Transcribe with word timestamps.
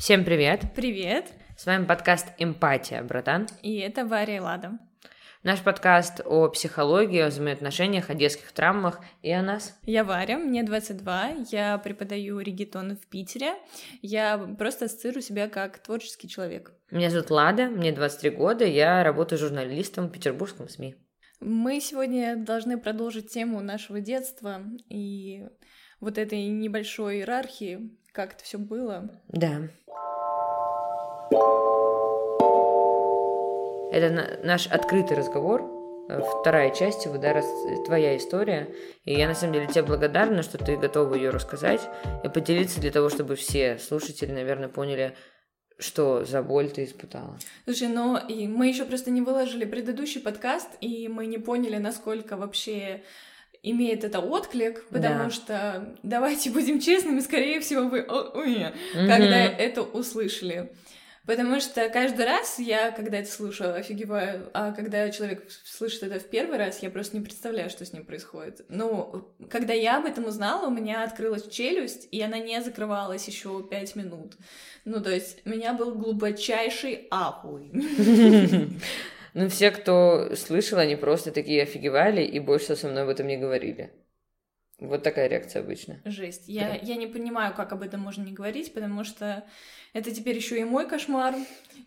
Всем 0.00 0.24
привет! 0.24 0.62
Привет! 0.74 1.26
С 1.58 1.66
вами 1.66 1.84
подкаст 1.84 2.28
«Эмпатия, 2.38 3.02
братан». 3.02 3.46
И 3.60 3.80
это 3.80 4.06
Варя 4.06 4.36
и 4.36 4.40
Лада. 4.40 4.78
Наш 5.42 5.60
подкаст 5.60 6.22
о 6.24 6.48
психологии, 6.48 7.20
о 7.20 7.26
взаимоотношениях, 7.26 8.08
о 8.08 8.14
детских 8.14 8.50
травмах 8.52 9.00
и 9.20 9.30
о 9.30 9.42
нас. 9.42 9.78
Я 9.84 10.04
Варя, 10.04 10.38
мне 10.38 10.62
22, 10.62 11.44
я 11.52 11.76
преподаю 11.76 12.40
регетон 12.40 12.96
в 12.96 13.06
Питере. 13.08 13.52
Я 14.00 14.38
просто 14.58 14.86
ассоциирую 14.86 15.20
себя 15.20 15.50
как 15.50 15.78
творческий 15.80 16.30
человек. 16.30 16.72
Меня 16.90 17.10
зовут 17.10 17.28
Лада, 17.28 17.66
мне 17.66 17.92
23 17.92 18.30
года, 18.30 18.64
я 18.64 19.04
работаю 19.04 19.38
журналистом 19.38 20.06
в 20.06 20.12
петербургском 20.12 20.70
СМИ. 20.70 20.94
Мы 21.40 21.78
сегодня 21.82 22.36
должны 22.36 22.78
продолжить 22.78 23.30
тему 23.30 23.60
нашего 23.60 24.00
детства 24.00 24.62
и 24.88 25.46
вот 26.00 26.16
этой 26.16 26.46
небольшой 26.46 27.18
иерархии, 27.18 27.90
как 28.12 28.34
это 28.34 28.44
все 28.44 28.58
было. 28.58 29.10
Да. 29.28 29.62
Это 33.92 34.40
наш 34.44 34.66
открытый 34.68 35.16
разговор, 35.16 35.62
э, 36.08 36.20
вторая 36.40 36.70
часть 36.70 37.04
его, 37.04 37.18
да, 37.18 37.32
раз, 37.32 37.46
твоя 37.86 38.16
история. 38.16 38.72
И 39.04 39.14
я 39.14 39.26
на 39.26 39.34
самом 39.34 39.54
деле 39.54 39.66
тебе 39.66 39.82
благодарна, 39.82 40.42
что 40.42 40.58
ты 40.58 40.76
готова 40.76 41.14
ее 41.14 41.30
рассказать 41.30 41.80
и 42.24 42.28
поделиться 42.28 42.80
для 42.80 42.92
того, 42.92 43.08
чтобы 43.08 43.34
все 43.34 43.78
слушатели, 43.78 44.30
наверное, 44.30 44.68
поняли, 44.68 45.16
что 45.78 46.24
за 46.24 46.42
боль 46.42 46.70
ты 46.70 46.84
испытала. 46.84 47.38
Слушай, 47.64 47.88
ну 47.88 48.16
и 48.16 48.46
мы 48.46 48.68
еще 48.68 48.84
просто 48.84 49.10
не 49.10 49.22
выложили 49.22 49.64
предыдущий 49.64 50.20
подкаст, 50.20 50.68
и 50.80 51.08
мы 51.08 51.26
не 51.26 51.38
поняли, 51.38 51.78
насколько 51.78 52.36
вообще 52.36 53.02
имеет 53.62 54.04
это 54.04 54.20
отклик, 54.20 54.84
потому 54.88 55.24
да. 55.24 55.30
что 55.30 55.94
давайте 56.02 56.50
будем 56.50 56.80
честными, 56.80 57.20
скорее 57.20 57.60
всего 57.60 57.88
вы, 57.88 58.02
угу. 58.02 58.74
когда 58.94 59.44
это 59.44 59.82
услышали. 59.82 60.70
Потому 61.26 61.60
что 61.60 61.88
каждый 61.90 62.24
раз 62.24 62.58
я, 62.58 62.90
когда 62.90 63.18
это 63.18 63.30
слушаю, 63.30 63.74
офигеваю, 63.74 64.50
а 64.54 64.72
когда 64.72 65.08
человек 65.10 65.44
слышит 65.64 66.02
это 66.02 66.18
в 66.18 66.24
первый 66.24 66.58
раз, 66.58 66.82
я 66.82 66.90
просто 66.90 67.16
не 67.16 67.22
представляю, 67.22 67.68
что 67.70 67.84
с 67.84 67.92
ним 67.92 68.04
происходит. 68.04 68.64
Ну, 68.68 69.30
когда 69.50 69.74
я 69.74 69.98
об 69.98 70.06
этом 70.06 70.24
узнала, 70.24 70.66
у 70.66 70.70
меня 70.70 71.04
открылась 71.04 71.46
челюсть, 71.46 72.08
и 72.10 72.20
она 72.22 72.38
не 72.38 72.60
закрывалась 72.62 73.28
еще 73.28 73.62
пять 73.70 73.94
минут. 73.96 74.34
Ну, 74.84 75.00
то 75.00 75.10
есть, 75.10 75.42
у 75.44 75.50
меня 75.50 75.74
был 75.74 75.94
глубочайший 75.94 77.06
ахуй. 77.10 77.70
Ну, 79.34 79.48
все, 79.48 79.70
кто 79.70 80.34
слышал, 80.34 80.78
они 80.78 80.96
просто 80.96 81.30
такие 81.30 81.62
офигевали 81.62 82.22
и 82.22 82.38
больше 82.40 82.76
со 82.76 82.88
мной 82.88 83.04
об 83.04 83.08
этом 83.08 83.26
не 83.26 83.36
говорили. 83.36 83.92
Вот 84.78 85.02
такая 85.02 85.28
реакция 85.28 85.60
обычно. 85.60 86.00
Жесть. 86.04 86.48
Я, 86.48 86.74
я 86.74 86.96
не 86.96 87.06
понимаю, 87.06 87.54
как 87.54 87.72
об 87.72 87.82
этом 87.82 88.00
можно 88.00 88.22
не 88.22 88.32
говорить, 88.32 88.72
потому 88.72 89.04
что 89.04 89.44
это 89.92 90.10
теперь 90.10 90.36
еще 90.36 90.58
и 90.58 90.64
мой 90.64 90.88
кошмар. 90.88 91.34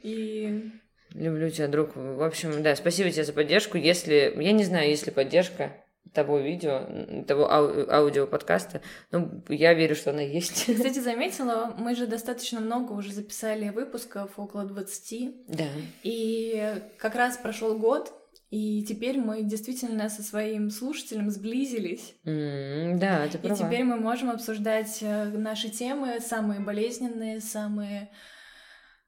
И 0.04 0.72
Люблю 1.14 1.50
тебя, 1.50 1.68
друг. 1.68 1.96
В 1.96 2.24
общем, 2.24 2.64
да, 2.64 2.76
спасибо 2.76 3.12
тебе 3.12 3.24
за 3.24 3.34
поддержку. 3.34 3.78
Если, 3.78 4.34
я 4.36 4.52
не 4.52 4.64
знаю, 4.64 4.90
если 4.90 5.12
поддержка 5.12 5.83
того 6.12 6.40
видео, 6.40 7.24
того 7.28 7.52
ау- 7.52 7.90
аудиоподкаста, 7.90 8.82
ну, 9.12 9.44
я 9.50 9.74
верю, 9.74 9.96
что 9.96 10.12
она 10.12 10.22
есть. 10.22 10.66
Кстати, 10.66 11.00
заметила, 11.00 11.74
мы 11.78 11.96
же 11.96 12.08
достаточно 12.08 12.60
много 12.60 12.92
уже 12.94 13.12
записали 13.14 13.70
выпусков, 13.70 14.32
около 14.38 14.66
20. 14.66 15.48
Да. 15.48 15.68
И 16.04 16.76
как 16.98 17.16
раз 17.16 17.38
прошел 17.38 17.78
год, 17.78 18.14
и 18.52 18.84
теперь 18.84 19.18
мы 19.18 19.42
действительно 19.42 20.10
со 20.10 20.22
своим 20.22 20.70
слушателем 20.70 21.32
сблизились. 21.32 22.14
Mm, 22.24 23.00
да, 23.00 23.28
ты 23.28 23.40
права. 23.40 23.56
И 23.56 23.58
теперь 23.58 23.84
мы 23.84 23.96
можем 23.96 24.30
обсуждать 24.30 25.00
э, 25.02 25.26
наши 25.26 25.70
темы, 25.70 26.20
самые 26.20 26.60
болезненные, 26.60 27.42
самые, 27.42 28.12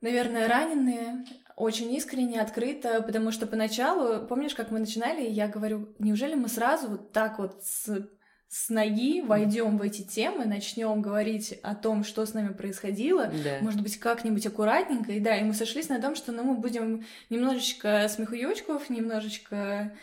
наверное, 0.01 0.47
раненые, 0.47 1.25
очень 1.55 1.93
искренне, 1.93 2.41
открыто, 2.41 3.01
потому 3.01 3.31
что 3.31 3.47
поначалу, 3.47 4.25
помнишь, 4.27 4.55
как 4.55 4.71
мы 4.71 4.79
начинали, 4.79 5.25
я 5.25 5.47
говорю, 5.47 5.95
неужели 5.99 6.35
мы 6.35 6.49
сразу 6.49 6.89
вот 6.89 7.11
так 7.11 7.39
вот 7.39 7.63
с 7.63 8.07
с 8.47 8.69
ноги 8.69 9.21
войдем 9.21 9.77
в 9.77 9.81
эти 9.81 10.01
темы, 10.01 10.45
начнем 10.45 11.01
говорить 11.01 11.59
о 11.61 11.75
том, 11.75 12.05
что 12.05 12.25
с 12.25 12.33
нами 12.33 12.53
происходило, 12.53 13.29
да. 13.43 13.57
может 13.59 13.81
быть, 13.81 13.99
как-нибудь 13.99 14.45
аккуратненько. 14.45 15.11
И 15.11 15.19
да, 15.19 15.35
и 15.35 15.43
мы 15.43 15.53
сошлись 15.53 15.89
на 15.89 15.99
том, 15.99 16.15
что 16.15 16.31
ну, 16.31 16.43
мы 16.43 16.55
будем 16.55 17.03
немножечко 17.29 18.07
смехуёчков, 18.07 18.89
немножечко 18.89 19.93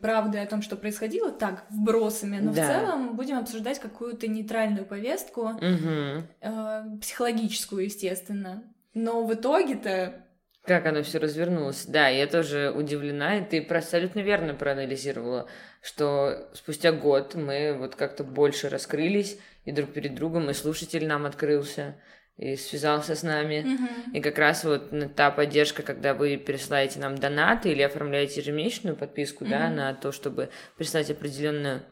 правды 0.00 0.38
о 0.38 0.46
том, 0.46 0.62
что 0.62 0.76
происходило, 0.76 1.32
так, 1.32 1.66
вбросами, 1.68 2.38
но 2.38 2.54
да. 2.54 2.62
в 2.62 2.66
целом 2.66 3.16
будем 3.16 3.36
обсуждать 3.36 3.78
какую-то 3.78 4.26
нейтральную 4.26 4.86
повестку, 4.86 5.48
угу. 5.48 6.24
э, 6.40 6.84
психологическую, 7.00 7.84
естественно. 7.84 8.62
Но 8.94 9.26
в 9.26 9.34
итоге-то 9.34 10.24
как 10.64 10.86
оно 10.86 11.02
все 11.02 11.18
развернулось. 11.18 11.86
Да, 11.86 12.08
я 12.08 12.26
тоже 12.26 12.72
удивлена, 12.74 13.38
и 13.38 13.44
ты 13.44 13.60
абсолютно 13.60 14.20
верно 14.20 14.54
проанализировала, 14.54 15.48
что 15.82 16.48
спустя 16.54 16.92
год 16.92 17.34
мы 17.34 17.76
вот 17.78 17.96
как-то 17.96 18.22
больше 18.22 18.68
раскрылись 18.68 19.38
и 19.64 19.72
друг 19.72 19.92
перед 19.92 20.14
другом, 20.14 20.50
и 20.50 20.54
слушатель 20.54 21.06
нам 21.06 21.26
открылся 21.26 21.96
и 22.36 22.56
связался 22.56 23.14
с 23.14 23.22
нами. 23.22 23.64
Mm-hmm. 23.66 24.16
И 24.16 24.20
как 24.20 24.38
раз 24.38 24.64
вот 24.64 24.90
та 25.14 25.30
поддержка, 25.30 25.82
когда 25.82 26.14
вы 26.14 26.38
присылаете 26.38 26.98
нам 27.00 27.16
донаты 27.16 27.70
или 27.70 27.82
оформляете 27.82 28.40
ежемесячную 28.40 28.96
подписку, 28.96 29.44
mm-hmm. 29.44 29.50
да, 29.50 29.68
на 29.68 29.94
то, 29.94 30.12
чтобы 30.12 30.50
прислать 30.76 31.10
определенную 31.10 31.82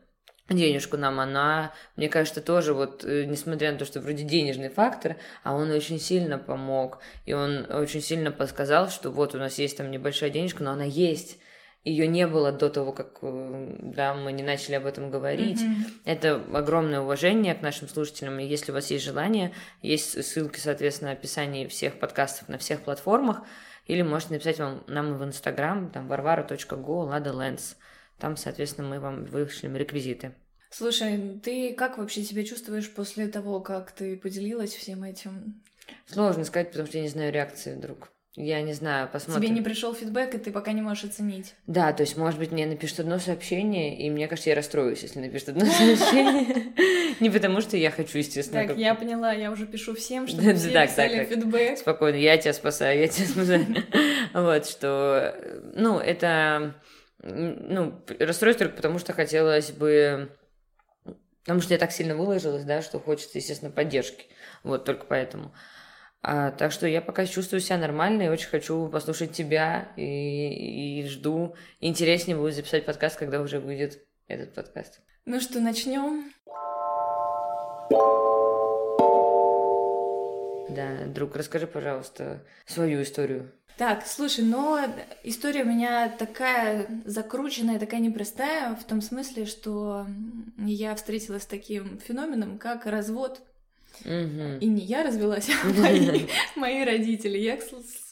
денежку 0.51 0.97
нам, 0.97 1.21
она, 1.21 1.73
мне 1.97 2.09
кажется, 2.09 2.41
тоже 2.41 2.75
вот, 2.75 3.05
э, 3.05 3.25
несмотря 3.25 3.73
на 3.73 3.79
то, 3.79 3.85
что 3.85 4.01
вроде 4.01 4.25
денежный 4.25 4.69
фактор, 4.69 5.17
а 5.43 5.55
он 5.55 5.71
очень 5.71 6.01
сильно 6.01 6.39
помог, 6.39 6.99
и 7.27 7.33
он 7.33 7.67
очень 7.71 8.03
сильно 8.03 8.31
подсказал, 8.31 8.91
что 8.91 9.11
вот 9.11 9.35
у 9.35 9.39
нас 9.39 9.59
есть 9.59 9.77
там 9.77 9.91
небольшая 9.91 10.31
денежка, 10.31 10.63
но 10.63 10.73
она 10.73 10.85
есть, 10.85 11.39
ее 11.83 12.07
не 12.07 12.27
было 12.27 12.53
до 12.53 12.69
того, 12.69 12.93
как 12.93 13.19
э, 13.23 13.77
да, 13.81 14.15
мы 14.15 14.33
не 14.33 14.43
начали 14.43 14.75
об 14.75 14.85
этом 14.85 15.11
говорить. 15.11 15.63
Mm-hmm. 15.63 16.03
Это 16.05 16.35
огромное 16.53 17.01
уважение 17.01 17.55
к 17.55 17.63
нашим 17.63 17.89
слушателям. 17.89 18.39
И 18.39 18.45
если 18.45 18.71
у 18.71 18.75
вас 18.75 18.91
есть 18.91 19.05
желание, 19.05 19.53
есть 19.81 20.23
ссылки, 20.23 20.59
соответственно, 20.59 21.13
в 21.13 21.15
описании 21.15 21.67
всех 21.67 21.99
подкастов 21.99 22.49
на 22.49 22.59
всех 22.59 22.83
платформах. 22.83 23.43
Или 23.87 24.03
можете 24.03 24.35
написать 24.35 24.59
вам, 24.59 24.85
нам 24.89 25.17
в 25.17 25.25
Инстаграм, 25.25 25.91
там 25.91 26.07
varvara.go, 26.13 27.11
Lada 27.11 27.33
Lens. 27.33 27.77
Там, 28.19 28.37
соответственно, 28.37 28.87
мы 28.87 29.01
вам 29.01 29.25
вышлем 29.25 29.75
реквизиты. 29.75 30.33
Слушай, 30.71 31.41
ты 31.43 31.75
как 31.75 31.99
вообще 31.99 32.23
себя 32.23 32.45
чувствуешь 32.45 32.91
после 32.91 33.27
того, 33.27 33.61
как 33.61 33.91
ты 33.93 34.17
поделилась 34.17 34.75
всем 34.75 35.03
этим? 35.03 35.63
Сложно 36.07 36.45
сказать, 36.45 36.71
потому 36.71 36.87
что 36.87 36.99
я 36.99 37.03
не 37.03 37.09
знаю 37.09 37.33
реакции 37.33 37.75
вдруг. 37.75 38.11
Я 38.37 38.63
не 38.63 38.73
знаю, 38.75 39.09
посмотрим. 39.13 39.43
Тебе 39.43 39.55
не 39.57 39.61
пришел 39.61 39.93
фидбэк, 39.93 40.37
и 40.37 40.39
ты 40.39 40.53
пока 40.53 40.71
не 40.71 40.83
можешь 40.83 41.03
оценить. 41.03 41.55
Да, 41.67 41.93
то 41.93 42.05
есть, 42.05 42.17
может 42.17 42.39
быть, 42.39 42.53
мне 42.53 42.65
напишут 42.65 43.01
одно 43.01 43.19
сообщение, 43.19 43.99
и 43.99 44.09
мне 44.09 44.29
кажется, 44.29 44.51
я 44.51 44.57
расстроюсь, 44.57 45.03
если 45.03 45.19
напишут 45.19 45.51
одно 45.51 45.65
сообщение. 45.67 46.73
Не 47.19 47.29
потому, 47.29 47.61
что 47.61 47.77
я 47.77 47.91
хочу, 47.91 48.19
естественно. 48.19 48.69
Так, 48.69 48.79
я 48.79 48.95
поняла, 48.95 49.33
я 49.33 49.51
уже 49.51 49.67
пишу 49.67 49.97
всем, 49.97 50.27
чтобы 50.29 50.55
все 50.55 50.71
писали 50.71 51.25
фидбэк. 51.25 51.79
Спокойно, 51.79 52.17
я 52.17 52.39
тебя 52.39 52.53
спасаю, 52.53 53.01
я 53.01 53.09
тебя 53.09 53.27
спасаю. 53.27 53.67
Вот, 54.33 54.65
что, 54.69 55.35
ну, 55.75 55.99
это, 55.99 56.77
ну, 57.21 58.01
расстройство 58.21 58.67
только 58.67 58.77
потому, 58.77 59.01
что 59.01 59.13
хотелось 59.13 59.73
бы 59.73 60.31
Потому 61.51 61.63
что 61.63 61.75
я 61.75 61.81
так 61.81 61.91
сильно 61.91 62.15
выложилась, 62.15 62.63
да, 62.63 62.81
что 62.81 63.01
хочется, 63.01 63.39
естественно, 63.39 63.73
поддержки. 63.73 64.27
Вот, 64.63 64.85
только 64.85 65.05
поэтому. 65.05 65.53
А, 66.23 66.53
так 66.53 66.71
что 66.71 66.87
я 66.87 67.03
пока 67.03 67.27
чувствую 67.27 67.59
себя 67.59 67.77
нормально 67.77 68.23
и 68.23 68.29
очень 68.29 68.49
хочу 68.49 68.87
послушать 68.87 69.33
тебя 69.33 69.89
и, 69.97 71.01
и 71.01 71.09
жду. 71.09 71.57
Интереснее 71.81 72.37
будет 72.37 72.55
записать 72.55 72.87
подкаст, 72.87 73.17
когда 73.17 73.41
уже 73.41 73.59
выйдет 73.59 73.99
этот 74.29 74.55
подкаст. 74.55 75.01
Ну 75.25 75.41
что, 75.41 75.59
начнем? 75.59 76.33
Да, 80.69 81.05
друг, 81.07 81.35
расскажи, 81.35 81.67
пожалуйста, 81.67 82.47
свою 82.65 83.03
историю. 83.03 83.51
Так, 83.81 84.07
слушай, 84.07 84.45
но 84.45 84.79
история 85.25 85.63
у 85.63 85.67
меня 85.67 86.11
такая 86.11 86.87
закрученная, 87.07 87.79
такая 87.79 88.01
непростая, 88.01 88.75
в 88.75 88.85
том 88.85 89.01
смысле, 89.01 89.47
что 89.47 90.07
я 90.59 90.95
встретилась 90.95 91.45
с 91.45 91.47
таким 91.47 91.99
феноменом, 91.99 92.59
как 92.59 92.85
развод. 92.85 93.41
Угу. 94.05 94.59
И 94.61 94.67
не 94.67 94.85
я 94.85 95.03
развелась, 95.03 95.49
а 95.49 95.67
мои, 95.81 96.27
мои 96.57 96.85
родители. 96.85 97.39
Я, 97.39 97.57
к, 97.57 97.63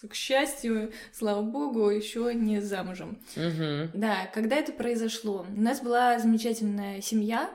к 0.08 0.14
счастью, 0.14 0.90
слава 1.12 1.42
богу, 1.42 1.90
еще 1.90 2.32
не 2.32 2.62
замужем. 2.62 3.18
Угу. 3.36 3.90
Да, 3.92 4.26
когда 4.32 4.56
это 4.56 4.72
произошло? 4.72 5.44
У 5.54 5.60
нас 5.60 5.82
была 5.82 6.18
замечательная 6.18 7.02
семья, 7.02 7.50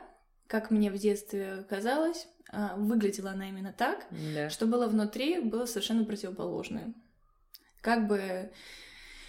как 0.46 0.70
мне 0.70 0.92
в 0.92 1.00
детстве 1.00 1.66
казалось. 1.68 2.28
А, 2.52 2.76
выглядела 2.78 3.32
она 3.32 3.50
именно 3.50 3.74
так, 3.76 4.06
да. 4.36 4.52
что 4.52 4.68
было 4.68 4.86
внутри, 4.86 5.40
было 5.40 5.66
совершенно 5.66 6.06
противоположное. 6.06 6.94
Как 7.84 8.08
бы 8.08 8.50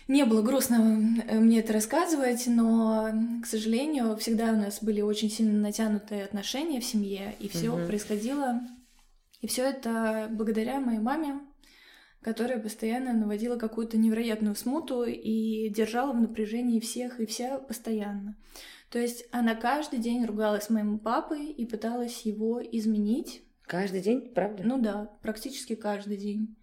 не 0.07 0.25
было 0.25 0.41
грустно 0.41 1.23
э, 1.27 1.41
мне 1.41 1.59
это 1.59 1.73
рассказывать, 1.73 2.47
но, 2.47 3.11
к 3.43 3.47
сожалению, 3.47 4.17
всегда 4.17 4.53
у 4.53 4.57
нас 4.57 4.81
были 4.81 5.01
очень 5.01 5.29
сильно 5.29 5.59
натянутые 5.61 6.25
отношения 6.25 6.81
в 6.81 6.85
семье, 6.85 7.35
и 7.41 7.49
все 7.49 7.71
угу. 7.71 7.85
происходило 7.87 8.61
И 9.41 9.49
все 9.49 9.65
это 9.65 10.29
благодаря 10.31 10.79
моей 10.79 11.01
маме, 11.01 11.41
которая 12.21 12.61
постоянно 12.61 13.13
наводила 13.13 13.57
какую-то 13.57 13.99
невероятную 13.99 14.55
смуту 14.55 15.03
и 15.03 15.69
держала 15.71 16.13
в 16.13 16.21
напряжении 16.21 16.79
всех 16.79 17.19
и 17.19 17.27
вся 17.27 17.59
постоянно. 17.59 18.37
То 18.91 19.01
есть 19.01 19.25
она 19.33 19.57
каждый 19.57 19.99
день 19.99 20.25
ругалась 20.25 20.65
с 20.65 20.71
моим 20.71 21.01
папой 21.01 21.51
и 21.51 21.67
пыталась 21.67 22.23
его 22.23 22.63
изменить. 22.63 23.43
Каждый 23.67 24.01
день, 24.01 24.33
правда? 24.33 24.63
Ну 24.65 24.79
да, 24.79 25.11
практически 25.23 25.75
каждый 25.75 26.19
день. 26.19 26.57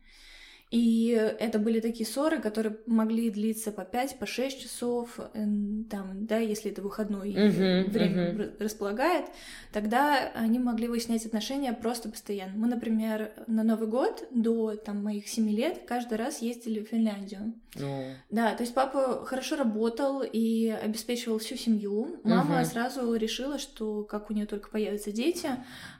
И 0.71 1.09
это 1.09 1.59
были 1.59 1.81
такие 1.81 2.05
ссоры, 2.05 2.39
которые 2.39 2.77
могли 2.85 3.29
длиться 3.29 3.73
по 3.73 3.83
5, 3.83 4.19
по 4.19 4.25
6 4.25 4.61
часов, 4.61 5.19
там, 5.33 6.25
да, 6.25 6.37
если 6.37 6.71
это 6.71 6.81
выходной 6.81 7.33
uh-huh, 7.33 7.89
время 7.89 8.31
uh-huh. 8.31 8.63
располагает, 8.63 9.25
тогда 9.73 10.31
они 10.33 10.59
могли 10.59 10.87
выяснять 10.87 11.25
отношения 11.25 11.73
просто 11.73 12.07
постоянно. 12.07 12.53
Мы, 12.55 12.67
например, 12.69 13.33
на 13.47 13.63
Новый 13.63 13.89
год 13.89 14.25
до 14.31 14.77
там, 14.77 15.03
моих 15.03 15.27
7 15.27 15.49
лет 15.49 15.81
каждый 15.85 16.17
раз 16.17 16.41
ездили 16.41 16.79
в 16.79 16.87
Финляндию. 16.87 17.53
Oh. 17.75 18.13
Да, 18.29 18.55
то 18.55 18.63
есть 18.63 18.73
папа 18.73 19.25
хорошо 19.25 19.57
работал 19.57 20.21
и 20.23 20.69
обеспечивал 20.69 21.39
всю 21.39 21.57
семью. 21.57 22.21
Мама 22.23 22.61
uh-huh. 22.61 22.65
сразу 22.65 23.13
решила, 23.15 23.59
что 23.59 24.05
как 24.05 24.29
у 24.29 24.33
нее 24.33 24.45
только 24.45 24.69
появятся 24.69 25.11
дети, 25.11 25.49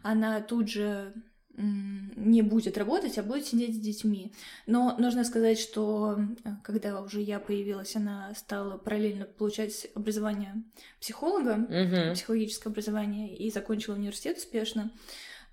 она 0.01 0.39
тут 0.39 0.69
же 0.69 1.13
не 1.57 2.42
будет 2.42 2.77
работать, 2.77 3.18
а 3.18 3.24
будет 3.24 3.45
сидеть 3.45 3.75
с 3.75 3.80
детьми. 3.80 4.33
Но 4.68 4.95
нужно 4.98 5.24
сказать, 5.24 5.59
что 5.59 6.18
э, 6.44 6.50
когда 6.63 7.01
уже 7.01 7.21
я 7.21 7.39
появилась, 7.39 7.95
она 7.95 8.33
стала 8.36 8.77
параллельно 8.77 9.25
получать 9.25 9.88
образование 9.95 10.63
психолога, 11.00 11.56
uh-huh. 11.56 12.13
психологическое 12.13 12.69
образование, 12.69 13.36
и 13.36 13.51
закончила 13.51 13.95
университет 13.95 14.38
успешно. 14.38 14.92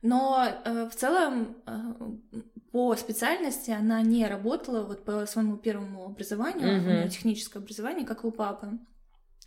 Но 0.02 0.46
э, 0.64 0.88
в 0.88 0.94
целом 0.94 1.56
э, 1.66 2.40
по 2.70 2.94
специальности 2.94 3.70
она 3.70 4.00
не 4.02 4.26
работала 4.26 4.84
вот 4.84 5.04
по 5.04 5.26
своему 5.26 5.56
первому 5.56 6.06
образованию, 6.06 6.68
uh-huh. 6.68 6.78
у 6.78 7.00
нее 7.00 7.08
техническое 7.10 7.58
образование, 7.58 8.06
как 8.06 8.24
и 8.24 8.26
у 8.26 8.30
папы. 8.30 8.78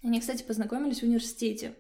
Они, 0.04 0.20
кстати, 0.20 0.44
познакомились 0.44 1.00
в 1.00 1.04
университете. 1.04 1.76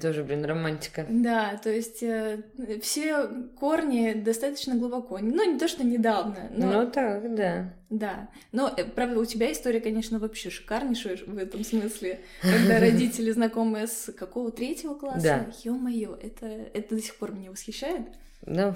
Тоже, 0.00 0.24
блин, 0.24 0.44
романтика. 0.44 1.06
Да, 1.08 1.60
то 1.62 1.70
есть 1.70 2.02
э, 2.02 2.42
все 2.82 3.28
корни 3.58 4.14
достаточно 4.14 4.74
глубоко. 4.76 5.18
Ну, 5.18 5.52
не 5.52 5.58
то, 5.58 5.68
что 5.68 5.84
недавно, 5.84 6.50
но... 6.50 6.72
Ну, 6.72 6.90
так, 6.90 7.34
да. 7.34 7.74
Да. 7.90 8.28
Но, 8.52 8.72
э, 8.74 8.84
правда, 8.84 9.20
у 9.20 9.24
тебя 9.24 9.52
история, 9.52 9.80
конечно, 9.80 10.18
вообще 10.18 10.48
шикарнейшая 10.48 11.18
в 11.26 11.36
этом 11.36 11.64
смысле. 11.64 12.20
Когда 12.40 12.80
родители 12.80 13.30
знакомы 13.30 13.86
с 13.86 14.10
какого 14.12 14.50
третьего 14.50 14.94
класса. 14.94 15.22
Да. 15.22 15.46
Ё-моё, 15.62 16.18
это, 16.20 16.46
это 16.46 16.94
до 16.94 17.02
сих 17.02 17.16
пор 17.16 17.32
меня 17.32 17.50
восхищает. 17.50 18.06
Ну, 18.46 18.74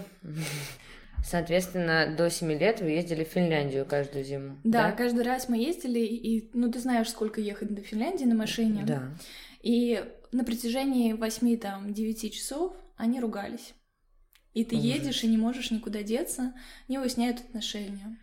Соответственно, 1.24 2.14
до 2.16 2.30
7 2.30 2.52
лет 2.52 2.80
вы 2.80 2.90
ездили 2.90 3.24
в 3.24 3.28
Финляндию 3.28 3.84
каждую 3.84 4.24
зиму. 4.24 4.56
Да, 4.64 4.84
да? 4.84 4.92
каждый 4.92 5.24
раз 5.24 5.48
мы 5.48 5.58
ездили, 5.58 5.98
и, 5.98 6.48
ну, 6.54 6.70
ты 6.70 6.78
знаешь, 6.78 7.08
сколько 7.08 7.40
ехать 7.40 7.74
до 7.74 7.82
Финляндии 7.82 8.24
на 8.24 8.34
машине. 8.34 8.84
Да. 8.86 9.02
И 9.60 10.04
на 10.32 10.44
протяжении 10.44 11.14
8-9 11.14 12.30
часов 12.30 12.74
они 12.96 13.20
ругались. 13.20 13.74
И 14.54 14.64
ты 14.64 14.76
Ужас. 14.76 14.86
едешь 14.86 15.24
и 15.24 15.28
не 15.28 15.36
можешь 15.36 15.70
никуда 15.70 16.02
деться, 16.02 16.54
не 16.88 16.98
выясняют 16.98 17.40
отношения. 17.40 18.18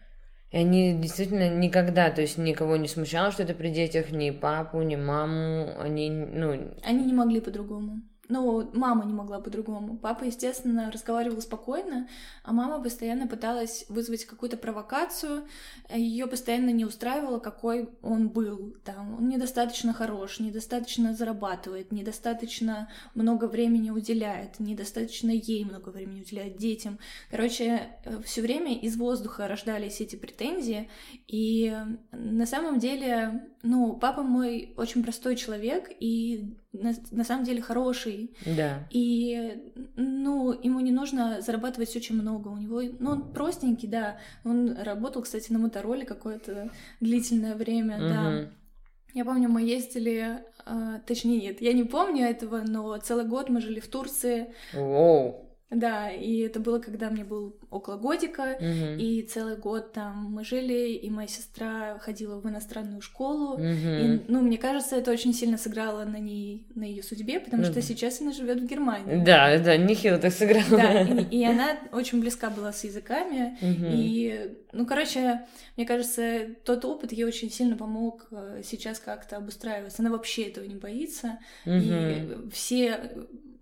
И 0.52 0.58
они 0.58 0.94
действительно 0.94 1.50
никогда, 1.56 2.12
то 2.12 2.22
есть 2.22 2.38
никого 2.38 2.78
не 2.78 2.88
смущало, 2.88 3.32
что 3.32 3.44
это 3.44 3.54
при 3.54 3.70
детях, 3.70 4.12
ни 4.12 4.32
папу, 4.32 4.82
ни 4.82 4.96
маму, 4.96 5.78
они, 5.80 6.10
ну... 6.10 6.76
Они 6.84 7.06
не 7.06 7.14
могли 7.14 7.42
по-другому. 7.42 8.02
Ну, 8.28 8.70
мама 8.74 9.06
не 9.06 9.14
могла 9.14 9.40
по-другому. 9.40 9.98
Папа, 9.98 10.24
естественно, 10.24 10.92
разговаривал 10.92 11.42
спокойно, 11.42 12.08
а 12.44 12.54
мама 12.54 12.82
постоянно 12.82 13.28
пыталась 13.28 13.86
вызвать 13.90 14.26
какую-то 14.26 14.58
провокацию. 14.58 15.48
Ее 15.94 16.28
постоянно 16.28 16.72
не 16.72 16.86
устраивало, 16.86 17.40
какой 17.40 17.90
он 18.02 18.30
был. 18.30 18.76
Там, 18.84 19.16
он 19.18 19.30
недостаточно 19.30 19.94
хорош, 19.94 20.40
недостаточно 20.40 21.14
зарабатывает, 21.14 21.92
недостаточно 21.92 22.90
много 23.14 23.46
времени 23.46 23.92
уделяет, 23.92 24.60
недостаточно 24.60 25.30
ей 25.30 25.64
много 25.66 25.90
времени 25.90 26.22
уделяет 26.22 26.58
детям. 26.58 27.00
Короче, 27.30 27.90
э, 28.04 28.22
все 28.24 28.42
время 28.42 28.74
из 28.76 28.98
воздуха 28.98 29.48
рождались 29.48 30.02
эти 30.02 30.16
претензии. 30.16 30.90
И 31.28 31.76
на 32.12 32.46
самом 32.46 32.80
деле, 32.80 33.50
ну, 33.62 33.98
папа 33.98 34.24
мой 34.24 34.74
очень 34.78 35.04
простой 35.04 35.36
человек, 35.36 35.92
и 36.00 36.56
на, 36.82 36.94
на 37.12 37.24
самом 37.24 37.46
деле 37.46 37.62
хороший. 37.62 38.36
Да. 38.46 38.88
И, 38.90 39.72
ну, 39.96 40.52
ему 40.52 40.80
не 40.80 40.92
нужно 40.92 41.42
зарабатывать 41.42 41.96
очень 41.96 42.16
много. 42.16 42.50
У 42.50 42.58
него, 42.58 42.82
ну, 43.00 43.12
он 43.12 43.34
простенький, 43.34 43.88
да. 43.88 44.18
Он 44.44 44.76
работал, 44.78 45.22
кстати, 45.22 45.52
на 45.52 45.60
мотороле 45.60 46.06
какое-то 46.06 46.70
длительное 47.00 47.56
время, 47.56 47.96
угу. 47.96 48.04
да. 48.04 48.50
Я 49.14 49.24
помню, 49.24 49.48
мы 49.48 49.62
ездили, 49.62 50.44
э, 50.66 51.00
точнее 51.06 51.40
нет, 51.40 51.62
я 51.62 51.72
не 51.72 51.86
помню 51.86 52.26
этого, 52.26 52.64
но 52.68 52.98
целый 52.98 53.26
год 53.26 53.48
мы 53.48 53.62
жили 53.62 53.80
в 53.80 53.88
Турции. 53.88 54.54
Воу. 54.74 55.45
Да, 55.72 56.12
и 56.12 56.40
это 56.42 56.60
было, 56.60 56.78
когда 56.80 57.10
мне 57.10 57.24
был 57.24 57.58
около 57.72 57.98
годика, 57.98 58.56
угу. 58.60 59.00
и 59.00 59.24
целый 59.24 59.58
год 59.58 59.94
там 59.94 60.32
мы 60.32 60.46
жили, 60.46 60.92
и 60.92 61.10
моя 61.10 61.28
сестра 61.28 61.98
ходила 62.00 62.40
в 62.40 62.48
иностранную 62.48 63.02
школу. 63.02 63.56
Угу. 63.56 63.64
И, 63.64 64.22
ну, 64.28 64.42
мне 64.42 64.60
кажется, 64.60 64.96
это 64.96 65.12
очень 65.12 65.34
сильно 65.34 65.58
сыграло 65.58 66.06
на 66.06 66.20
ней, 66.20 66.68
на 66.76 66.84
ее 66.84 67.02
судьбе, 67.02 67.40
потому 67.40 67.64
угу. 67.64 67.72
что 67.72 67.82
сейчас 67.82 68.22
она 68.22 68.32
живет 68.32 68.62
в 68.62 68.66
Германии. 68.68 69.24
Да, 69.26 69.58
да, 69.58 69.76
нехило 69.76 70.20
так 70.20 70.34
сыграла. 70.34 70.66
Да, 70.70 71.02
и, 71.02 71.24
и 71.40 71.44
она 71.44 71.78
очень 71.92 72.22
близка 72.22 72.52
была 72.52 72.72
с 72.72 72.84
языками. 72.84 73.58
Угу. 73.60 73.86
И, 73.92 74.58
ну, 74.72 74.86
короче, 74.86 75.42
мне 75.78 75.88
кажется, 75.88 76.48
тот 76.64 76.86
опыт 76.86 77.12
ей 77.12 77.24
очень 77.24 77.52
сильно 77.52 77.76
помог 77.76 78.28
э, 78.30 78.62
сейчас 78.64 79.00
как-то 79.00 79.38
обустраиваться. 79.38 80.04
Она 80.04 80.12
вообще 80.12 80.44
этого 80.44 80.64
не 80.66 80.76
боится. 80.76 81.40
Угу. 81.66 81.74
И 81.76 82.50
все 82.54 83.00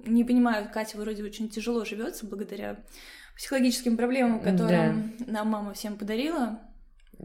не 0.03 0.23
понимаю, 0.23 0.69
Катя 0.73 0.97
вроде 0.97 1.23
очень 1.23 1.49
тяжело 1.49 1.85
живется 1.85 2.25
благодаря 2.25 2.83
психологическим 3.35 3.97
проблемам, 3.97 4.41
которые 4.41 5.13
да. 5.19 5.31
нам 5.31 5.47
мама 5.47 5.73
всем 5.73 5.97
подарила. 5.97 6.59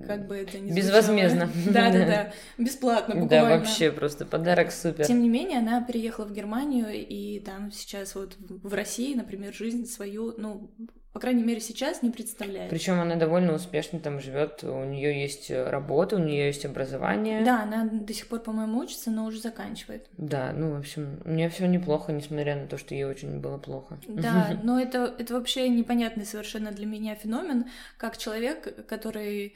Как 0.06 0.26
бы 0.26 0.36
это 0.36 0.58
ни 0.58 0.72
Безвозмездно. 0.72 1.50
Да, 1.66 1.90
да, 1.90 2.06
да. 2.06 2.32
Бесплатно, 2.62 3.14
буквально. 3.14 3.48
Да, 3.48 3.56
вообще 3.56 3.90
просто 3.90 4.26
подарок 4.26 4.70
супер. 4.70 5.06
Тем 5.06 5.22
не 5.22 5.28
менее, 5.28 5.58
она 5.58 5.82
переехала 5.82 6.26
в 6.26 6.32
Германию, 6.32 6.86
и 6.92 7.40
там 7.40 7.72
сейчас 7.72 8.14
вот 8.14 8.36
в 8.38 8.72
России, 8.74 9.14
например, 9.14 9.54
жизнь 9.54 9.86
свою, 9.86 10.34
ну, 10.36 10.70
по 11.12 11.20
крайней 11.20 11.42
мере, 11.42 11.60
сейчас 11.60 12.02
не 12.02 12.10
представляет. 12.10 12.70
Причем 12.70 13.00
она 13.00 13.16
довольно 13.16 13.54
успешно 13.54 13.98
там 13.98 14.20
живет, 14.20 14.62
у 14.62 14.84
нее 14.84 15.20
есть 15.20 15.50
работа, 15.50 16.16
у 16.16 16.18
нее 16.18 16.46
есть 16.46 16.66
образование. 16.66 17.44
Да, 17.44 17.62
она 17.62 17.88
до 17.90 18.12
сих 18.12 18.28
пор, 18.28 18.40
по-моему, 18.40 18.80
учится, 18.80 19.10
но 19.10 19.24
уже 19.24 19.40
заканчивает. 19.40 20.06
Да, 20.16 20.52
ну, 20.52 20.74
в 20.74 20.78
общем, 20.78 21.20
у 21.24 21.30
нее 21.30 21.48
все 21.48 21.66
неплохо, 21.66 22.12
несмотря 22.12 22.56
на 22.56 22.66
то, 22.66 22.76
что 22.76 22.94
ей 22.94 23.04
очень 23.04 23.40
было 23.40 23.58
плохо. 23.58 23.98
Да, 24.06 24.58
но 24.62 24.80
это, 24.80 25.14
это 25.18 25.34
вообще 25.34 25.68
непонятный 25.68 26.26
совершенно 26.26 26.72
для 26.72 26.86
меня 26.86 27.14
феномен, 27.14 27.66
как 27.96 28.18
человек, 28.18 28.86
который 28.86 29.54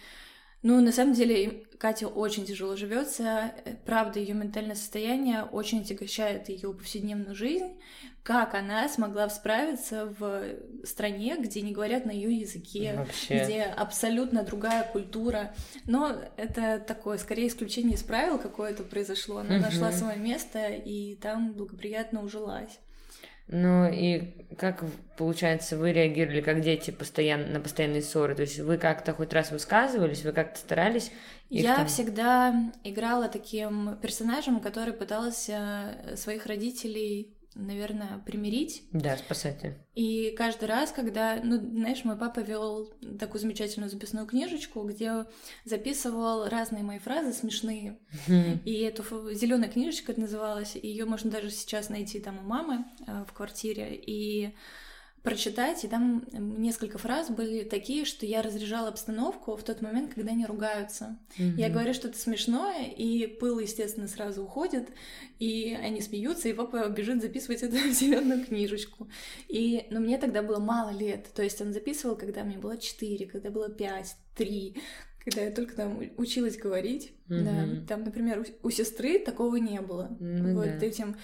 ну, 0.63 0.81
на 0.81 0.93
самом 0.93 1.13
деле, 1.13 1.65
Катя 1.79 2.07
очень 2.07 2.47
тяжело 2.47 2.77
живется. 2.77 3.53
Правда, 3.85 4.21
ее 4.21 4.35
ментальное 4.35 4.77
состояние 4.77 5.43
очень 5.43 5.81
отягощает 5.81 6.49
ее 6.49 6.73
повседневную 6.73 7.35
жизнь. 7.35 7.73
Как 8.23 8.55
она 8.55 8.89
смогла 8.89 9.29
справиться 9.29 10.07
в 10.19 10.45
стране, 10.85 11.37
где 11.41 11.61
не 11.61 11.73
говорят 11.73 12.05
на 12.07 12.13
ее 12.13 12.33
языке, 12.33 12.95
Вообще. 12.97 13.43
где 13.43 13.63
абсолютно 13.63 14.45
другая 14.45 14.85
культура. 14.85 15.53
Но 15.87 16.15
это 16.37 16.79
такое, 16.79 17.19
скорее, 17.19 17.49
исключение 17.49 17.95
из 17.95 18.03
правил 18.05 18.39
какое-то 18.39 18.85
произошло. 18.85 19.39
Она 19.39 19.57
угу. 19.57 19.65
нашла 19.65 19.91
свое 19.91 20.19
место 20.19 20.69
и 20.69 21.17
там 21.17 21.53
благоприятно 21.53 22.23
ужилась. 22.23 22.79
Ну 23.49 23.91
и 23.91 24.47
как, 24.57 24.85
получается, 25.19 25.77
вы 25.77 25.93
реагировали 25.93 26.41
как 26.41 26.61
дети 26.61 26.93
постоянно, 26.93 27.49
на 27.49 27.61
постоянные 27.61 28.03
ссоры? 28.03 28.37
То 28.37 28.43
есть 28.43 28.61
вы 28.61 28.79
как-то 28.79 29.13
хоть 29.15 29.33
раз 29.33 29.51
высказывались, 29.51 30.23
вы 30.25 30.31
как-то 30.31 30.61
старались? 30.61 31.11
Я 31.51 31.77
там... 31.77 31.87
всегда 31.89 32.73
играла 32.85 33.29
таким 33.29 33.99
персонажем, 34.01 34.61
который 34.61 34.95
пытался 34.95 35.99
своих 36.15 36.47
родителей 36.47 37.37
наверное, 37.55 38.19
примирить. 38.19 38.85
Да, 38.93 39.17
спасатель. 39.17 39.77
И 39.95 40.35
каждый 40.37 40.65
раз, 40.69 40.93
когда, 40.93 41.41
ну, 41.43 41.57
знаешь, 41.57 42.05
мой 42.05 42.17
папа 42.17 42.41
вел 42.41 42.93
такую 43.19 43.41
замечательную 43.41 43.91
записную 43.91 44.27
книжечку, 44.27 44.83
где 44.83 45.27
записывал 45.65 46.49
разные 46.49 46.83
мои 46.83 46.99
фразы 46.99 47.33
смешные. 47.33 47.99
И 48.65 48.81
эту 48.81 49.33
зеленая 49.33 49.71
книжечка 49.71 50.19
называлась, 50.19 50.77
ее 50.77 51.05
можно 51.05 51.31
даже 51.31 51.51
сейчас 51.51 51.89
найти 51.89 52.21
там 52.21 52.39
у 52.39 52.43
мамы 52.43 52.85
э, 53.07 53.25
в 53.29 53.33
квартире. 53.33 53.95
И 53.95 54.55
прочитать, 55.23 55.85
и 55.85 55.89
там 55.89 56.25
несколько 56.33 56.99
фраз 56.99 57.31
были 57.31 57.63
такие, 57.63 58.05
что 58.05 58.27
я 58.27 58.43
разряжала 58.43 58.89
обстановку 58.89 59.57
в 59.57 59.63
тот 59.63 59.81
момент, 59.81 60.15
когда 60.15 60.33
они 60.33 60.45
ругаются. 60.45 61.17
Mm-hmm. 61.39 61.55
Я 61.59 61.71
говорю 61.71 61.95
что-то 61.95 62.19
смешное, 62.19 62.87
и 62.87 63.29
пыл, 63.29 63.61
естественно, 63.61 64.09
сразу 64.09 64.43
уходит, 64.43 64.89
и 65.39 65.79
они 65.81 66.01
смеются, 66.01 66.49
и 66.49 66.53
папа 66.53 66.89
бежит 66.89 67.23
записывать 67.23 67.63
это 67.63 67.77
в 67.77 67.93
зеленую 67.93 68.45
книжечку. 68.45 69.09
И, 69.49 69.87
но 69.91 70.01
мне 70.01 70.19
тогда 70.19 70.43
было 70.43 70.59
мало 70.59 70.91
лет, 70.91 71.29
то 71.35 71.43
есть 71.43 71.61
он 71.61 71.73
записывал, 71.73 72.17
когда 72.17 72.43
мне 72.43 72.59
было 72.59 72.77
4, 72.77 73.27
когда 73.27 73.51
было 73.51 73.69
5, 73.69 74.17
3, 74.37 74.83
когда 75.25 75.43
я 75.43 75.53
только 75.53 75.77
там 75.77 76.03
училась 76.17 76.57
говорить, 76.57 77.13
mm-hmm. 77.29 77.45
да, 77.45 77.87
там, 77.87 78.05
например, 78.05 78.45
у, 78.63 78.67
у 78.67 78.71
сестры 78.71 79.21
такого 79.21 79.55
не 79.57 79.81
было. 79.81 80.17
Mm-hmm. 80.19 80.55
Вот 80.55 80.83
этим 80.83 81.17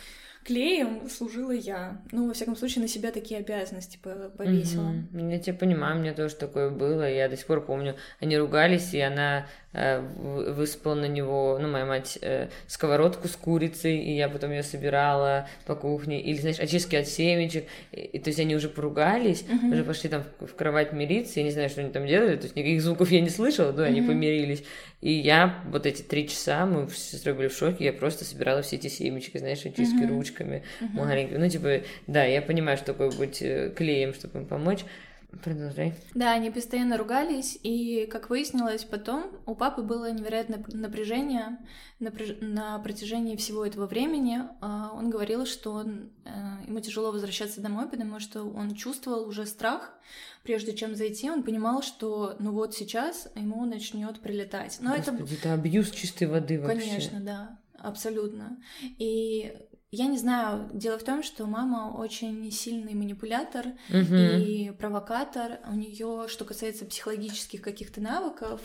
клеем 0.48 1.10
служила 1.10 1.50
я. 1.50 2.00
Ну, 2.10 2.26
во 2.26 2.32
всяком 2.32 2.56
случае, 2.56 2.80
на 2.80 2.88
себя 2.88 3.12
такие 3.12 3.40
обязанности 3.40 3.98
повесила. 3.98 4.94
Угу. 5.12 5.28
Я 5.28 5.38
тебя 5.38 5.54
понимаю, 5.54 5.96
у 5.96 6.00
меня 6.00 6.14
тоже 6.14 6.36
такое 6.36 6.70
было. 6.70 7.08
Я 7.08 7.28
до 7.28 7.36
сих 7.36 7.46
пор 7.46 7.64
помню, 7.64 7.96
они 8.18 8.38
ругались, 8.38 8.94
и 8.94 9.00
она 9.00 9.46
э, 9.72 10.00
высыпала 10.00 10.94
на 10.94 11.06
него, 11.06 11.58
ну, 11.60 11.68
моя 11.68 11.86
мать, 11.86 12.18
э, 12.20 12.48
сковородку 12.66 13.28
с 13.28 13.36
курицей, 13.36 13.98
и 13.98 14.16
я 14.16 14.28
потом 14.28 14.50
ее 14.50 14.62
собирала 14.62 15.48
по 15.66 15.74
кухне. 15.74 16.20
Или, 16.20 16.38
знаешь, 16.38 16.58
очистки 16.58 16.96
от 16.96 17.08
семечек. 17.08 17.64
И, 17.92 18.00
и, 18.00 18.18
то 18.18 18.28
есть 18.30 18.40
они 18.40 18.56
уже 18.56 18.68
поругались, 18.68 19.44
угу. 19.50 19.72
уже 19.72 19.84
пошли 19.84 20.10
там 20.10 20.24
в, 20.40 20.46
в 20.46 20.54
кровать 20.54 20.92
мириться. 20.92 21.40
Я 21.40 21.44
не 21.44 21.52
знаю, 21.52 21.68
что 21.68 21.80
они 21.80 21.90
там 21.90 22.06
делали, 22.06 22.36
то 22.36 22.44
есть 22.44 22.56
никаких 22.56 22.82
звуков 22.82 23.10
я 23.10 23.20
не 23.20 23.30
слышала, 23.30 23.72
но 23.72 23.82
угу. 23.82 23.88
они 23.88 24.02
помирились. 24.02 24.64
И 25.00 25.12
я 25.12 25.62
вот 25.66 25.86
эти 25.86 26.02
три 26.02 26.28
часа, 26.28 26.66
мы 26.66 26.88
с 26.88 26.96
сестрой 26.96 27.34
были 27.34 27.48
в 27.48 27.52
шоке, 27.52 27.84
я 27.84 27.92
просто 27.92 28.24
собирала 28.24 28.62
все 28.62 28.76
эти 28.76 28.88
семечки, 28.88 29.38
знаешь, 29.38 29.64
очистки 29.64 30.02
uh-huh. 30.02 30.08
ручками 30.08 30.64
uh-huh. 30.80 30.88
маленькими. 30.92 31.36
Ну, 31.36 31.48
типа, 31.48 31.82
да, 32.08 32.24
я 32.24 32.42
понимаю, 32.42 32.76
что 32.76 32.86
такое 32.86 33.12
быть 33.12 33.40
э, 33.40 33.72
клеем, 33.76 34.12
чтобы 34.12 34.40
им 34.40 34.46
помочь. 34.46 34.80
Продолжай. 35.42 35.94
Да, 36.14 36.32
они 36.32 36.50
постоянно 36.50 36.96
ругались, 36.96 37.58
и, 37.62 38.06
как 38.10 38.30
выяснилось 38.30 38.84
потом, 38.84 39.30
у 39.44 39.54
папы 39.54 39.82
было 39.82 40.10
невероятное 40.10 40.64
напряжение 40.68 41.58
напряж... 42.00 42.38
на 42.40 42.78
протяжении 42.78 43.36
всего 43.36 43.66
этого 43.66 43.86
времени. 43.86 44.40
А, 44.62 44.90
он 44.94 45.10
говорил, 45.10 45.44
что 45.44 45.72
он, 45.72 46.10
э, 46.24 46.30
ему 46.66 46.80
тяжело 46.80 47.12
возвращаться 47.12 47.60
домой, 47.60 47.88
потому 47.90 48.20
что 48.20 48.44
он 48.44 48.74
чувствовал 48.74 49.28
уже 49.28 49.44
страх. 49.44 49.92
Прежде 50.44 50.74
чем 50.74 50.96
зайти, 50.96 51.30
он 51.30 51.42
понимал, 51.42 51.82
что 51.82 52.34
ну 52.38 52.52
вот 52.52 52.74
сейчас 52.74 53.28
ему 53.34 53.66
начнет 53.66 54.20
прилетать. 54.20 54.78
Но 54.80 54.96
Господи, 54.96 55.22
это... 55.24 55.34
это 55.34 55.52
абьюз 55.52 55.90
чистой 55.90 56.26
воды 56.26 56.58
вообще. 56.58 56.80
Конечно, 56.80 57.20
да, 57.20 57.58
абсолютно. 57.78 58.56
И 58.80 59.54
я 59.90 60.06
не 60.06 60.18
знаю, 60.18 60.68
дело 60.72 60.98
в 60.98 61.04
том, 61.04 61.22
что 61.22 61.46
мама 61.46 61.94
очень 61.96 62.50
сильный 62.50 62.94
манипулятор 62.94 63.68
угу. 63.88 64.14
и 64.14 64.70
провокатор. 64.72 65.60
У 65.66 65.74
нее, 65.74 66.26
что 66.28 66.44
касается 66.44 66.84
психологических 66.84 67.62
каких-то 67.62 68.00
навыков, 68.02 68.60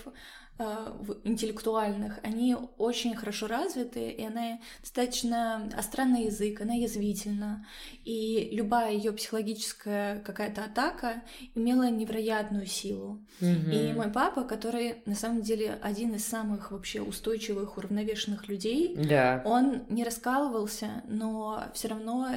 интеллектуальных, 1.24 2.20
они 2.24 2.56
очень 2.78 3.16
хорошо 3.16 3.48
развиты, 3.48 4.10
и 4.10 4.24
она 4.24 4.60
достаточно 4.82 5.70
остра 5.78 6.06
на 6.06 6.18
язык, 6.18 6.62
она 6.62 6.74
язвительна. 6.74 7.66
И 8.06 8.50
любая 8.52 8.94
ее 8.94 9.14
психологическая 9.14 10.20
какая-то 10.20 10.64
атака 10.66 11.24
имела 11.56 11.90
невероятную 11.90 12.68
силу. 12.68 13.26
Mm-hmm. 13.42 13.72
И 13.74 13.94
мой 13.94 14.12
папа, 14.12 14.44
который 14.44 15.02
на 15.06 15.16
самом 15.16 15.42
деле 15.42 15.78
один 15.82 16.14
из 16.14 16.26
самых 16.26 16.72
вообще 16.72 17.02
устойчивых, 17.02 17.78
уравновешенных 17.78 18.48
людей, 18.48 18.96
да. 18.96 19.42
он 19.46 19.84
не 19.90 20.04
раскалывался, 20.04 21.04
но 21.08 21.64
все 21.74 21.88
равно 21.88 22.30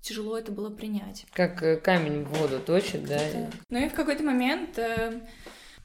тяжело 0.00 0.38
это 0.38 0.50
было 0.50 0.70
принять. 0.70 1.26
Как 1.32 1.62
э, 1.62 1.76
камень 1.76 2.24
в 2.24 2.38
воду 2.38 2.58
точит, 2.58 3.04
да? 3.06 3.18
да. 3.18 3.50
Ну 3.68 3.78
и 3.78 3.88
в 3.88 3.94
какой-то 3.94 4.22
момент 4.22 4.78
э, 4.78 5.20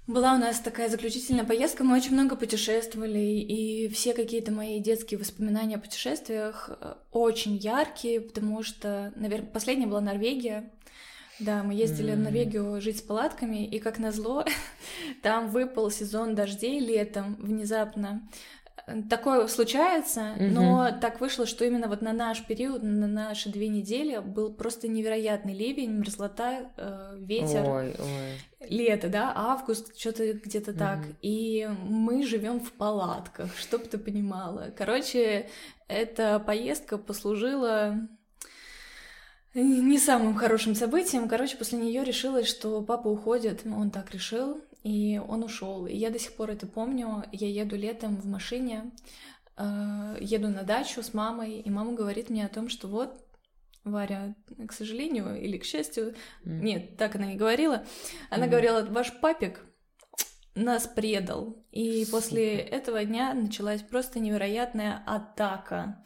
была 0.06 0.34
у 0.34 0.38
нас 0.38 0.60
такая 0.60 0.90
заключительная 0.90 1.46
поездка, 1.46 1.84
мы 1.84 1.96
очень 1.96 2.14
много 2.14 2.36
путешествовали, 2.36 3.20
и 3.20 3.88
все 3.90 4.14
какие-то 4.14 4.52
мои 4.52 4.80
детские 4.80 5.20
воспоминания 5.20 5.76
о 5.76 5.80
путешествиях 5.80 6.70
э, 6.70 6.96
очень 7.12 7.56
яркие, 7.56 8.20
потому 8.20 8.64
что, 8.64 9.14
наверное, 9.16 9.48
последняя 9.48 9.88
была 9.88 10.02
Норвегия. 10.02 10.72
Да, 11.40 11.64
мы 11.64 11.74
ездили 11.74 12.14
mm-hmm. 12.14 12.18
в 12.18 12.20
Норвегию 12.20 12.82
жить 12.82 13.00
с 13.00 13.02
палатками, 13.02 13.66
и 13.66 13.80
как 13.80 13.98
назло, 13.98 14.46
там 15.22 15.50
выпал 15.50 15.90
сезон 15.90 16.36
дождей 16.36 16.80
летом 16.80 17.36
внезапно. 17.40 18.28
Такое 19.10 19.48
случается, 19.48 20.34
угу. 20.36 20.44
но 20.46 20.92
так 21.00 21.22
вышло, 21.22 21.46
что 21.46 21.64
именно 21.64 21.88
вот 21.88 22.02
на 22.02 22.12
наш 22.12 22.44
период, 22.46 22.84
на 22.84 23.08
наши 23.08 23.50
две 23.50 23.70
недели 23.70 24.18
был 24.18 24.54
просто 24.54 24.90
невероятный 24.90 25.54
ливень, 25.54 25.92
мерзлота, 25.92 26.70
э, 26.76 27.16
ветер. 27.18 27.64
Ой, 27.66 27.96
ой. 27.98 28.68
Лето, 28.70 29.08
да, 29.08 29.32
август, 29.36 29.98
что-то 29.98 30.34
где-то 30.34 30.72
угу. 30.72 30.80
так. 30.80 31.00
И 31.22 31.70
мы 31.86 32.26
живем 32.26 32.60
в 32.60 32.74
палатках, 32.74 33.56
чтоб 33.58 33.88
ты 33.88 33.98
понимала. 33.98 34.74
Короче, 34.78 35.50
эта 35.88 36.40
поездка 36.40 36.98
послужила 36.98 37.98
не 39.54 39.98
самым 39.98 40.36
хорошим 40.36 40.76
событием. 40.76 41.30
Короче, 41.30 41.56
после 41.56 41.78
нее 41.78 42.04
решилось, 42.04 42.48
что 42.48 42.82
папа 42.82 43.08
уходит. 43.08 43.62
Он 43.66 43.92
так 43.92 44.12
решил 44.12 44.62
и 44.84 45.20
он 45.26 45.44
ушел. 45.44 45.88
И 45.88 45.96
я 45.96 46.10
до 46.10 46.20
сих 46.20 46.34
пор 46.34 46.52
это 46.52 46.68
помню. 46.68 47.24
Я 47.32 47.50
еду 47.50 47.76
летом 47.76 48.18
в 48.18 48.26
машине, 48.26 48.92
э, 49.58 50.18
еду 50.20 50.50
на 50.50 50.64
дачу 50.64 51.02
с 51.02 51.14
мамой, 51.14 51.60
и 51.60 51.70
мама 51.70 51.94
говорит 51.94 52.30
мне 52.30 52.46
о 52.46 52.50
том, 52.50 52.70
что 52.70 52.88
вот 52.88 53.26
Варя, 53.84 54.36
к 54.68 54.72
сожалению 54.72 55.42
или 55.42 55.58
к 55.58 55.66
счастью, 55.66 56.16
mm. 56.46 56.60
нет, 56.62 56.98
так 56.98 57.16
она 57.16 57.26
не 57.26 57.36
говорила. 57.36 57.86
Она 58.30 58.46
mm. 58.46 58.50
говорила, 58.50 58.86
ваш 58.86 59.20
папик 59.20 59.66
нас 60.56 60.88
предал. 60.88 61.58
И 61.72 62.06
после 62.12 62.56
этого 62.56 63.04
дня 63.06 63.34
началась 63.34 63.82
просто 63.82 64.20
невероятная 64.20 65.04
атака 65.06 66.04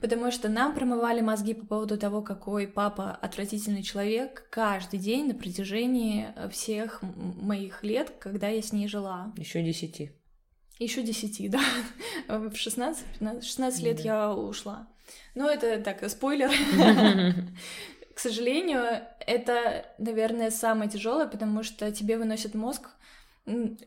потому 0.00 0.30
что 0.30 0.48
нам 0.48 0.74
промывали 0.74 1.20
мозги 1.20 1.54
по 1.54 1.66
поводу 1.66 1.98
того, 1.98 2.22
какой 2.22 2.66
папа 2.66 3.12
отвратительный 3.20 3.82
человек 3.82 4.46
каждый 4.50 4.98
день 4.98 5.28
на 5.28 5.34
протяжении 5.34 6.28
всех 6.50 7.02
моих 7.02 7.84
лет, 7.84 8.12
когда 8.18 8.48
я 8.48 8.62
с 8.62 8.72
ней 8.72 8.88
жила. 8.88 9.32
Еще 9.36 9.62
десяти. 9.62 10.12
Еще 10.78 11.02
десяти, 11.02 11.48
да. 11.48 11.60
В 12.28 12.56
16, 12.56 13.04
15, 13.18 13.44
16 13.44 13.82
лет 13.82 13.96
да. 13.98 14.02
я 14.02 14.32
ушла. 14.32 14.88
Ну, 15.34 15.48
это 15.48 15.80
так, 15.82 16.08
спойлер. 16.08 16.50
К 18.14 18.18
сожалению, 18.18 18.84
это, 19.26 19.86
наверное, 19.98 20.50
самое 20.50 20.90
тяжелое, 20.90 21.26
потому 21.26 21.62
что 21.62 21.90
тебе 21.90 22.18
выносят 22.18 22.54
мозг 22.54 22.90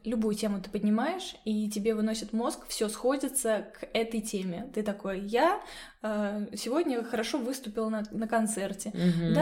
любую 0.04 0.36
тему 0.36 0.62
ты 0.62 0.70
поднимаешь, 0.70 1.36
и 1.46 1.70
тебе 1.70 1.96
выносит 1.96 2.34
мозг, 2.34 2.68
все 2.68 2.90
сходится 2.90 3.66
к 3.80 3.88
этой 3.94 4.22
теме. 4.22 4.70
Ты 4.74 4.84
такой, 4.84 5.20
я 5.20 5.62
э, 6.02 6.48
сегодня 6.56 7.04
хорошо 7.04 7.38
выступил 7.38 7.90
на, 7.90 8.04
на 8.12 8.28
концерте. 8.28 8.90
Угу. 8.90 9.34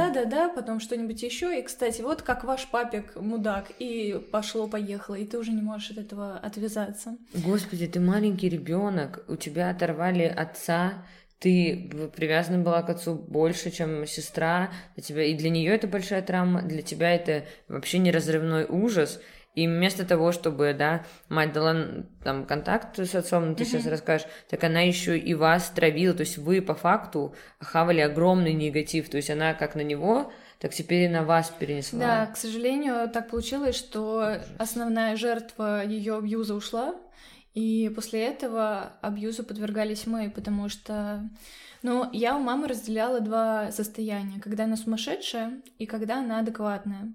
потом 0.50 0.80
что-нибудь 0.80 1.22
еще. 1.24 1.60
И, 1.60 1.64
кстати, 1.64 2.02
вот 2.02 2.22
как 2.22 2.44
ваш 2.44 2.68
папик 2.68 3.16
мудак, 3.16 3.72
и 3.80 4.22
пошло-поехало, 4.32 5.16
и 5.16 5.26
ты 5.26 5.38
уже 5.38 5.52
не 5.52 5.62
можешь 5.62 5.92
от 5.92 5.98
этого 5.98 6.38
отвязаться. 6.38 7.18
Господи, 7.34 7.88
ты 7.88 8.00
маленький 8.00 8.50
ребенок, 8.50 9.24
у 9.28 9.36
тебя 9.36 9.70
оторвали 9.70 10.24
отца, 10.24 11.06
ты 11.42 11.90
привязана 12.16 12.64
была 12.64 12.84
к 12.84 12.90
отцу 12.92 13.16
больше, 13.16 13.72
чем 13.72 14.06
сестра, 14.06 14.72
для 14.96 15.04
тебя, 15.04 15.24
и 15.24 15.34
для 15.34 15.50
нее 15.50 15.74
это 15.74 15.88
большая 15.88 16.22
травма, 16.22 16.62
для 16.62 16.84
тебя 16.84 17.16
это 17.16 17.46
вообще 17.68 17.98
неразрывной 17.98 18.66
ужас. 18.70 19.20
И 19.54 19.68
вместо 19.68 20.06
того, 20.06 20.32
чтобы, 20.32 20.74
да, 20.78 21.04
мать 21.28 21.52
дала 21.52 22.06
там 22.24 22.46
контакт 22.46 22.98
с 22.98 23.16
отцом, 23.16 23.54
ты 23.56 23.64
mm-hmm. 23.64 23.66
сейчас 23.66 23.86
расскажешь, 23.86 24.28
так 24.50 24.64
она 24.64 24.80
еще 24.82 25.18
и 25.18 25.34
вас 25.34 25.70
травила, 25.70 26.14
то 26.14 26.22
есть 26.22 26.38
вы 26.38 26.62
по 26.62 26.74
факту 26.74 27.36
хавали 27.60 28.00
огромный 28.00 28.54
негатив, 28.54 29.10
то 29.10 29.18
есть 29.18 29.30
она 29.30 29.54
как 29.54 29.76
на 29.76 29.82
него, 29.82 30.32
так 30.60 30.74
теперь 30.74 31.04
и 31.04 31.10
на 31.10 31.24
вас 31.24 31.52
перенесла. 31.60 32.00
Да, 32.00 32.26
к 32.28 32.38
сожалению, 32.38 33.10
так 33.10 33.30
получилось, 33.30 33.76
что 33.76 34.38
основная 34.58 35.18
жертва 35.18 35.84
ее 35.84 36.18
абьюза 36.18 36.56
ушла, 36.56 36.96
и 37.54 37.92
после 37.94 38.28
этого 38.28 38.94
абьюзу 39.02 39.44
подвергались 39.44 40.08
мы, 40.08 40.30
потому 40.30 40.70
что 40.70 41.30
но 41.84 42.10
я 42.14 42.38
у 42.38 42.40
мамы 42.40 42.68
разделяла 42.68 43.22
два 43.22 43.72
состояния, 43.72 44.40
когда 44.40 44.66
она 44.66 44.78
сумасшедшая 44.78 45.62
и 45.80 45.88
когда 45.88 46.20
она 46.20 46.40
адекватная. 46.40 47.12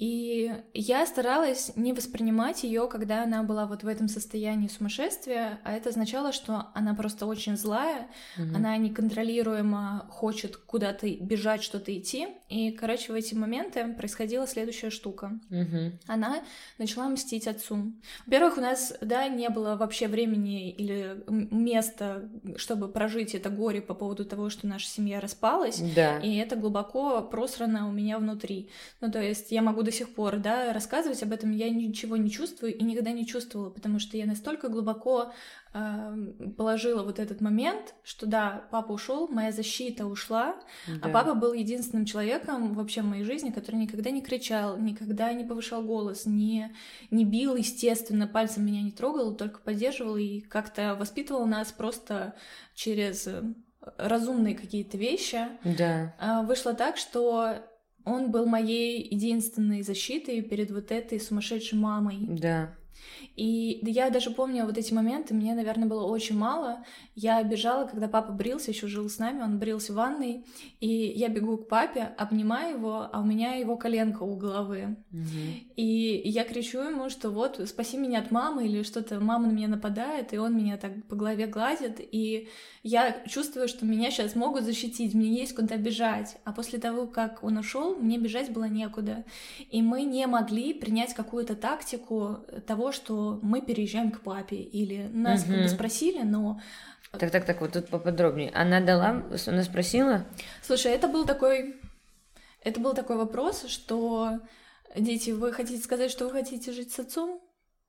И 0.00 0.50
я 0.72 1.04
старалась 1.04 1.72
не 1.76 1.92
воспринимать 1.92 2.62
ее, 2.62 2.88
когда 2.88 3.22
она 3.22 3.42
была 3.42 3.66
вот 3.66 3.82
в 3.82 3.86
этом 3.86 4.08
состоянии 4.08 4.66
сумасшествия, 4.66 5.60
а 5.62 5.74
это 5.74 5.90
означало, 5.90 6.32
что 6.32 6.68
она 6.72 6.94
просто 6.94 7.26
очень 7.26 7.58
злая, 7.58 8.08
угу. 8.38 8.56
она 8.56 8.74
неконтролируемо 8.78 10.06
хочет 10.08 10.56
куда-то 10.56 11.06
бежать, 11.06 11.62
что-то 11.62 11.94
идти. 11.94 12.28
И, 12.48 12.70
короче, 12.70 13.12
в 13.12 13.14
эти 13.14 13.34
моменты 13.34 13.92
происходила 13.92 14.46
следующая 14.46 14.88
штука. 14.88 15.38
Угу. 15.50 15.98
Она 16.06 16.42
начала 16.78 17.06
мстить 17.10 17.46
отцу. 17.46 17.92
Во-первых, 18.24 18.56
у 18.56 18.62
нас, 18.62 18.94
да, 19.02 19.28
не 19.28 19.50
было 19.50 19.76
вообще 19.76 20.08
времени 20.08 20.70
или 20.70 21.22
места, 21.28 22.26
чтобы 22.56 22.88
прожить 22.88 23.34
это 23.34 23.50
горе 23.50 23.82
по 23.82 23.92
поводу 23.92 24.24
того, 24.24 24.48
что 24.48 24.66
наша 24.66 24.88
семья 24.88 25.20
распалась. 25.20 25.78
Да. 25.94 26.20
И 26.20 26.36
это 26.36 26.56
глубоко 26.56 27.20
просрано 27.20 27.86
у 27.86 27.92
меня 27.92 28.18
внутри. 28.18 28.70
Ну, 29.02 29.10
то 29.10 29.20
есть 29.20 29.52
я 29.52 29.60
могу 29.60 29.89
до 29.90 29.96
сих 29.96 30.14
пор, 30.14 30.36
да, 30.36 30.72
рассказывать 30.72 31.20
об 31.24 31.32
этом, 31.32 31.50
я 31.50 31.68
ничего 31.68 32.16
не 32.16 32.30
чувствую 32.30 32.76
и 32.76 32.84
никогда 32.84 33.10
не 33.10 33.26
чувствовала, 33.26 33.70
потому 33.70 33.98
что 33.98 34.16
я 34.16 34.24
настолько 34.24 34.68
глубоко 34.68 35.32
э, 35.74 36.16
положила 36.56 37.02
вот 37.02 37.18
этот 37.18 37.40
момент, 37.40 37.94
что 38.04 38.26
да, 38.26 38.68
папа 38.70 38.92
ушел, 38.92 39.26
моя 39.26 39.50
защита 39.50 40.06
ушла, 40.06 40.54
а 40.86 40.90
да. 40.92 41.08
а 41.08 41.12
папа 41.12 41.34
был 41.34 41.52
единственным 41.54 42.04
человеком 42.04 42.74
вообще 42.74 43.02
в 43.02 43.06
моей 43.06 43.24
жизни, 43.24 43.50
который 43.50 43.76
никогда 43.76 44.10
не 44.10 44.22
кричал, 44.22 44.78
никогда 44.78 45.32
не 45.32 45.44
повышал 45.44 45.82
голос, 45.82 46.24
не, 46.24 46.72
не 47.10 47.24
бил, 47.24 47.56
естественно, 47.56 48.28
пальцем 48.28 48.64
меня 48.64 48.82
не 48.82 48.92
трогал, 48.92 49.34
только 49.34 49.58
поддерживал 49.58 50.16
и 50.16 50.40
как-то 50.40 50.94
воспитывал 50.94 51.46
нас 51.46 51.72
просто 51.72 52.36
через 52.74 53.28
разумные 53.96 54.54
какие-то 54.54 54.96
вещи. 54.96 55.48
Да. 55.64 56.14
А, 56.20 56.42
вышло 56.42 56.74
так, 56.74 56.96
что 56.96 57.56
он 58.04 58.30
был 58.30 58.46
моей 58.46 59.02
единственной 59.02 59.82
защитой 59.82 60.40
перед 60.42 60.70
вот 60.70 60.90
этой 60.90 61.20
сумасшедшей 61.20 61.78
мамой. 61.78 62.18
Да. 62.20 62.74
И 63.36 63.80
я 63.82 64.10
даже 64.10 64.30
помню 64.30 64.66
вот 64.66 64.76
эти 64.78 64.92
моменты, 64.92 65.34
мне, 65.34 65.54
наверное, 65.54 65.88
было 65.88 66.04
очень 66.04 66.36
мало. 66.36 66.84
Я 67.14 67.42
бежала, 67.42 67.86
когда 67.86 68.08
папа 68.08 68.32
брился, 68.32 68.70
еще 68.70 68.86
жил 68.86 69.08
с 69.08 69.18
нами, 69.18 69.42
он 69.42 69.58
брился 69.58 69.92
в 69.92 69.96
ванной, 69.96 70.44
и 70.80 70.88
я 70.88 71.28
бегу 71.28 71.58
к 71.58 71.68
папе, 71.68 72.12
обнимаю 72.18 72.76
его, 72.76 73.08
а 73.12 73.20
у 73.20 73.24
меня 73.24 73.54
его 73.54 73.76
коленка 73.76 74.22
у 74.22 74.36
головы. 74.36 74.96
Угу. 75.12 75.74
И 75.76 76.22
я 76.24 76.44
кричу 76.44 76.80
ему, 76.80 77.08
что 77.10 77.30
вот, 77.30 77.60
спаси 77.68 77.96
меня 77.96 78.20
от 78.20 78.30
мамы, 78.30 78.66
или 78.66 78.82
что-то, 78.82 79.20
мама 79.20 79.48
на 79.48 79.52
меня 79.52 79.68
нападает, 79.68 80.32
и 80.32 80.38
он 80.38 80.56
меня 80.56 80.76
так 80.76 81.04
по 81.06 81.16
голове 81.16 81.46
гладит, 81.46 81.96
и 82.00 82.48
я 82.82 83.22
чувствую, 83.26 83.68
что 83.68 83.84
меня 83.84 84.10
сейчас 84.10 84.34
могут 84.34 84.64
защитить, 84.64 85.12
мне 85.12 85.34
есть 85.34 85.54
куда 85.54 85.76
бежать. 85.76 86.36
А 86.44 86.52
после 86.52 86.78
того, 86.78 87.06
как 87.06 87.44
он 87.44 87.58
ушел, 87.58 87.94
мне 87.94 88.18
бежать 88.18 88.50
было 88.50 88.64
некуда. 88.64 89.24
И 89.70 89.82
мы 89.82 90.02
не 90.02 90.26
могли 90.26 90.72
принять 90.72 91.12
какую-то 91.12 91.56
тактику 91.56 92.38
того, 92.66 92.89
что 92.92 93.38
мы 93.42 93.60
переезжаем 93.60 94.10
к 94.10 94.20
папе, 94.20 94.56
или 94.56 95.08
нас 95.12 95.42
угу. 95.42 95.52
как 95.52 95.62
бы 95.62 95.68
спросили, 95.68 96.22
но 96.22 96.60
так, 97.18 97.30
так, 97.30 97.44
так, 97.44 97.60
вот 97.60 97.72
тут 97.72 97.88
поподробнее. 97.88 98.50
Она 98.54 98.80
дала, 98.80 99.24
она 99.46 99.62
спросила? 99.64 100.26
Слушай, 100.62 100.92
это 100.92 101.08
был 101.08 101.26
такой, 101.26 101.76
это 102.62 102.78
был 102.80 102.94
такой 102.94 103.16
вопрос, 103.16 103.64
что 103.66 104.38
дети, 104.96 105.30
вы 105.30 105.52
хотите 105.52 105.82
сказать, 105.82 106.10
что 106.10 106.26
вы 106.26 106.32
хотите 106.32 106.72
жить 106.72 106.92
с 106.92 107.00
отцом? 107.00 107.40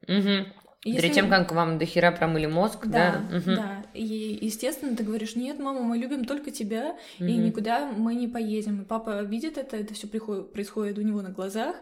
Угу. 0.07 0.47
Если... 0.83 0.99
Перед 0.99 1.13
тем, 1.13 1.29
как 1.29 1.51
вам 1.51 1.77
до 1.77 1.85
хера 1.85 2.11
промыли 2.11 2.47
мозг, 2.47 2.87
да? 2.87 3.23
Да, 3.29 3.37
угу. 3.37 3.55
да. 3.55 3.85
И, 3.93 4.39
естественно, 4.41 4.95
ты 4.95 5.03
говоришь, 5.03 5.35
нет, 5.35 5.59
мама, 5.59 5.81
мы 5.81 5.95
любим 5.97 6.25
только 6.25 6.49
тебя, 6.49 6.95
угу. 7.19 7.25
и 7.25 7.33
никуда 7.33 7.91
мы 7.91 8.15
не 8.15 8.27
поедем. 8.27 8.81
И 8.81 8.85
папа 8.85 9.21
видит 9.21 9.59
это, 9.59 9.77
это 9.77 9.93
все 9.93 10.07
происходит 10.07 10.97
у 10.97 11.01
него 11.01 11.21
на 11.21 11.29
глазах, 11.29 11.75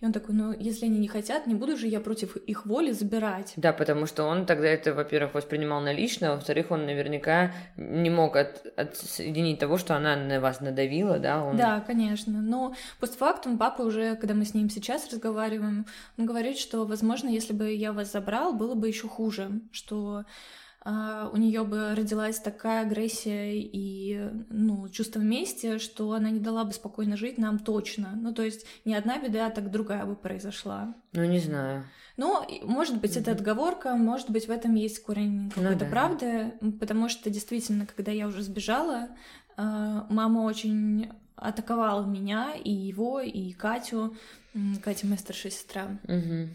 и 0.00 0.04
он 0.04 0.12
такой, 0.12 0.34
ну, 0.34 0.54
если 0.58 0.86
они 0.86 0.98
не 0.98 1.08
хотят, 1.08 1.46
не 1.46 1.54
буду 1.54 1.76
же 1.76 1.86
я 1.86 2.00
против 2.00 2.36
их 2.36 2.66
воли 2.66 2.92
забирать. 2.92 3.54
Да, 3.56 3.72
потому 3.72 4.06
что 4.06 4.24
он 4.24 4.46
тогда 4.46 4.68
это, 4.68 4.92
во-первых, 4.92 5.34
воспринимал 5.34 5.80
налично, 5.80 6.32
а 6.32 6.34
во-вторых, 6.34 6.70
он 6.70 6.86
наверняка 6.86 7.52
не 7.76 8.10
мог 8.10 8.36
от, 8.36 8.66
отсоединить 8.76 9.58
того, 9.58 9.78
что 9.78 9.96
она 9.96 10.16
на 10.16 10.40
вас 10.40 10.60
надавила, 10.60 11.18
да? 11.18 11.42
Он... 11.42 11.56
Да, 11.56 11.80
конечно. 11.80 12.40
Но 12.40 12.74
постфактум 13.00 13.56
папа 13.56 13.82
уже, 13.82 14.16
когда 14.16 14.34
мы 14.34 14.44
с 14.44 14.52
ним 14.54 14.68
сейчас 14.68 15.10
разговариваем, 15.10 15.86
он 16.18 16.26
говорит, 16.26 16.58
что, 16.58 16.84
возможно, 16.84 17.28
если 17.28 17.52
бы 17.52 17.72
я 17.72 17.92
вас 17.92 18.10
забрал, 18.34 18.52
было 18.52 18.74
бы 18.74 18.88
еще 18.88 19.08
хуже, 19.08 19.60
что 19.72 20.24
Uh, 20.86 21.30
у 21.32 21.38
нее 21.38 21.64
бы 21.64 21.94
родилась 21.94 22.38
такая 22.38 22.82
агрессия 22.82 23.54
и 23.54 24.20
ну, 24.50 24.86
чувство 24.90 25.20
мести, 25.20 25.78
что 25.78 26.12
она 26.12 26.28
не 26.28 26.40
дала 26.40 26.64
бы 26.64 26.74
спокойно 26.74 27.16
жить 27.16 27.38
нам 27.38 27.58
точно. 27.58 28.10
Ну, 28.14 28.34
то 28.34 28.42
есть 28.42 28.66
не 28.84 28.94
одна 28.94 29.18
беда, 29.18 29.46
а 29.46 29.50
так 29.50 29.70
другая 29.70 30.04
бы 30.04 30.14
произошла. 30.14 30.94
Ну, 31.14 31.24
не 31.24 31.38
знаю. 31.38 31.86
Ну, 32.18 32.46
может 32.64 33.00
быть, 33.00 33.16
mm-hmm. 33.16 33.20
это 33.20 33.30
отговорка, 33.30 33.96
может 33.96 34.28
быть, 34.28 34.46
в 34.46 34.50
этом 34.50 34.74
есть 34.74 35.02
корень 35.02 35.44
ну 35.44 35.50
какой-то 35.52 35.72
ну, 35.72 35.78
да. 35.78 35.86
правды, 35.86 36.52
потому 36.78 37.08
что 37.08 37.30
действительно, 37.30 37.86
когда 37.86 38.12
я 38.12 38.26
уже 38.26 38.42
сбежала, 38.42 39.08
uh, 39.56 40.04
мама 40.10 40.40
очень 40.40 41.10
атаковала 41.34 42.04
меня 42.04 42.52
и 42.62 42.70
его, 42.70 43.20
и 43.20 43.52
Катю. 43.52 44.14
Катя 44.82 45.06
моя 45.06 45.18
старшая 45.18 45.50
сестра. 45.50 45.98
Mm-hmm. 46.02 46.48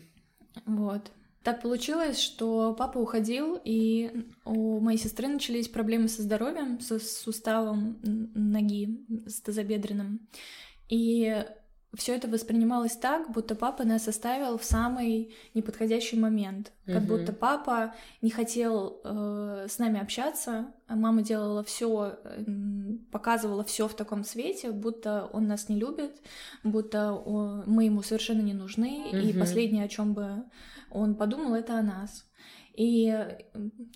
Вот. 0.67 1.11
Так 1.43 1.61
получилось, 1.61 2.19
что 2.19 2.75
папа 2.77 2.97
уходил, 2.97 3.59
и 3.63 4.25
у 4.43 4.79
моей 4.79 4.97
сестры 4.97 5.27
начались 5.27 5.69
проблемы 5.69 6.09
со 6.09 6.21
здоровьем, 6.21 6.81
со 6.81 6.99
суставом 6.99 7.97
ноги, 8.03 9.05
с 9.25 9.39
тазобедренным. 9.39 10.27
И 10.89 11.45
все 11.95 12.15
это 12.15 12.27
воспринималось 12.27 12.95
так, 12.95 13.31
будто 13.31 13.55
папа 13.55 13.83
нас 13.83 14.07
оставил 14.07 14.57
в 14.57 14.63
самый 14.63 15.33
неподходящий 15.55 16.19
момент. 16.19 16.71
Как 16.85 17.03
угу. 17.03 17.17
будто 17.17 17.33
папа 17.33 17.95
не 18.21 18.29
хотел 18.29 19.01
э, 19.03 19.65
с 19.67 19.79
нами 19.79 19.99
общаться, 19.99 20.71
а 20.87 20.95
мама 20.95 21.23
делала 21.23 21.63
все, 21.63 22.19
э, 22.23 22.43
показывала 23.11 23.63
все 23.63 23.87
в 23.87 23.95
таком 23.95 24.23
свете, 24.23 24.71
будто 24.71 25.29
он 25.33 25.47
нас 25.47 25.67
не 25.67 25.79
любит, 25.79 26.21
будто 26.63 27.13
он, 27.13 27.63
мы 27.65 27.85
ему 27.85 28.03
совершенно 28.03 28.41
не 28.41 28.53
нужны, 28.53 29.05
угу. 29.07 29.17
и 29.17 29.33
последнее, 29.33 29.85
о 29.85 29.89
чем 29.89 30.13
бы 30.13 30.43
он 30.91 31.15
подумал 31.15 31.55
это 31.55 31.77
о 31.77 31.83
нас. 31.83 32.25
И 32.75 33.13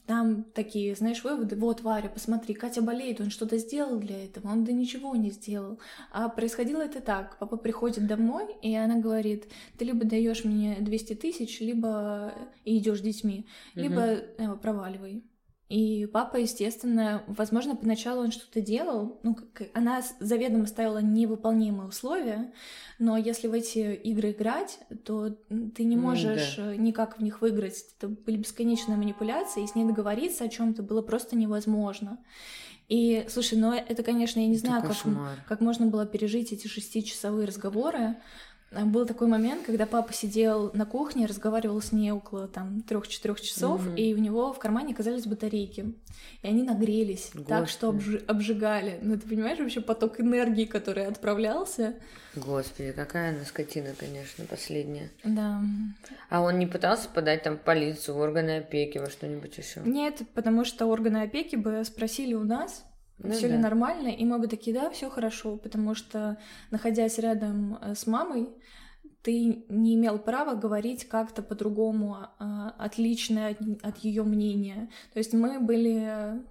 там 0.07 0.43
такие, 0.43 0.93
знаешь, 0.93 1.23
выводы, 1.23 1.55
вот, 1.55 1.81
Варя, 1.81 2.09
посмотри, 2.09 2.53
Катя 2.53 2.81
болеет, 2.81 3.21
он 3.21 3.29
что-то 3.29 3.57
сделал 3.57 3.97
для 3.97 4.25
этого, 4.25 4.51
он 4.51 4.65
да 4.65 4.73
ничего 4.73 5.15
не 5.15 5.31
сделал. 5.31 5.79
А 6.11 6.27
происходило 6.27 6.81
это 6.81 6.99
так, 6.99 7.37
папа 7.39 7.55
приходит 7.55 8.07
домой, 8.07 8.45
и 8.61 8.75
она 8.75 8.99
говорит, 8.99 9.47
ты 9.77 9.85
либо 9.85 10.03
даешь 10.03 10.43
мне 10.43 10.75
200 10.81 11.15
тысяч, 11.15 11.61
либо 11.61 12.33
идешь 12.65 12.99
с 12.99 13.01
детьми, 13.01 13.47
либо 13.73 14.17
угу. 14.37 14.57
проваливай. 14.57 15.23
И 15.69 16.05
папа, 16.05 16.37
естественно, 16.37 17.23
возможно, 17.27 17.75
поначалу 17.75 18.21
он 18.21 18.31
что-то 18.31 18.61
делал, 18.61 19.19
ну, 19.23 19.35
она 19.73 20.03
заведомо 20.19 20.67
ставила 20.67 20.99
невыполнимые 20.99 21.87
условия, 21.87 22.51
но 22.99 23.17
если 23.17 23.47
в 23.47 23.53
эти 23.53 23.95
игры 23.95 24.31
играть, 24.31 24.79
то 25.03 25.29
ты 25.73 25.83
не 25.85 25.95
можешь 25.95 26.57
mm, 26.57 26.65
да. 26.65 26.75
никак 26.75 27.17
в 27.17 27.23
них 27.23 27.41
выиграть. 27.41 27.85
Это 27.97 28.09
были 28.09 28.37
бесконечные 28.37 28.97
манипуляции, 28.97 29.63
и 29.63 29.67
с 29.67 29.73
ней 29.73 29.85
договориться 29.85 30.43
о 30.43 30.49
чем 30.49 30.73
то 30.73 30.83
было 30.83 31.01
просто 31.01 31.35
невозможно. 31.35 32.19
И, 32.89 33.25
слушай, 33.29 33.57
ну 33.57 33.73
это, 33.73 34.03
конечно, 34.03 34.39
я 34.41 34.47
не 34.47 34.57
знаю, 34.57 34.83
как, 34.83 34.97
как 35.47 35.61
можно 35.61 35.87
было 35.87 36.05
пережить 36.05 36.51
эти 36.51 36.67
шестичасовые 36.67 37.47
разговоры, 37.47 38.17
был 38.85 39.05
такой 39.05 39.27
момент, 39.27 39.65
когда 39.65 39.85
папа 39.85 40.13
сидел 40.13 40.71
на 40.73 40.85
кухне, 40.85 41.25
разговаривал 41.25 41.81
с 41.81 41.91
ней 41.91 42.11
около 42.11 42.47
там 42.47 42.81
трех-четырех 42.81 43.39
часов, 43.41 43.85
mm-hmm. 43.85 43.95
и 43.95 44.13
у 44.13 44.17
него 44.17 44.53
в 44.53 44.59
кармане 44.59 44.93
оказались 44.93 45.25
батарейки. 45.25 45.93
И 46.41 46.47
они 46.47 46.63
нагрелись 46.63 47.29
Господи. 47.33 47.47
так, 47.47 47.69
что 47.69 47.89
обж- 47.89 48.23
обжигали. 48.25 48.99
Ну, 49.01 49.17
ты 49.17 49.27
понимаешь 49.27 49.59
вообще 49.59 49.81
поток 49.81 50.19
энергии, 50.19 50.65
который 50.65 51.05
отправлялся? 51.05 51.95
Господи, 52.35 52.91
какая 52.91 53.35
она 53.35 53.45
скотина, 53.45 53.93
конечно, 53.97 54.45
последняя. 54.45 55.11
Да. 55.23 55.61
А 56.29 56.41
он 56.41 56.57
не 56.57 56.65
пытался 56.65 57.09
подать 57.09 57.43
там 57.43 57.57
полицию, 57.57 58.17
органы 58.17 58.57
опеки, 58.57 58.97
во 58.97 59.09
что-нибудь 59.09 59.57
еще? 59.57 59.81
Нет, 59.85 60.21
потому 60.33 60.65
что 60.65 60.87
органы 60.87 61.23
опеки 61.23 61.55
бы 61.55 61.83
спросили 61.85 62.33
у 62.33 62.43
нас, 62.43 62.85
ну, 63.23 63.31
все 63.33 63.47
да. 63.47 63.55
ли 63.55 63.61
нормально, 63.61 64.09
и 64.09 64.25
мы 64.25 64.39
бы 64.39 64.47
такие, 64.47 64.73
да, 64.75 64.89
все 64.89 65.09
хорошо, 65.09 65.57
потому 65.57 65.95
что, 65.95 66.37
находясь 66.71 67.17
рядом 67.19 67.77
э, 67.81 67.95
с 67.95 68.05
мамой, 68.07 68.49
ты 69.23 69.63
не 69.69 69.95
имел 69.95 70.19
права 70.19 70.53
говорить 70.53 71.05
как-то 71.05 71.41
по-другому, 71.41 72.17
а, 72.39 72.75
отличное 72.77 73.51
от, 73.51 73.59
от 73.81 73.97
ее 73.99 74.23
мнения. 74.23 74.89
То 75.13 75.19
есть 75.19 75.33
мы 75.33 75.61
были 75.61 76.43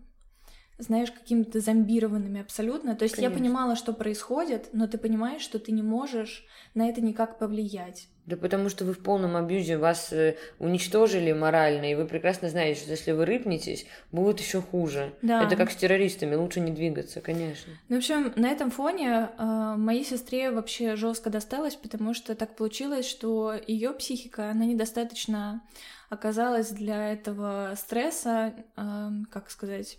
знаешь, 0.78 1.10
какими-то 1.10 1.60
зомбированными 1.60 2.40
абсолютно. 2.40 2.94
То 2.96 3.04
есть 3.04 3.16
Конечно. 3.16 3.32
я 3.32 3.38
понимала, 3.38 3.76
что 3.76 3.92
происходит, 3.92 4.70
но 4.72 4.86
ты 4.86 4.98
понимаешь, 4.98 5.42
что 5.42 5.58
ты 5.58 5.72
не 5.72 5.82
можешь 5.82 6.44
на 6.74 6.88
это 6.88 7.00
никак 7.00 7.38
повлиять. 7.38 8.08
Да 8.24 8.36
потому 8.36 8.68
что 8.68 8.84
вы 8.84 8.92
в 8.92 9.00
полном 9.00 9.36
абьюзе, 9.36 9.76
вас 9.76 10.12
э, 10.12 10.36
уничтожили 10.60 11.32
морально, 11.32 11.90
и 11.90 11.96
вы 11.96 12.06
прекрасно 12.06 12.48
знаете, 12.50 12.80
что 12.80 12.90
если 12.92 13.10
вы 13.10 13.26
рыпнетесь, 13.26 13.86
будет 14.12 14.38
еще 14.38 14.62
хуже. 14.62 15.12
Да. 15.22 15.44
Это 15.44 15.56
как 15.56 15.72
с 15.72 15.76
террористами, 15.76 16.36
лучше 16.36 16.60
не 16.60 16.70
двигаться, 16.70 17.20
конечно. 17.20 17.72
Ну, 17.88 17.96
в 17.96 17.98
общем, 17.98 18.32
на 18.36 18.48
этом 18.48 18.70
фоне 18.70 19.28
э, 19.36 19.74
моей 19.76 20.04
сестре 20.04 20.52
вообще 20.52 20.94
жестко 20.94 21.30
досталось, 21.30 21.74
потому 21.74 22.14
что 22.14 22.36
так 22.36 22.54
получилось, 22.54 23.08
что 23.08 23.54
ее 23.66 23.92
психика, 23.92 24.50
она 24.50 24.66
недостаточно 24.66 25.60
оказалась 26.08 26.70
для 26.70 27.12
этого 27.12 27.74
стресса, 27.76 28.54
э, 28.76 29.08
как 29.32 29.50
сказать, 29.50 29.98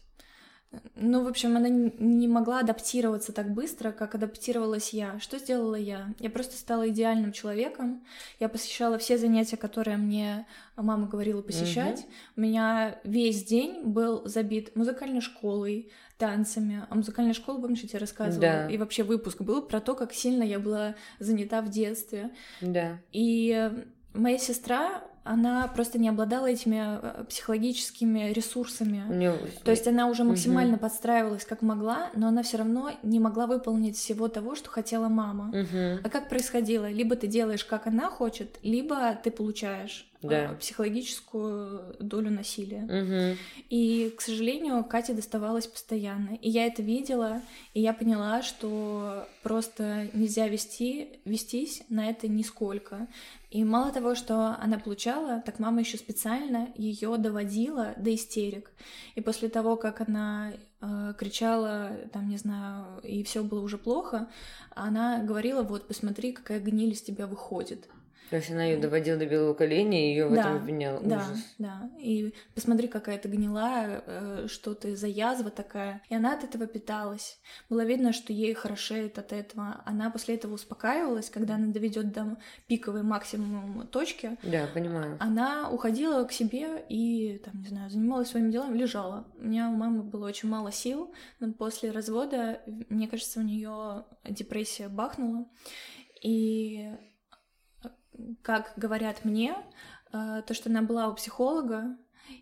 ну, 0.95 1.23
в 1.23 1.27
общем, 1.27 1.55
она 1.57 1.69
не 1.69 2.27
могла 2.27 2.59
адаптироваться 2.59 3.31
так 3.31 3.51
быстро, 3.53 3.91
как 3.91 4.15
адаптировалась 4.15 4.93
я. 4.93 5.19
Что 5.19 5.38
сделала 5.38 5.75
я? 5.75 6.13
Я 6.19 6.29
просто 6.29 6.57
стала 6.57 6.89
идеальным 6.89 7.31
человеком. 7.31 8.03
Я 8.39 8.49
посещала 8.49 8.97
все 8.97 9.17
занятия, 9.17 9.57
которые 9.57 9.97
мне 9.97 10.47
мама 10.75 11.07
говорила 11.07 11.41
посещать. 11.41 12.05
У 12.36 12.41
меня 12.41 12.99
весь 13.03 13.43
день 13.43 13.83
был 13.83 14.23
забит 14.25 14.75
музыкальной 14.75 15.21
школой, 15.21 15.91
танцами. 16.17 16.86
А 16.89 16.95
музыкальная 16.95 17.33
школа, 17.33 17.59
помнишь, 17.59 17.81
я 17.81 17.89
тебе 17.89 17.99
рассказывала? 17.99 18.41
Да. 18.41 18.69
И 18.69 18.77
вообще 18.77 19.03
выпуск 19.03 19.41
был 19.41 19.62
про 19.62 19.79
то, 19.79 19.95
как 19.95 20.13
сильно 20.13 20.43
я 20.43 20.59
была 20.59 20.95
занята 21.19 21.62
в 21.62 21.69
детстве. 21.69 22.31
Да. 22.62 22.99
И 23.12 23.71
моя 24.13 24.38
сестра, 24.38 25.03
она 25.23 25.67
просто 25.67 25.97
не 25.97 26.09
обладала 26.09 26.47
этими 26.47 26.99
э, 27.01 27.23
психологическими 27.25 28.31
ресурсами. 28.31 29.05
У 29.09 29.13
нее... 29.13 29.36
То 29.63 29.71
есть 29.71 29.88
она 29.88 30.07
уже 30.07 30.23
максимально 30.23 30.77
подстраивалась 30.77 31.45
как 31.45 31.62
могла, 31.62 32.09
но 32.15 32.27
она 32.27 32.43
все 32.43 32.57
равно 32.57 32.91
не 33.03 33.19
могла 33.19 33.47
выполнить 33.47 33.97
всего 33.97 34.27
того, 34.27 34.55
что 34.55 34.69
хотела 34.69 35.07
мама. 35.07 35.45
Мгм. 35.45 36.01
А 36.03 36.09
как 36.09 36.29
происходило? 36.29 36.89
Либо 36.89 37.15
ты 37.15 37.27
делаешь, 37.27 37.63
как 37.63 37.88
она 37.88 38.09
хочет, 38.09 38.59
либо 38.63 39.15
ты 39.15 39.31
получаешь 39.31 40.07
Да. 40.29 40.55
психологическую 40.59 41.95
долю 41.99 42.31
насилия. 42.31 42.81
Мгм. 42.81 43.38
И, 43.69 44.13
к 44.17 44.21
сожалению, 44.21 44.83
Кате 44.83 45.13
доставалось 45.13 45.67
постоянно. 45.67 46.36
И 46.41 46.49
я 46.49 46.65
это 46.65 46.81
видела, 46.81 47.41
и 47.73 47.81
я 47.81 47.93
поняла, 47.93 48.41
что 48.41 49.27
просто 49.41 50.07
нельзя 50.13 50.47
вести, 50.47 51.19
вестись 51.25 51.83
на 51.89 52.09
это 52.09 52.27
нисколько. 52.27 53.07
И 53.53 53.63
мало 53.63 53.91
того, 53.91 54.15
что 54.15 54.57
она 54.59 54.79
получала, 54.79 55.41
так 55.45 55.59
мама 55.59 55.81
еще 55.81 55.97
специально 55.97 56.69
ее 56.75 57.17
доводила 57.17 57.93
до 57.97 58.13
истерик. 58.15 58.71
И 59.13 59.21
после 59.21 59.47
того, 59.47 59.75
как 59.75 60.01
она 60.01 60.53
э, 60.81 61.13
кричала, 61.19 61.91
там, 62.12 62.29
не 62.29 62.38
знаю, 62.38 62.99
и 63.03 63.23
все 63.23 63.43
было 63.43 63.62
уже 63.62 63.77
плохо, 63.77 64.27
она 64.71 65.21
говорила, 65.21 65.62
вот, 65.62 65.88
посмотри, 65.88 66.31
какая 66.31 66.59
гниль 66.59 66.93
из 66.93 67.03
тебя 67.03 67.27
выходит. 67.27 67.88
То 68.29 68.38
есть 68.38 68.49
она 68.49 68.63
ее 68.65 68.77
доводила 68.77 69.17
до 69.17 69.25
белого 69.25 69.53
коленя 69.53 69.99
и 70.01 70.09
ее 70.09 70.27
в 70.27 70.33
Да, 70.33 70.41
этом 70.41 70.55
обвиняла. 70.55 70.99
Да, 71.01 71.17
Ужас. 71.17 71.45
да. 71.59 71.89
И 71.99 72.33
посмотри, 72.55 72.88
какая 72.88 73.17
ты 73.17 73.27
гнилая, 73.27 74.03
э, 74.05 74.47
что 74.49 74.73
ты 74.73 74.95
за 74.95 75.07
язва 75.07 75.51
такая. 75.51 76.01
И 76.09 76.15
она 76.15 76.33
от 76.33 76.43
этого 76.43 76.65
питалась. 76.65 77.39
Было 77.69 77.86
видно, 77.86 78.12
что 78.13 78.33
ей 78.33 78.53
хорошеет 78.53 79.19
от 79.19 79.33
этого. 79.33 79.81
Она 79.86 80.09
после 80.09 80.36
этого 80.36 80.53
успокаивалась, 80.55 81.29
когда 81.29 81.55
она 81.55 81.67
доведет 81.71 82.12
до 82.12 82.38
пиковой 82.67 83.03
максимум 83.03 83.88
точки. 83.88 84.38
Да, 84.43 84.67
понимаю. 84.73 85.17
Она 85.19 85.69
уходила 85.69 86.23
к 86.23 86.31
себе 86.31 86.83
и, 86.89 87.39
там, 87.45 87.62
не 87.62 87.67
знаю, 87.67 87.89
занималась 87.89 88.29
своими 88.29 88.51
делами, 88.51 88.77
лежала. 88.77 89.27
У 89.38 89.45
меня 89.45 89.69
у 89.69 89.73
мамы 89.75 90.03
было 90.03 90.25
очень 90.27 90.49
мало 90.49 90.71
сил, 90.71 91.13
но 91.39 91.53
после 91.53 91.91
развода, 91.91 92.62
мне 92.89 93.07
кажется, 93.07 93.39
у 93.39 93.43
нее 93.43 94.05
депрессия 94.27 94.88
бахнула. 94.88 95.45
И 96.21 96.89
как 98.41 98.73
говорят 98.76 99.26
мне, 99.26 99.56
э, 100.12 100.41
то, 100.45 100.54
что 100.54 100.69
она 100.69 100.82
была 100.82 101.08
у 101.10 101.15
психолога, 101.15 101.97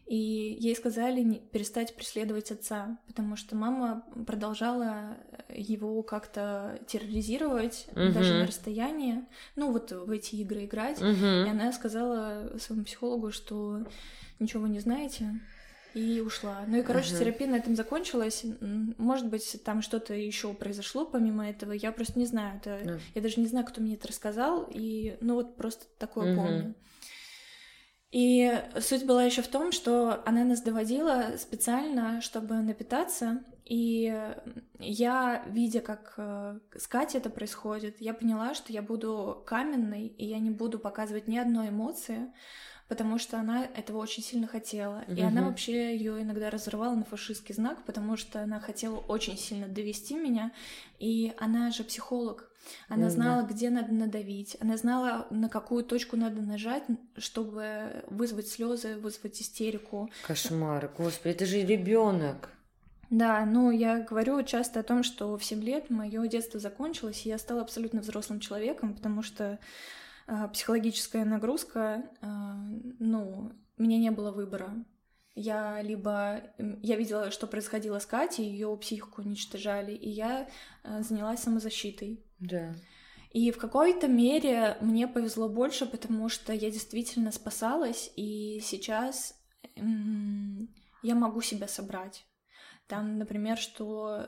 и 0.05 0.57
ей 0.59 0.75
сказали 0.75 1.41
перестать 1.51 1.95
преследовать 1.95 2.51
отца, 2.51 2.99
потому 3.07 3.35
что 3.35 3.55
мама 3.55 4.05
продолжала 4.27 5.17
его 5.49 6.03
как-то 6.03 6.79
терроризировать, 6.87 7.87
Мгм. 7.95 8.13
даже 8.13 8.33
на 8.35 8.45
расстоянии, 8.45 9.25
ну 9.55 9.71
вот 9.71 9.91
в 9.91 10.11
эти 10.11 10.35
игры 10.35 10.65
играть. 10.65 11.01
И 11.01 11.03
Мгм. 11.03 11.49
она 11.49 11.71
сказала 11.71 12.57
своему 12.59 12.83
психологу, 12.85 13.31
что 13.31 13.85
ничего 14.39 14.63
вы 14.63 14.69
не 14.69 14.79
знаете, 14.79 15.39
и 15.93 16.21
ушла. 16.21 16.63
Ну 16.67 16.77
и, 16.77 16.81
короче, 16.83 17.09
Ага. 17.15 17.19
терапия 17.19 17.47
на 17.47 17.55
этом 17.55 17.75
закончилась. 17.75 18.43
Может 18.97 19.27
быть, 19.27 19.61
там 19.63 19.81
что-то 19.81 20.13
еще 20.13 20.53
произошло 20.53 21.05
помимо 21.05 21.49
этого, 21.49 21.71
я 21.71 21.91
просто 21.91 22.17
не 22.19 22.25
знаю. 22.25 22.57
Это... 22.57 22.79
Да. 22.83 22.99
Я 23.15 23.21
даже 23.21 23.39
не 23.39 23.47
знаю, 23.47 23.65
кто 23.65 23.81
мне 23.81 23.95
это 23.95 24.07
рассказал, 24.07 24.67
и 24.69 25.17
ну 25.21 25.35
вот 25.35 25.55
просто 25.55 25.85
такое 25.97 26.33
Мгм. 26.33 26.35
помню. 26.43 26.75
И 28.11 28.61
суть 28.81 29.05
была 29.05 29.23
еще 29.23 29.41
в 29.41 29.47
том, 29.47 29.71
что 29.71 30.21
она 30.25 30.43
нас 30.43 30.61
доводила 30.61 31.35
специально, 31.37 32.19
чтобы 32.21 32.55
напитаться. 32.55 33.43
И 33.63 34.13
я, 34.79 35.45
видя, 35.47 35.79
как 35.79 36.15
э, 36.17 36.59
с 36.75 36.87
Катей 36.87 37.19
это 37.21 37.29
происходит, 37.29 38.01
я 38.01 38.13
поняла, 38.13 38.53
что 38.53 38.73
я 38.73 38.81
буду 38.81 39.41
каменной, 39.45 40.07
и 40.07 40.25
я 40.25 40.39
не 40.39 40.49
буду 40.49 40.77
показывать 40.77 41.29
ни 41.29 41.37
одной 41.37 41.69
эмоции, 41.69 42.33
потому 42.91 43.17
что 43.19 43.39
она 43.39 43.67
этого 43.73 43.99
очень 43.99 44.21
сильно 44.21 44.47
хотела. 44.47 45.05
И 45.07 45.21
она 45.21 45.43
вообще 45.43 45.95
ее 45.95 46.21
иногда 46.21 46.49
разрывала 46.49 46.93
на 46.93 47.05
фашистский 47.05 47.55
знак, 47.55 47.85
потому 47.85 48.17
что 48.17 48.43
она 48.43 48.59
хотела 48.59 48.97
очень 48.97 49.37
сильно 49.37 49.69
довести 49.69 50.15
меня. 50.15 50.51
И 50.99 51.31
она 51.37 51.71
же 51.71 51.85
психолог. 51.85 52.51
Она 52.89 53.05
да. 53.05 53.09
знала, 53.09 53.43
где 53.43 53.69
надо 53.69 53.93
надавить. 53.93 54.57
Она 54.59 54.75
знала, 54.75 55.25
на 55.29 55.47
какую 55.47 55.85
точку 55.85 56.17
надо 56.17 56.41
нажать, 56.41 56.83
чтобы 57.17 58.03
вызвать 58.09 58.49
слезы, 58.49 58.97
вызвать 58.97 59.41
истерику. 59.41 60.09
Кошмар, 60.27 60.91
господи, 60.97 61.33
это 61.33 61.45
же 61.45 61.61
ребенок. 61.61 62.49
Да, 63.09 63.45
ну 63.45 63.71
я 63.71 63.99
говорю 63.99 64.43
часто 64.43 64.81
о 64.81 64.83
том, 64.83 65.03
что 65.03 65.37
в 65.37 65.45
7 65.45 65.63
лет 65.63 65.89
мое 65.89 66.27
детство 66.27 66.59
закончилось, 66.59 67.25
и 67.25 67.29
я 67.29 67.37
стала 67.37 67.61
абсолютно 67.61 68.01
взрослым 68.01 68.41
человеком, 68.41 68.93
потому 68.93 69.23
что 69.23 69.59
психологическая 70.53 71.25
нагрузка, 71.25 72.09
а, 72.21 72.55
ну, 72.99 73.51
у 73.77 73.83
меня 73.83 73.97
не 73.97 74.11
было 74.11 74.31
выбора. 74.31 74.85
Я 75.35 75.81
либо... 75.81 76.41
Я 76.81 76.95
видела, 76.95 77.31
что 77.31 77.47
происходило 77.47 77.99
с 77.99 78.05
Катей, 78.05 78.45
ее 78.45 78.75
психику 78.77 79.21
уничтожали, 79.21 79.93
и 79.93 80.09
я 80.09 80.49
а, 80.83 81.01
занялась 81.01 81.41
самозащитой. 81.41 82.23
Да. 82.39 82.75
И 83.31 83.51
в 83.51 83.57
какой-то 83.57 84.07
мере 84.07 84.77
мне 84.81 85.07
повезло 85.07 85.47
больше, 85.47 85.85
потому 85.85 86.27
что 86.27 86.53
я 86.53 86.69
действительно 86.69 87.31
спасалась, 87.31 88.11
и 88.15 88.59
сейчас 88.61 89.35
я 89.75 91.15
могу 91.15 91.41
себя 91.41 91.67
собрать. 91.67 92.25
Там, 92.91 93.19
например, 93.19 93.57
что 93.57 94.25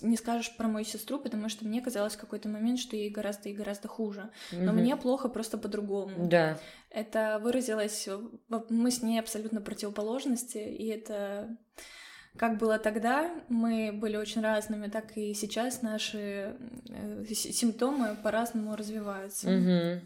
не 0.00 0.16
скажешь 0.16 0.56
про 0.56 0.68
мою 0.68 0.86
сестру, 0.86 1.18
потому 1.18 1.50
что 1.50 1.66
мне 1.66 1.82
казалось 1.82 2.14
в 2.14 2.18
какой-то 2.18 2.48
момент, 2.48 2.78
что 2.78 2.96
ей 2.96 3.10
гораздо 3.10 3.50
и 3.50 3.52
гораздо 3.52 3.88
хуже. 3.88 4.30
Но 4.52 4.72
Мгм. 4.72 4.80
мне 4.80 4.96
плохо 4.96 5.28
просто 5.28 5.58
по-другому. 5.58 6.28
Да. 6.28 6.58
Это 6.88 7.38
выразилось... 7.42 8.08
Мы 8.70 8.90
с 8.90 9.02
ней 9.02 9.18
абсолютно 9.20 9.60
противоположности, 9.60 10.56
и 10.56 10.86
это... 10.86 11.58
Как 12.38 12.56
было 12.56 12.78
тогда, 12.78 13.30
мы 13.50 13.90
были 13.92 14.16
очень 14.16 14.40
разными, 14.40 14.88
так 14.88 15.18
и 15.18 15.34
сейчас 15.34 15.82
наши 15.82 16.56
э, 16.88 17.24
симптомы 17.34 18.16
по-разному 18.22 18.76
развиваются. 18.76 19.50
Мгм. 19.50 20.00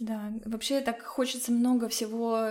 Да, 0.00 0.32
вообще 0.44 0.82
так 0.82 1.00
хочется 1.02 1.50
много 1.50 1.88
всего 1.88 2.50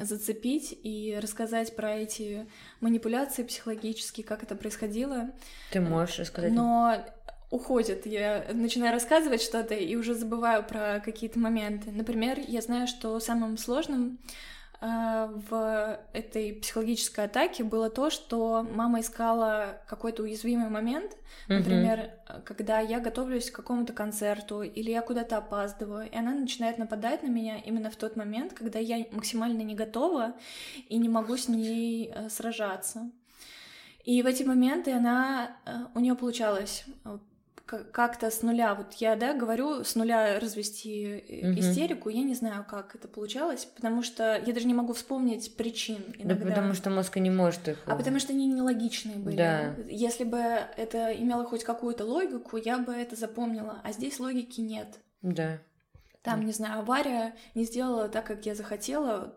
зацепить 0.00 0.78
и 0.82 1.18
рассказать 1.20 1.76
про 1.76 1.94
эти 1.94 2.46
манипуляции 2.80 3.42
психологические, 3.42 4.24
как 4.24 4.42
это 4.42 4.54
происходило. 4.54 5.30
Ты 5.70 5.80
можешь 5.80 6.18
рассказать? 6.18 6.52
Но 6.52 7.04
уходит. 7.50 8.06
Я 8.06 8.46
начинаю 8.52 8.92
рассказывать 8.92 9.42
что-то 9.42 9.74
и 9.74 9.94
уже 9.94 10.14
забываю 10.14 10.64
про 10.64 11.00
какие-то 11.04 11.38
моменты. 11.38 11.90
Например, 11.90 12.38
я 12.48 12.62
знаю, 12.62 12.86
что 12.86 13.20
самым 13.20 13.58
сложным 13.58 14.18
в 14.82 16.00
этой 16.12 16.54
психологической 16.54 17.26
атаке 17.26 17.62
было 17.62 17.88
то, 17.88 18.10
что 18.10 18.66
мама 18.68 19.00
искала 19.00 19.80
какой-то 19.86 20.24
уязвимый 20.24 20.70
момент. 20.70 21.16
Например, 21.46 22.10
э, 22.28 22.40
когда 22.44 22.80
я 22.80 22.98
готовлюсь 23.00 23.50
к 23.50 23.54
какому-то 23.54 23.92
концерту 23.92 24.62
или 24.62 24.90
я 24.90 25.02
куда-то 25.02 25.36
опаздываю, 25.36 26.10
и 26.10 26.16
она 26.16 26.32
начинает 26.32 26.78
нападать 26.78 27.22
на 27.22 27.28
меня 27.28 27.58
именно 27.58 27.90
в 27.90 27.96
тот 27.96 28.16
момент, 28.16 28.54
когда 28.54 28.78
я 28.78 29.06
максимально 29.12 29.62
не 29.62 29.74
готова 29.74 30.34
и 30.88 30.98
не 30.98 31.08
могу 31.08 31.36
с 31.36 31.48
ней 31.48 32.10
э, 32.12 32.28
сражаться. 32.28 33.10
И 34.04 34.20
в 34.22 34.26
эти 34.26 34.42
моменты 34.42 34.92
она, 34.92 35.56
э, 35.64 35.72
у 35.94 36.00
нее 36.00 36.14
получалось 36.14 36.84
э, 37.04 37.18
как-то 37.92 38.30
с 38.30 38.42
нуля, 38.42 38.74
вот 38.74 38.94
я, 38.94 39.16
да, 39.16 39.34
говорю, 39.34 39.84
с 39.84 39.94
нуля 39.94 40.38
развести 40.38 41.24
угу. 41.28 41.60
истерику, 41.60 42.08
я 42.08 42.22
не 42.22 42.34
знаю, 42.34 42.64
как 42.68 42.94
это 42.94 43.08
получалось, 43.08 43.64
потому 43.64 44.02
что 44.02 44.40
я 44.44 44.52
даже 44.52 44.66
не 44.66 44.74
могу 44.74 44.92
вспомнить 44.92 45.56
причин 45.56 46.02
иногда. 46.18 46.44
Да 46.44 46.50
потому 46.50 46.74
что 46.74 46.90
мозг 46.90 47.16
не 47.16 47.30
может 47.30 47.68
их... 47.68 47.78
А 47.86 47.96
потому 47.96 48.18
что 48.18 48.32
они 48.32 48.46
нелогичные 48.46 49.16
были. 49.16 49.36
Да. 49.36 49.74
Если 49.88 50.24
бы 50.24 50.38
это 50.38 51.12
имело 51.12 51.44
хоть 51.44 51.64
какую-то 51.64 52.04
логику, 52.04 52.56
я 52.56 52.78
бы 52.78 52.92
это 52.92 53.16
запомнила, 53.16 53.80
а 53.82 53.92
здесь 53.92 54.18
логики 54.20 54.60
нет. 54.60 54.98
Да. 55.22 55.58
Там, 56.22 56.46
не 56.46 56.52
знаю, 56.52 56.80
авария 56.80 57.34
не 57.54 57.64
сделала 57.64 58.08
так, 58.08 58.24
как 58.26 58.46
я 58.46 58.54
захотела, 58.54 59.34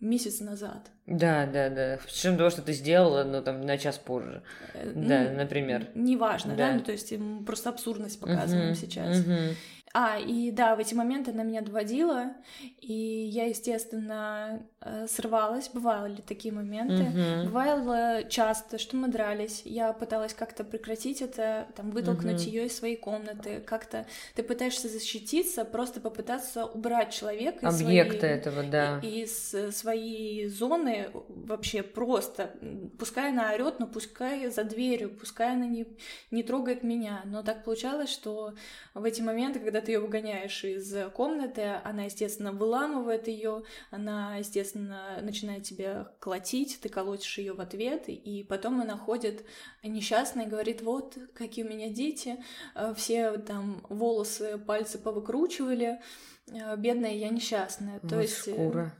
месяц 0.00 0.40
назад. 0.40 0.90
Да, 1.06 1.46
да, 1.46 1.68
да. 1.68 1.98
Причем 2.04 2.36
того, 2.36 2.50
что 2.50 2.62
ты 2.62 2.72
сделала, 2.72 3.24
ну, 3.24 3.42
там, 3.42 3.64
на 3.66 3.78
час 3.78 3.98
позже. 3.98 4.42
Э, 4.74 4.92
да, 4.94 5.28
ну, 5.30 5.36
например. 5.36 5.88
Неважно, 5.94 6.54
да. 6.54 6.68
да, 6.68 6.74
ну, 6.74 6.80
то 6.80 6.92
есть 6.92 7.12
просто 7.46 7.70
абсурдность 7.70 8.20
показываем 8.20 8.72
uh-huh, 8.72 8.80
сейчас. 8.80 9.18
Uh-huh. 9.18 9.54
А, 9.92 10.18
и 10.20 10.52
да, 10.52 10.76
в 10.76 10.78
эти 10.78 10.94
моменты 10.94 11.32
она 11.32 11.42
меня 11.42 11.62
доводила, 11.62 12.32
и 12.80 12.92
я, 12.92 13.46
естественно, 13.46 14.62
э, 14.80 15.06
срывалась. 15.08 15.68
Бывали 15.68 16.20
такие 16.20 16.54
моменты. 16.54 17.02
Uh-huh. 17.02 17.44
Бывало 17.46 18.22
часто, 18.28 18.78
что 18.78 18.96
мы 18.96 19.08
дрались. 19.08 19.62
Я 19.64 19.92
пыталась 19.92 20.32
как-то 20.32 20.62
прекратить 20.62 21.22
это, 21.22 21.66
там, 21.74 21.90
вытолкнуть 21.90 22.40
uh-huh. 22.40 22.50
ее 22.50 22.66
из 22.66 22.76
своей 22.76 22.96
комнаты. 22.96 23.60
Как-то 23.66 24.06
ты 24.36 24.44
пытаешься 24.44 24.88
защититься, 24.88 25.64
просто 25.64 26.00
попытаться 26.00 26.66
убрать 26.66 27.12
человека 27.12 27.66
из 27.66 27.82
Объекта 27.82 28.20
своей, 28.20 28.34
этого, 28.34 28.62
да. 28.62 29.00
из 29.00 29.56
своей 29.76 30.46
зоны 30.46 31.10
вообще 31.28 31.82
просто. 31.82 32.52
Пускай 32.96 33.30
она 33.30 33.52
орет, 33.52 33.80
но 33.80 33.88
пускай 33.88 34.48
за 34.50 34.62
дверью, 34.62 35.10
пускай 35.10 35.54
она 35.54 35.66
не, 35.66 35.84
не 36.30 36.44
трогает 36.44 36.84
меня. 36.84 37.22
Но 37.24 37.42
так 37.42 37.64
получалось, 37.64 38.10
что 38.10 38.54
в 38.94 39.04
эти 39.04 39.20
моменты, 39.20 39.58
когда 39.58 39.79
ты 39.80 39.92
ее 39.92 40.00
выгоняешь 40.00 40.64
из 40.64 40.94
комнаты, 41.12 41.80
она, 41.84 42.04
естественно, 42.04 42.52
выламывает 42.52 43.28
ее, 43.28 43.62
она, 43.90 44.36
естественно, 44.36 45.18
начинает 45.22 45.64
тебя 45.64 46.12
колотить, 46.18 46.78
ты 46.80 46.88
колотишь 46.88 47.38
ее 47.38 47.52
в 47.52 47.60
ответ, 47.60 48.04
и 48.08 48.44
потом 48.48 48.80
она 48.80 48.96
ходит 48.96 49.44
несчастная 49.82 50.46
и 50.46 50.48
говорит, 50.48 50.82
вот, 50.82 51.16
какие 51.34 51.64
у 51.64 51.68
меня 51.68 51.90
дети, 51.90 52.42
э, 52.74 52.94
все 52.96 53.38
там 53.38 53.84
волосы, 53.88 54.58
пальцы 54.58 54.98
повыкручивали, 54.98 56.00
э, 56.48 56.76
бедная 56.76 57.14
я 57.14 57.28
несчастная. 57.28 58.00
То 58.00 58.20
есть... 58.20 58.48
Э, 58.48 58.52
шкура. 58.52 58.94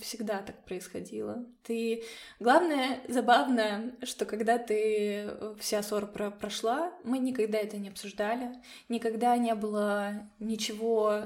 Всегда 0.00 0.38
так 0.38 0.64
происходило. 0.64 1.44
Ты... 1.62 2.04
Главное, 2.40 3.00
забавно, 3.06 3.94
что 4.02 4.24
когда 4.24 4.56
ты 4.56 5.30
вся 5.58 5.82
ссора 5.82 6.06
про 6.06 6.30
прошла, 6.30 6.92
мы 7.04 7.18
никогда 7.18 7.58
это 7.58 7.76
не 7.76 7.90
обсуждали, 7.90 8.52
никогда 8.88 9.36
не 9.36 9.54
было 9.54 10.30
ничего, 10.38 11.24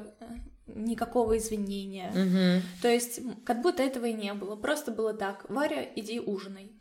никакого 0.66 1.38
извинения. 1.38 2.10
Угу. 2.10 2.82
То 2.82 2.88
есть, 2.88 3.20
как 3.44 3.62
будто 3.62 3.82
этого 3.84 4.06
и 4.06 4.12
не 4.12 4.34
было. 4.34 4.56
Просто 4.56 4.90
было 4.90 5.14
так: 5.14 5.48
Варя, 5.48 5.86
иди 5.94 6.18
ужинай. 6.18 6.72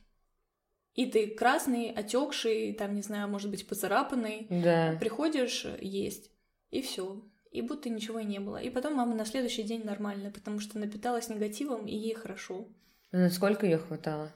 И 0.95 1.05
ты 1.05 1.27
красный, 1.27 1.91
отекший, 1.91 2.73
там, 2.73 2.95
не 2.95 3.03
знаю, 3.03 3.27
может 3.27 3.51
быть, 3.51 3.67
поцарапанный. 3.67 4.47
Да. 4.49 4.97
Приходишь 4.99 5.67
есть. 5.79 6.31
И 6.71 6.81
все 6.81 7.21
и 7.57 7.61
будто 7.61 7.89
ничего 7.89 8.19
и 8.19 8.25
не 8.25 8.39
было. 8.39 8.57
И 8.57 8.69
потом 8.69 8.95
мама 8.95 9.15
на 9.15 9.25
следующий 9.25 9.63
день 9.63 9.83
нормально, 9.83 10.31
потому 10.31 10.59
что 10.59 10.77
напиталась 10.77 11.29
негативом, 11.29 11.87
и 11.87 11.95
ей 11.95 12.13
хорошо. 12.13 12.67
На 13.11 13.29
сколько 13.29 13.65
ее 13.65 13.79
хватало? 13.79 14.31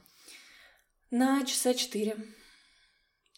На 1.10 1.44
часа 1.44 1.74
четыре. 1.74 2.16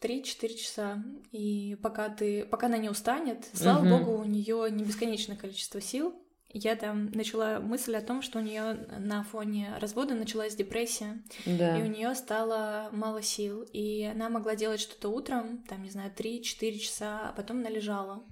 Три-четыре 0.00 0.56
часа. 0.56 1.02
И 1.32 1.76
пока 1.82 2.08
ты, 2.08 2.44
пока 2.46 2.66
она 2.66 2.78
не 2.78 2.88
устанет, 2.88 3.46
слава 3.52 3.80
угу. 3.80 3.88
богу, 3.98 4.22
у 4.22 4.24
нее 4.24 4.68
не 4.70 4.84
бесконечное 4.84 5.36
количество 5.36 5.80
сил. 5.80 6.14
Я 6.48 6.76
там 6.76 7.10
начала 7.10 7.58
мысль 7.58 7.96
о 7.96 8.00
том, 8.00 8.22
что 8.22 8.38
у 8.38 8.42
нее 8.42 8.74
на 8.98 9.24
фоне 9.24 9.74
развода 9.80 10.14
началась 10.14 10.54
депрессия, 10.54 11.20
да. 11.46 11.76
и 11.76 11.82
у 11.82 11.86
нее 11.86 12.14
стало 12.14 12.90
мало 12.92 13.22
сил, 13.22 13.66
и 13.72 14.04
она 14.04 14.28
могла 14.28 14.54
делать 14.54 14.80
что-то 14.80 15.08
утром, 15.08 15.64
там, 15.64 15.82
не 15.82 15.90
знаю, 15.90 16.12
3-4 16.16 16.78
часа, 16.78 17.28
а 17.28 17.32
потом 17.32 17.58
она 17.58 17.70
лежала. 17.70 18.22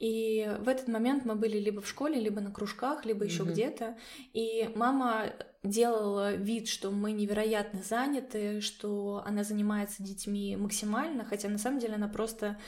И 0.00 0.50
в 0.60 0.68
этот 0.68 0.88
момент 0.88 1.26
мы 1.26 1.34
были 1.34 1.58
либо 1.58 1.82
в 1.82 1.88
школе, 1.88 2.18
либо 2.18 2.40
на 2.40 2.50
кружках, 2.50 3.04
либо 3.04 3.24
еще 3.24 3.42
mm-hmm. 3.42 3.52
где-то. 3.52 3.96
И 4.32 4.70
мама 4.74 5.26
делала 5.62 6.32
вид, 6.32 6.68
что 6.68 6.90
мы 6.90 7.12
невероятно 7.12 7.82
заняты, 7.82 8.62
что 8.62 9.22
она 9.26 9.44
занимается 9.44 10.02
детьми 10.02 10.56
максимально, 10.56 11.24
хотя 11.24 11.50
на 11.50 11.58
самом 11.58 11.80
деле 11.80 11.96
она 11.96 12.08
просто 12.08 12.58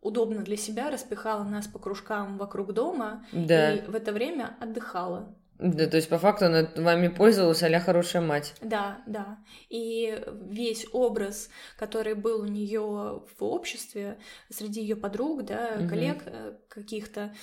удобно 0.00 0.42
для 0.42 0.56
себя 0.56 0.90
распихала 0.90 1.44
нас 1.44 1.66
по 1.66 1.78
кружкам 1.78 2.38
вокруг 2.38 2.72
дома 2.72 3.24
да. 3.32 3.74
и 3.74 3.86
в 3.86 3.94
это 3.94 4.12
время 4.12 4.56
отдыхала. 4.58 5.36
Да, 5.58 5.86
то 5.86 5.96
есть 5.96 6.08
по 6.08 6.18
факту 6.18 6.46
она 6.46 6.70
вами 6.76 7.08
пользовалась, 7.08 7.62
а 7.62 7.80
хорошая 7.80 8.22
мать. 8.22 8.54
Да, 8.62 9.02
да. 9.06 9.38
И 9.68 10.22
весь 10.48 10.86
образ, 10.92 11.50
который 11.76 12.14
был 12.14 12.42
у 12.42 12.46
нее 12.46 13.22
в 13.38 13.44
обществе, 13.44 14.18
среди 14.50 14.80
ее 14.80 14.94
подруг, 14.94 15.44
да, 15.44 15.76
угу. 15.78 15.88
коллег 15.88 16.22
э, 16.26 16.54
каких-то, 16.68 17.34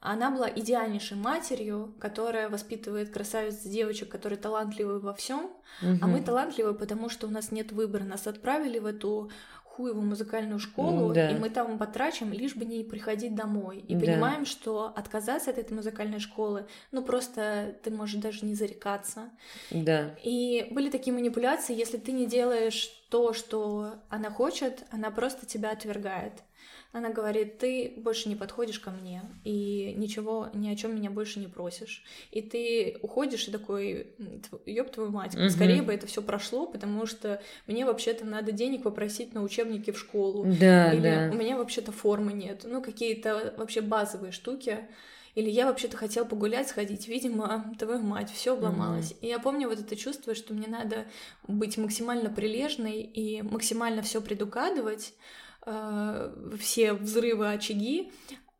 она 0.00 0.30
была 0.30 0.50
идеальнейшей 0.50 1.16
матерью, 1.16 1.94
которая 2.00 2.48
воспитывает 2.48 3.10
красавиц 3.10 3.62
девочек, 3.62 4.08
которые 4.08 4.38
талантливы 4.38 4.98
во 4.98 5.14
всем, 5.14 5.44
угу. 5.80 5.98
а 6.02 6.06
мы 6.06 6.22
талантливы, 6.22 6.74
потому 6.74 7.08
что 7.08 7.28
у 7.28 7.30
нас 7.30 7.52
нет 7.52 7.70
выбора. 7.70 8.02
Нас 8.02 8.26
отправили 8.26 8.80
в 8.80 8.86
эту 8.86 9.30
хуевую 9.76 10.06
музыкальную 10.06 10.60
школу, 10.60 11.12
да. 11.12 11.30
и 11.30 11.34
мы 11.34 11.50
там 11.50 11.78
потрачим, 11.78 12.32
лишь 12.32 12.54
бы 12.54 12.64
не 12.64 12.84
приходить 12.84 13.34
домой. 13.34 13.84
И 13.88 13.94
да. 13.94 14.06
понимаем, 14.06 14.46
что 14.46 14.92
отказаться 14.94 15.50
от 15.50 15.58
этой 15.58 15.72
музыкальной 15.72 16.20
школы, 16.20 16.66
ну 16.92 17.02
просто 17.02 17.74
ты 17.82 17.90
можешь 17.90 18.20
даже 18.20 18.46
не 18.46 18.54
зарекаться. 18.54 19.30
Да. 19.70 20.14
И 20.22 20.68
были 20.70 20.90
такие 20.90 21.12
манипуляции, 21.12 21.76
если 21.76 21.98
ты 21.98 22.12
не 22.12 22.26
делаешь 22.26 22.88
то, 23.10 23.32
что 23.32 23.94
она 24.08 24.30
хочет, 24.30 24.84
она 24.90 25.10
просто 25.10 25.44
тебя 25.44 25.72
отвергает. 25.72 26.32
Она 26.94 27.10
говорит, 27.10 27.58
ты 27.58 27.92
больше 27.96 28.28
не 28.28 28.36
подходишь 28.36 28.78
ко 28.78 28.92
мне, 28.92 29.22
и 29.42 29.94
ничего, 29.96 30.48
ни 30.54 30.68
о 30.68 30.76
чем 30.76 30.94
меня 30.94 31.10
больше 31.10 31.40
не 31.40 31.48
просишь. 31.48 32.04
И 32.30 32.40
ты 32.40 32.98
уходишь 33.02 33.48
и 33.48 33.50
такой, 33.50 34.14
ёб 34.64 34.92
твою 34.92 35.10
мать, 35.10 35.34
угу. 35.34 35.48
скорее 35.48 35.82
бы 35.82 35.92
это 35.92 36.06
все 36.06 36.22
прошло, 36.22 36.68
потому 36.68 37.06
что 37.06 37.42
мне 37.66 37.84
вообще-то 37.84 38.24
надо 38.24 38.52
денег 38.52 38.84
попросить 38.84 39.34
на 39.34 39.42
учебники 39.42 39.90
в 39.90 39.98
школу. 39.98 40.46
Да, 40.46 40.92
Или 40.92 41.02
да. 41.02 41.30
у 41.32 41.36
меня 41.36 41.58
вообще-то 41.58 41.90
формы 41.90 42.32
нет. 42.32 42.62
Ну, 42.62 42.80
какие-то 42.80 43.54
вообще 43.56 43.80
базовые 43.80 44.30
штуки. 44.30 44.86
Или 45.34 45.50
я 45.50 45.66
вообще-то 45.66 45.96
хотел 45.96 46.24
погулять, 46.24 46.68
сходить, 46.68 47.08
видимо, 47.08 47.74
твою 47.76 48.02
мать, 48.02 48.30
все 48.30 48.52
обломалось. 48.52 49.10
Mm-hmm. 49.10 49.18
И 49.22 49.26
я 49.26 49.40
помню 49.40 49.68
вот 49.68 49.80
это 49.80 49.96
чувство, 49.96 50.36
что 50.36 50.54
мне 50.54 50.68
надо 50.68 51.06
быть 51.48 51.76
максимально 51.76 52.30
прилежной 52.30 53.00
и 53.00 53.42
максимально 53.42 54.02
все 54.02 54.20
предугадывать, 54.20 55.12
Э, 55.66 56.34
все 56.58 56.92
взрывы, 56.92 57.50
очаги, 57.50 58.12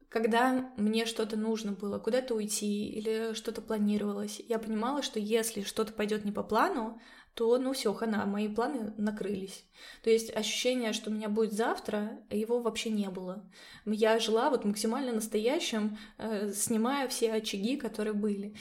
когда 0.09 0.71
мне 0.77 1.07
что-то 1.07 1.37
нужно 1.37 1.73
было, 1.73 1.99
куда-то 1.99 2.35
уйти 2.35 2.89
или 2.89 3.35
что-то 3.35 3.61
планировалось, 3.61 4.41
я 4.49 4.59
понимала, 4.59 5.03
что 5.03 5.19
если 5.19 5.63
что-то 5.63 5.93
пойдет 5.93 6.25
не 6.25 6.33
по 6.33 6.45
плану, 6.45 7.01
то, 7.35 7.59
ну 7.59 7.73
все, 7.73 7.93
хана, 7.93 8.25
мои 8.27 8.47
планы 8.49 8.95
накрылись. 8.97 9.65
То 10.03 10.11
есть 10.11 10.35
ощущение, 10.35 10.93
что 10.93 11.11
у 11.11 11.13
меня 11.13 11.29
будет 11.29 11.53
завтра, 11.53 12.21
его 12.31 12.61
вообще 12.61 12.91
не 12.91 13.09
было. 13.11 13.43
Я 13.85 14.21
жила 14.21 14.51
вот 14.51 14.65
максимально 14.65 15.13
настоящим, 15.13 15.99
э, 16.19 16.53
снимая 16.53 17.09
все 17.09 17.33
очаги, 17.33 17.77
которые 17.77 18.15
были. 18.15 18.55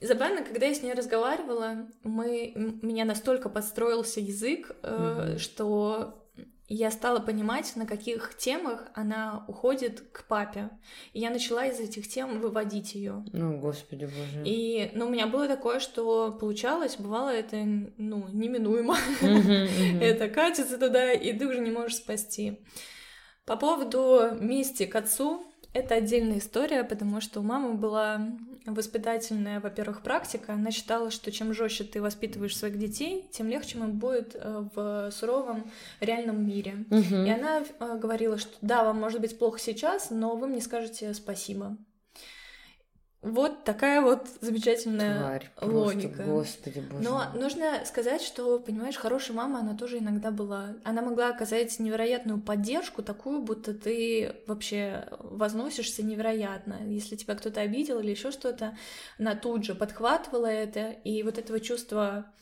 Забавно, 0.00 0.42
когда 0.42 0.66
я 0.66 0.74
с 0.74 0.82
ней 0.82 0.94
разговаривала, 0.94 1.88
мы, 2.02 2.52
меня 2.82 3.04
настолько 3.04 3.48
подстроился 3.48 4.20
язык, 4.20 4.76
э, 4.82 5.34
mm 5.36 5.38
что 5.38 6.17
я 6.68 6.90
стала 6.90 7.18
понимать, 7.18 7.74
на 7.76 7.86
каких 7.86 8.36
темах 8.36 8.88
она 8.94 9.44
уходит 9.48 10.02
к 10.12 10.24
папе. 10.24 10.68
И 11.14 11.20
я 11.20 11.30
начала 11.30 11.64
из 11.64 11.80
этих 11.80 12.08
тем 12.08 12.40
выводить 12.40 12.94
ее. 12.94 13.24
Ну, 13.32 13.58
господи 13.58 14.04
боже. 14.04 14.42
И, 14.44 14.90
ну, 14.94 15.06
у 15.06 15.10
меня 15.10 15.26
было 15.26 15.48
такое, 15.48 15.80
что 15.80 16.30
получалось, 16.30 16.96
бывало 16.98 17.30
это, 17.30 17.56
ну, 17.56 18.28
неминуемо. 18.32 18.96
Это 20.02 20.28
катится 20.28 20.78
туда, 20.78 21.12
и 21.12 21.32
ты 21.32 21.46
уже 21.46 21.60
не 21.60 21.70
можешь 21.70 21.96
спасти. 21.96 22.60
По 23.46 23.56
поводу 23.56 24.36
мести 24.38 24.84
к 24.84 24.94
отцу, 24.94 25.42
это 25.72 25.94
отдельная 25.94 26.38
история, 26.38 26.84
потому 26.84 27.20
что 27.20 27.40
у 27.40 27.42
мамы 27.42 27.74
была 27.74 28.20
воспитательная, 28.66 29.60
во-первых, 29.60 30.02
практика. 30.02 30.52
Она 30.52 30.70
считала, 30.70 31.10
что 31.10 31.32
чем 31.32 31.52
жестче 31.54 31.84
ты 31.84 32.00
воспитываешь 32.00 32.56
своих 32.56 32.78
детей, 32.78 33.28
тем 33.30 33.48
легче 33.48 33.78
им 33.78 33.92
будет 33.92 34.34
э, 34.34 34.64
в 34.74 35.10
суровом 35.10 35.70
реальном 36.00 36.46
мире. 36.46 36.84
Угу. 36.90 37.14
И 37.14 37.30
она 37.30 37.62
э, 37.62 37.98
говорила, 37.98 38.38
что 38.38 38.52
да, 38.60 38.84
вам 38.84 39.00
может 39.00 39.20
быть 39.20 39.38
плохо 39.38 39.58
сейчас, 39.58 40.10
но 40.10 40.36
вы 40.36 40.46
мне 40.46 40.60
скажете 40.60 41.14
спасибо. 41.14 41.76
Вот 43.20 43.64
такая 43.64 44.00
вот 44.00 44.28
замечательная 44.40 45.18
Тварь, 45.18 45.50
логика. 45.60 46.22
Просто, 46.22 46.70
господи, 46.70 46.86
боже 46.88 47.02
Но 47.02 47.24
мой. 47.32 47.42
нужно 47.42 47.84
сказать, 47.84 48.22
что, 48.22 48.60
понимаешь, 48.60 48.96
хорошая 48.96 49.36
мама, 49.36 49.58
она 49.58 49.74
тоже 49.74 49.98
иногда 49.98 50.30
была. 50.30 50.76
Она 50.84 51.02
могла 51.02 51.30
оказать 51.30 51.76
невероятную 51.80 52.40
поддержку, 52.40 53.02
такую, 53.02 53.42
будто 53.42 53.74
ты 53.74 54.36
вообще 54.46 55.08
возносишься 55.18 56.04
невероятно. 56.04 56.78
Если 56.86 57.16
тебя 57.16 57.34
кто-то 57.34 57.60
обидел 57.60 57.98
или 57.98 58.10
еще 58.10 58.30
что-то, 58.30 58.78
она 59.18 59.34
тут 59.34 59.64
же 59.64 59.74
подхватывала 59.74 60.46
это, 60.46 60.90
и 60.90 61.24
вот 61.24 61.38
этого 61.38 61.58
чувства 61.58 62.32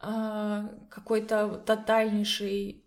а, 0.00 0.70
какой-то 0.88 1.62
тотальнейшей 1.66 2.82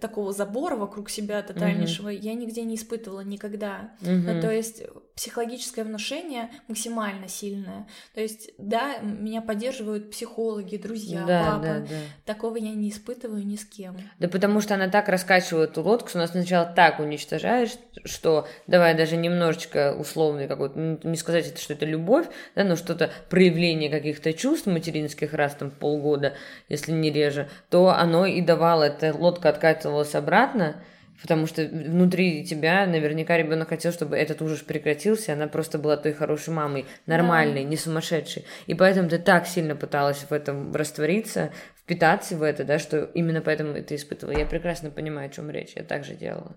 такого 0.00 0.32
забора 0.32 0.76
вокруг 0.76 1.10
себя 1.10 1.42
тотальнейшего 1.42 2.08
я 2.08 2.34
нигде 2.34 2.62
не 2.62 2.74
испытывала 2.74 3.20
никогда. 3.20 3.92
Мгм. 4.00 4.24
Ну, 4.24 4.40
то 4.40 4.50
есть 4.50 4.82
психологическое 5.14 5.84
внушение 5.84 6.50
максимально 6.66 7.28
сильное. 7.28 7.86
То 8.14 8.20
есть, 8.20 8.50
да, 8.58 8.98
меня 8.98 9.40
поддерживают 9.40 10.10
психологи, 10.10 10.76
друзья, 10.76 11.24
да, 11.24 11.52
папа. 11.52 11.62
да, 11.62 11.78
да. 11.80 11.96
Такого 12.24 12.56
я 12.56 12.70
не 12.70 12.90
испытываю 12.90 13.46
ни 13.46 13.56
с 13.56 13.64
кем. 13.64 13.96
Да 14.18 14.28
потому 14.28 14.60
что 14.60 14.74
она 14.74 14.88
так 14.88 15.08
раскачивает 15.08 15.70
эту 15.70 15.82
лодку, 15.82 16.08
что 16.08 16.18
она 16.18 16.28
сначала 16.28 16.66
так 16.66 17.00
уничтожаешь, 17.00 17.72
что 18.04 18.46
давай 18.66 18.96
даже 18.96 19.16
немножечко 19.16 19.94
условный 19.98 20.48
какой-то, 20.48 20.78
ну, 20.78 20.98
не 21.02 21.16
сказать, 21.16 21.48
это, 21.48 21.60
что 21.60 21.74
это 21.74 21.84
любовь, 21.84 22.26
да, 22.54 22.64
но 22.64 22.76
что-то 22.76 23.10
проявление 23.28 23.90
каких-то 23.90 24.32
чувств 24.32 24.66
материнских 24.66 25.32
раз 25.32 25.54
там 25.54 25.70
полгода, 25.70 26.34
если 26.68 26.92
не 26.92 27.10
реже, 27.10 27.48
то 27.70 27.90
оно 27.90 28.26
и 28.26 28.40
давало, 28.40 28.84
эта 28.84 29.12
лодка 29.28 29.48
откатывалась 29.50 30.14
обратно, 30.14 30.82
потому 31.20 31.46
что 31.46 31.64
внутри 31.64 32.44
тебя 32.44 32.86
наверняка 32.86 33.36
ребенок 33.36 33.68
хотел, 33.68 33.92
чтобы 33.92 34.16
этот 34.16 34.40
ужас 34.42 34.60
прекратился, 34.60 35.32
она 35.32 35.46
просто 35.46 35.78
была 35.78 35.96
той 35.96 36.12
хорошей 36.12 36.54
мамой, 36.54 36.86
нормальной, 37.06 37.64
не 37.64 37.76
сумасшедшей. 37.76 38.44
И 38.66 38.74
поэтому 38.74 39.08
ты 39.08 39.18
так 39.18 39.46
сильно 39.46 39.74
пыталась 39.76 40.24
в 40.28 40.32
этом 40.32 40.74
раствориться, 40.74 41.50
впитаться 41.76 42.36
в 42.36 42.42
это, 42.42 42.64
да, 42.64 42.78
что 42.78 43.04
именно 43.14 43.40
поэтому 43.40 43.72
это 43.72 43.94
испытывала. 43.94 44.36
Я 44.36 44.46
прекрасно 44.46 44.90
понимаю, 44.90 45.28
о 45.28 45.32
чем 45.32 45.50
речь, 45.50 45.72
я 45.76 45.82
так 45.82 46.04
же 46.04 46.14
делала. 46.14 46.54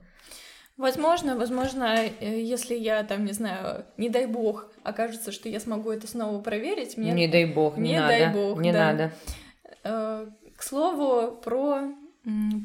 Возможно, 0.78 1.36
возможно, 1.36 1.96
э, 2.20 2.42
если 2.42 2.76
я 2.76 3.04
там, 3.04 3.26
не 3.26 3.34
знаю, 3.34 3.86
не 3.98 4.10
дай 4.10 4.26
бог, 4.26 4.72
окажется, 4.84 5.32
что 5.32 5.48
я 5.50 5.60
смогу 5.60 5.92
это 5.92 6.08
снова 6.08 6.42
проверить, 6.42 6.98
мне... 6.98 7.12
Не 7.12 7.28
дай 7.28 7.46
бог, 7.46 7.78
не, 7.78 7.92
Не 7.92 8.00
надо. 8.00 8.08
дай 8.08 8.34
бог, 8.34 8.60
не 8.60 8.72
да. 8.72 8.86
надо. 8.86 9.12
Э, 9.84 10.26
К 10.56 10.64
слову, 10.64 11.36
про 11.38 11.94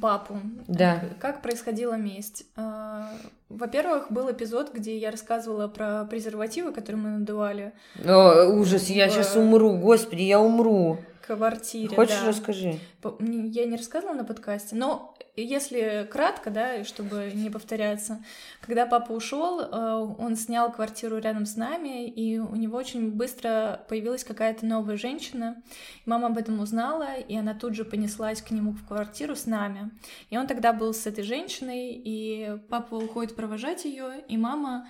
папу. 0.00 0.38
Да. 0.68 1.02
Как 1.20 1.42
происходила 1.42 1.94
месть? 1.94 2.44
Э, 2.56 3.04
Во-первых, 3.48 4.10
был 4.10 4.30
эпизод, 4.30 4.74
где 4.74 4.98
я 4.98 5.10
рассказывала 5.10 5.68
про 5.68 6.04
презервативы, 6.04 6.72
которые 6.72 7.00
мы 7.00 7.10
надували 7.18 7.72
О, 8.04 8.44
ужас, 8.50 8.88
я 8.90 9.08
В- 9.08 9.12
сейчас 9.12 9.34
умру, 9.36 9.76
господи, 9.78 10.22
я 10.22 10.40
умру. 10.40 10.98
Квартире. 11.26 11.94
Хочешь, 11.94 12.20
да. 12.20 12.28
расскажи. 12.28 12.78
Я 13.20 13.66
не 13.66 13.76
рассказывала 13.76 14.14
на 14.14 14.24
подкасте, 14.24 14.76
но 14.76 15.14
если 15.36 16.08
кратко, 16.10 16.50
да, 16.50 16.76
и 16.76 16.84
чтобы 16.84 17.30
не 17.34 17.50
повторяться, 17.50 18.24
когда 18.60 18.86
папа 18.86 19.12
ушел, 19.12 19.60
э, 19.60 20.14
он 20.18 20.34
снял 20.36 20.72
квартиру 20.72 21.18
рядом 21.18 21.44
с 21.44 21.56
нами, 21.56 22.08
и 22.08 22.38
у 22.38 22.54
него 22.56 22.78
очень 22.78 23.10
быстро 23.10 23.84
появилась 23.88 24.24
какая-то 24.24 24.64
новая 24.64 24.96
женщина. 24.96 25.62
Мама 26.06 26.28
об 26.28 26.38
этом 26.38 26.60
узнала, 26.60 27.16
и 27.16 27.36
она 27.36 27.54
тут 27.54 27.74
же 27.74 27.84
понеслась 27.84 28.40
к 28.40 28.50
нему 28.50 28.72
в 28.72 28.86
квартиру 28.86 29.36
с 29.36 29.46
нами. 29.46 29.90
И 30.30 30.38
он 30.38 30.46
тогда 30.46 30.72
был 30.72 30.94
с 30.94 31.06
этой 31.06 31.24
женщиной, 31.24 31.92
и 31.92 32.58
папа 32.70 32.94
уходит 32.94 33.36
провожать 33.36 33.84
ее, 33.84 34.24
и 34.28 34.36
мама 34.38 34.88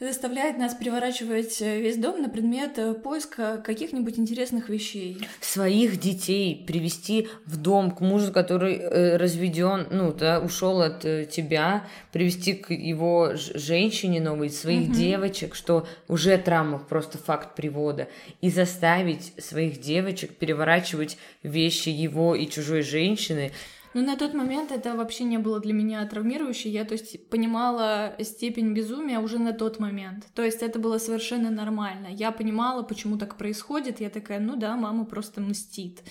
заставляет 0.00 0.56
нас 0.56 0.74
переворачивать 0.74 1.60
э, 1.60 1.78
весь 1.78 1.98
дом 1.98 2.22
на 2.22 2.30
предмет 2.30 2.78
э, 2.78 2.94
поиска 2.94 3.62
каких-нибудь 3.64 4.18
интересных 4.18 4.70
вещей. 4.70 5.18
Своих 5.40 6.00
детей 6.00 6.64
привести 6.66 7.28
в 7.44 7.58
дом 7.58 7.90
к 7.90 8.00
мужу, 8.00 8.32
который 8.32 8.76
э, 8.76 9.16
разведен, 9.18 9.86
ну, 9.90 10.12
да, 10.12 10.40
ушел 10.40 10.80
от 10.80 11.04
э, 11.04 11.26
тебя, 11.26 11.86
привести 12.12 12.54
к 12.54 12.72
его 12.72 13.32
женщине 13.34 14.20
новой, 14.20 14.48
своих 14.48 14.88
Мгм. 14.88 14.92
девочек, 14.94 15.54
что 15.54 15.86
уже 16.08 16.38
травма, 16.38 16.78
просто 16.78 17.18
факт 17.18 17.54
привода, 17.54 18.08
и 18.40 18.48
заставить 18.48 19.34
своих 19.38 19.80
девочек 19.80 20.30
переворачивать 20.34 21.18
вещи 21.42 21.90
его 21.90 22.34
и 22.34 22.48
чужой 22.48 22.80
женщины. 22.82 23.52
Ну, 23.92 24.02
на 24.02 24.16
тот 24.16 24.34
момент 24.34 24.70
это 24.70 24.94
вообще 24.94 25.24
не 25.24 25.38
было 25.38 25.58
для 25.58 25.72
меня 25.72 26.06
травмирующе. 26.06 26.68
Я, 26.70 26.84
то 26.84 26.92
есть, 26.92 27.28
понимала 27.28 28.14
степень 28.20 28.72
безумия 28.72 29.18
уже 29.18 29.38
на 29.38 29.52
тот 29.52 29.80
момент. 29.80 30.26
То 30.34 30.42
есть, 30.44 30.62
это 30.62 30.78
было 30.78 30.98
совершенно 30.98 31.50
нормально. 31.50 32.06
Я 32.08 32.30
понимала, 32.30 32.82
почему 32.82 33.18
так 33.18 33.36
происходит. 33.36 34.00
Я 34.00 34.10
такая, 34.10 34.38
ну 34.38 34.56
да, 34.56 34.76
мама 34.76 35.04
просто 35.04 35.40
мстит. 35.40 36.02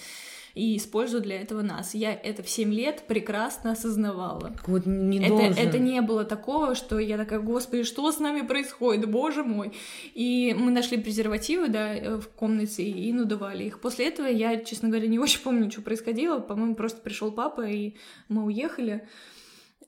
И 0.56 0.78
использует 0.78 1.24
для 1.24 1.42
этого 1.42 1.62
нас. 1.62 1.94
Я 1.94 2.14
это 2.14 2.44
в 2.44 2.50
7 2.50 2.74
лет 2.74 3.04
прекрасно 3.08 3.72
осознавала. 3.72 4.54
Вот 4.68 4.86
не 4.86 5.20
Это, 5.20 5.30
должен. 5.30 5.54
это 5.58 5.80
не 5.80 6.02
было 6.02 6.26
такого, 6.26 6.76
что 6.76 7.00
я 7.00 7.18
такая, 7.18 7.40
господи, 7.40 7.84
что 7.84 8.12
с 8.12 8.20
нами 8.20 8.46
происходит, 8.46 9.10
боже 9.10 9.44
мой. 9.44 9.74
И 10.14 10.56
мы 10.58 10.72
нашли 10.72 10.98
презервативы, 10.98 11.70
да, 11.70 11.96
э, 11.96 12.16
в 12.18 12.28
комнате 12.30 12.84
и 12.84 13.14
надували 13.14 13.66
их. 13.66 13.80
После 13.80 14.08
этого 14.08 14.28
я, 14.28 14.58
честно 14.58 14.90
говоря, 14.90 15.08
не 15.08 15.20
очень 15.20 15.42
помню, 15.42 15.72
что 15.72 15.82
происходило. 15.82 16.40
По-моему, 16.40 16.76
просто 16.76 17.02
пришел 17.02 17.32
папа, 17.32 17.62
и 17.68 17.96
мы 18.28 18.44
уехали. 18.46 19.08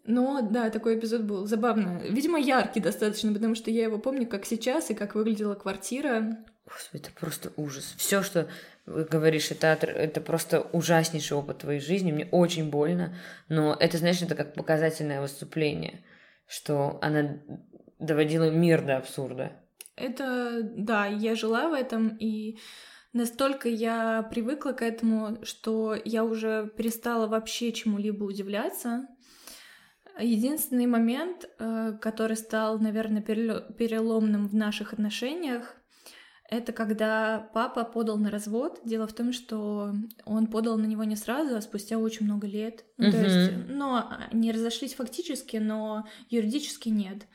Но 0.06 0.42
да, 0.42 0.70
такой 0.70 0.98
эпизод 0.98 1.22
был 1.22 1.46
забавно. 1.46 2.02
Видимо, 2.04 2.40
яркий 2.40 2.80
достаточно, 2.80 3.32
потому 3.34 3.56
что 3.56 3.70
я 3.70 3.84
его 3.84 4.00
помню 4.00 4.28
как 4.28 4.46
сейчас 4.46 4.90
и 4.90 4.96
как 4.96 5.16
выглядела 5.16 5.54
квартира. 5.54 6.40
Господи, 6.66 7.04
это 7.04 7.12
просто 7.20 7.52
ужас. 7.56 7.94
Все, 7.98 8.24
что 8.24 8.48
говоришь, 8.86 9.52
это, 9.52 9.68
это 9.68 10.22
просто 10.22 10.62
ужаснейший 10.62 11.38
опыт 11.38 11.60
твоей 11.60 11.80
жизни. 11.80 12.12
Мне 12.12 12.28
очень 12.32 12.70
больно, 12.70 13.16
но 13.50 13.76
это, 13.80 13.98
знаешь, 13.98 14.22
это 14.22 14.36
как 14.36 14.54
показательное 14.54 15.22
выступление, 15.22 16.04
что 16.48 17.00
она 17.02 17.40
доводила 18.00 18.50
мир 18.50 18.84
до 18.84 18.98
абсурда. 18.98 19.54
Это, 19.96 20.62
да, 20.64 21.06
я 21.06 21.36
жила 21.36 21.70
в 21.70 21.74
этом, 21.74 22.18
и 22.20 22.58
настолько 23.14 23.70
я 23.70 24.24
привыкла 24.24 24.72
к 24.72 24.82
этому, 24.82 25.44
что 25.44 25.96
я 26.04 26.24
уже 26.24 26.72
перестала 26.76 27.28
вообще 27.28 27.72
чему-либо 27.72 28.24
удивляться. 28.24 29.08
Единственный 30.20 30.88
момент, 30.88 31.50
э, 31.58 31.94
который 32.02 32.36
стал, 32.36 32.80
наверное, 32.80 33.22
переломным 33.22 34.48
в 34.48 34.56
наших 34.56 34.94
отношениях, 34.94 35.81
это 36.52 36.74
когда 36.74 37.50
папа 37.54 37.86
подал 37.86 38.18
на 38.18 38.30
развод. 38.30 38.82
Дело 38.84 39.08
в 39.08 39.14
том, 39.14 39.32
что 39.32 39.94
он 40.26 40.48
подал 40.48 40.78
на 40.78 40.86
него 40.86 41.06
не 41.06 41.16
сразу, 41.16 41.56
а 41.56 41.62
спустя 41.62 41.98
очень 41.98 42.26
много 42.26 42.46
лет. 42.46 42.84
Ну, 42.98 43.10
то 43.10 43.18
Мгм. 43.18 43.26
есть, 43.26 43.52
но 43.70 44.12
они 44.32 44.52
разошлись 44.52 44.94
фактически, 44.94 45.58
но 45.58 46.06
юридически 46.30 46.90
нет. 46.90 47.26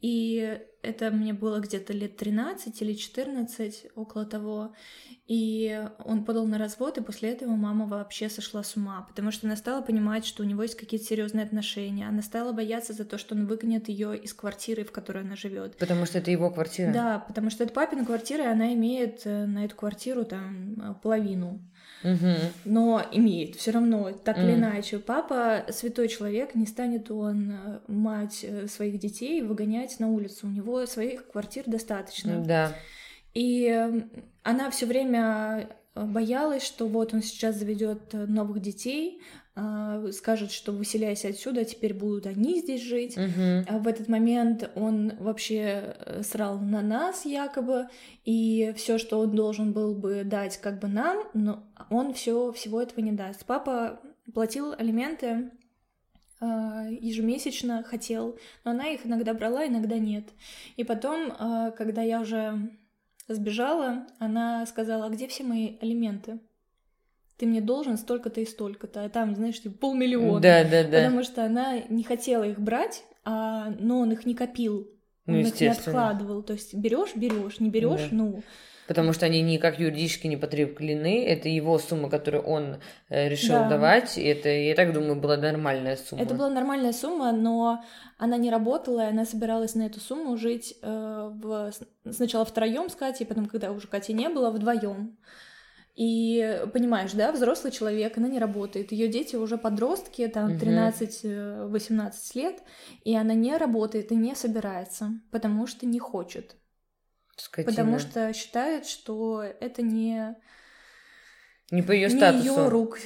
И 0.00 0.60
это 0.86 1.10
мне 1.10 1.32
было 1.32 1.60
где-то 1.60 1.92
лет 1.92 2.16
13 2.16 2.82
или 2.82 2.94
14, 2.94 3.86
около 3.94 4.24
того. 4.24 4.72
И 5.26 5.84
он 6.04 6.24
подал 6.24 6.46
на 6.46 6.56
развод, 6.56 6.98
и 6.98 7.02
после 7.02 7.30
этого 7.30 7.50
мама 7.50 7.86
вообще 7.86 8.28
сошла 8.28 8.62
с 8.62 8.76
ума, 8.76 9.04
потому 9.08 9.32
что 9.32 9.48
она 9.48 9.56
стала 9.56 9.82
понимать, 9.82 10.24
что 10.24 10.44
у 10.44 10.46
него 10.46 10.62
есть 10.62 10.76
какие-то 10.76 11.04
серьезные 11.06 11.44
отношения. 11.44 12.06
Она 12.06 12.22
стала 12.22 12.52
бояться 12.52 12.92
за 12.92 13.04
то, 13.04 13.18
что 13.18 13.34
он 13.34 13.46
выгонит 13.46 13.88
ее 13.88 14.16
из 14.16 14.32
квартиры, 14.32 14.84
в 14.84 14.92
которой 14.92 15.24
она 15.24 15.34
живет. 15.34 15.76
Потому 15.78 16.06
что 16.06 16.18
это 16.18 16.30
его 16.30 16.50
квартира. 16.50 16.92
Да, 16.92 17.18
потому 17.18 17.50
что 17.50 17.64
это 17.64 17.72
папина 17.72 18.04
квартира, 18.04 18.44
и 18.44 18.46
она 18.46 18.72
имеет 18.74 19.22
э, 19.24 19.46
на 19.46 19.64
эту 19.64 19.74
квартиру 19.74 20.24
там 20.24 20.74
э, 20.80 20.94
половину. 21.02 21.60
Мгм. 22.02 22.36
Но 22.64 23.02
имеет 23.12 23.56
все 23.56 23.70
равно, 23.70 24.12
так 24.12 24.38
или 24.38 24.52
Мгм. 24.52 24.60
иначе. 24.60 24.98
Папа 24.98 25.64
святой 25.70 26.08
человек, 26.08 26.54
не 26.54 26.66
станет 26.66 27.10
он 27.10 27.52
э, 27.52 27.78
мать 27.88 28.40
э, 28.42 28.66
своих 28.68 28.98
детей 28.98 29.42
выгонять 29.42 29.98
на 29.98 30.10
улицу. 30.10 30.46
У 30.46 30.50
него 30.50 30.84
своих 30.86 31.28
квартир 31.28 31.64
достаточно. 31.66 32.44
Да. 32.44 32.72
И 33.34 33.66
э, 33.66 34.02
она 34.42 34.70
все 34.70 34.86
время 34.86 35.70
боялась, 35.94 36.62
что 36.62 36.86
вот 36.86 37.14
он 37.14 37.22
сейчас 37.22 37.56
заведет 37.56 38.12
новых 38.12 38.60
детей, 38.60 39.20
скажет, 40.12 40.52
что 40.52 40.72
выселяйся 40.72 41.28
отсюда, 41.28 41.64
теперь 41.64 41.94
будут 41.94 42.26
они 42.26 42.60
здесь 42.60 42.82
жить. 42.82 43.16
А 43.16 43.78
в 43.78 43.88
этот 43.88 44.08
момент 44.08 44.70
он 44.74 45.12
вообще 45.18 45.96
э, 45.98 46.22
срал 46.22 46.58
на 46.58 46.82
нас 46.82 47.24
якобы, 47.24 47.88
и 48.24 48.74
все, 48.76 48.98
что 48.98 49.18
он 49.18 49.34
должен 49.34 49.72
был 49.72 49.94
бы 49.94 50.24
дать 50.24 50.58
как 50.58 50.78
бы 50.78 50.88
нам, 50.88 51.24
но 51.32 51.64
он 51.88 52.12
все 52.12 52.52
всего 52.52 52.82
этого 52.82 53.00
не 53.00 53.12
даст. 53.12 53.46
Папа 53.46 53.98
платил 54.34 54.74
алименты 54.76 55.50
э, 56.40 56.88
ежемесячно, 57.00 57.82
хотел, 57.82 58.38
но 58.64 58.72
она 58.72 58.88
их 58.88 59.06
иногда 59.06 59.32
брала, 59.32 59.66
иногда 59.66 59.98
нет. 59.98 60.24
И 60.76 60.84
потом, 60.84 61.32
когда 61.78 62.02
я 62.02 62.20
уже 62.20 62.70
сбежала, 63.26 64.06
она 64.18 64.66
сказала, 64.66 65.06
а 65.06 65.08
где 65.08 65.26
все 65.28 65.44
мои 65.44 65.76
алименты? 65.80 66.40
Ты 67.38 67.46
мне 67.46 67.60
должен 67.60 67.98
столько-то 67.98 68.40
и 68.40 68.46
столько-то, 68.46 69.04
а 69.04 69.08
там, 69.08 69.34
знаешь, 69.34 69.60
типа 69.60 69.76
полмиллиона. 69.78 70.40
Да, 70.40 70.64
да, 70.64 70.84
да. 70.84 71.02
Потому 71.02 71.22
что 71.22 71.44
она 71.44 71.80
не 71.88 72.02
хотела 72.02 72.44
их 72.44 72.58
брать, 72.58 73.04
а, 73.24 73.74
но 73.78 74.00
он 74.00 74.12
их 74.12 74.24
не 74.24 74.34
копил. 74.34 74.88
Он 75.26 75.36
их 75.36 75.60
не 75.60 75.66
откладывал. 75.66 76.42
То 76.42 76.54
есть 76.54 76.74
берешь, 76.74 77.14
берешь, 77.14 77.60
не 77.60 77.68
берешь, 77.68 78.08
да. 78.10 78.16
ну. 78.16 78.42
Потому 78.86 79.12
что 79.12 79.26
они 79.26 79.42
никак 79.42 79.80
юридически 79.80 80.28
не 80.28 80.36
подкреплены. 80.36 81.26
Это 81.26 81.48
его 81.48 81.78
сумма, 81.78 82.08
которую 82.08 82.44
он 82.44 82.76
э, 83.08 83.28
решил 83.28 83.56
да. 83.56 83.68
давать. 83.68 84.16
И 84.16 84.22
это, 84.22 84.48
я 84.48 84.74
так 84.74 84.92
думаю, 84.92 85.16
была 85.16 85.36
нормальная 85.36 85.96
сумма. 85.96 86.22
Это 86.22 86.34
была 86.34 86.50
нормальная 86.50 86.92
сумма, 86.92 87.32
но 87.32 87.82
она 88.16 88.36
не 88.36 88.50
работала, 88.50 89.00
и 89.00 89.10
она 89.10 89.24
собиралась 89.24 89.74
на 89.74 89.82
эту 89.82 89.98
сумму 89.98 90.36
жить 90.36 90.76
э, 90.82 91.30
в... 91.34 91.72
сначала 92.08 92.44
втроем 92.44 92.88
с 92.88 92.94
Катей, 92.94 93.26
потом, 93.26 93.46
когда 93.46 93.72
уже 93.72 93.88
Кати 93.88 94.12
не 94.12 94.28
было, 94.28 94.50
вдвоем. 94.50 95.18
И 95.96 96.62
понимаешь, 96.74 97.12
да, 97.12 97.32
взрослый 97.32 97.72
человек, 97.72 98.18
она 98.18 98.28
не 98.28 98.38
работает. 98.38 98.92
Ее 98.92 99.08
дети 99.08 99.34
уже 99.34 99.56
подростки, 99.56 100.28
там 100.28 100.52
13-18 100.52 101.70
э, 101.72 102.38
лет, 102.38 102.62
и 103.02 103.16
она 103.16 103.32
не 103.32 103.56
работает 103.56 104.12
и 104.12 104.14
не 104.14 104.34
собирается, 104.34 105.12
потому 105.30 105.66
что 105.66 105.86
не 105.86 105.98
хочет. 105.98 106.56
Скотина. 107.38 107.70
Потому 107.70 107.98
что 107.98 108.32
считает, 108.34 108.86
что 108.86 109.42
это 109.42 109.80
не 109.80 110.36
не 111.70 111.82
по 111.82 111.92
ее 111.92 112.10
статусу. 112.10 112.44
Не 112.44 112.50
ее 112.50 112.68
рук 112.68 112.98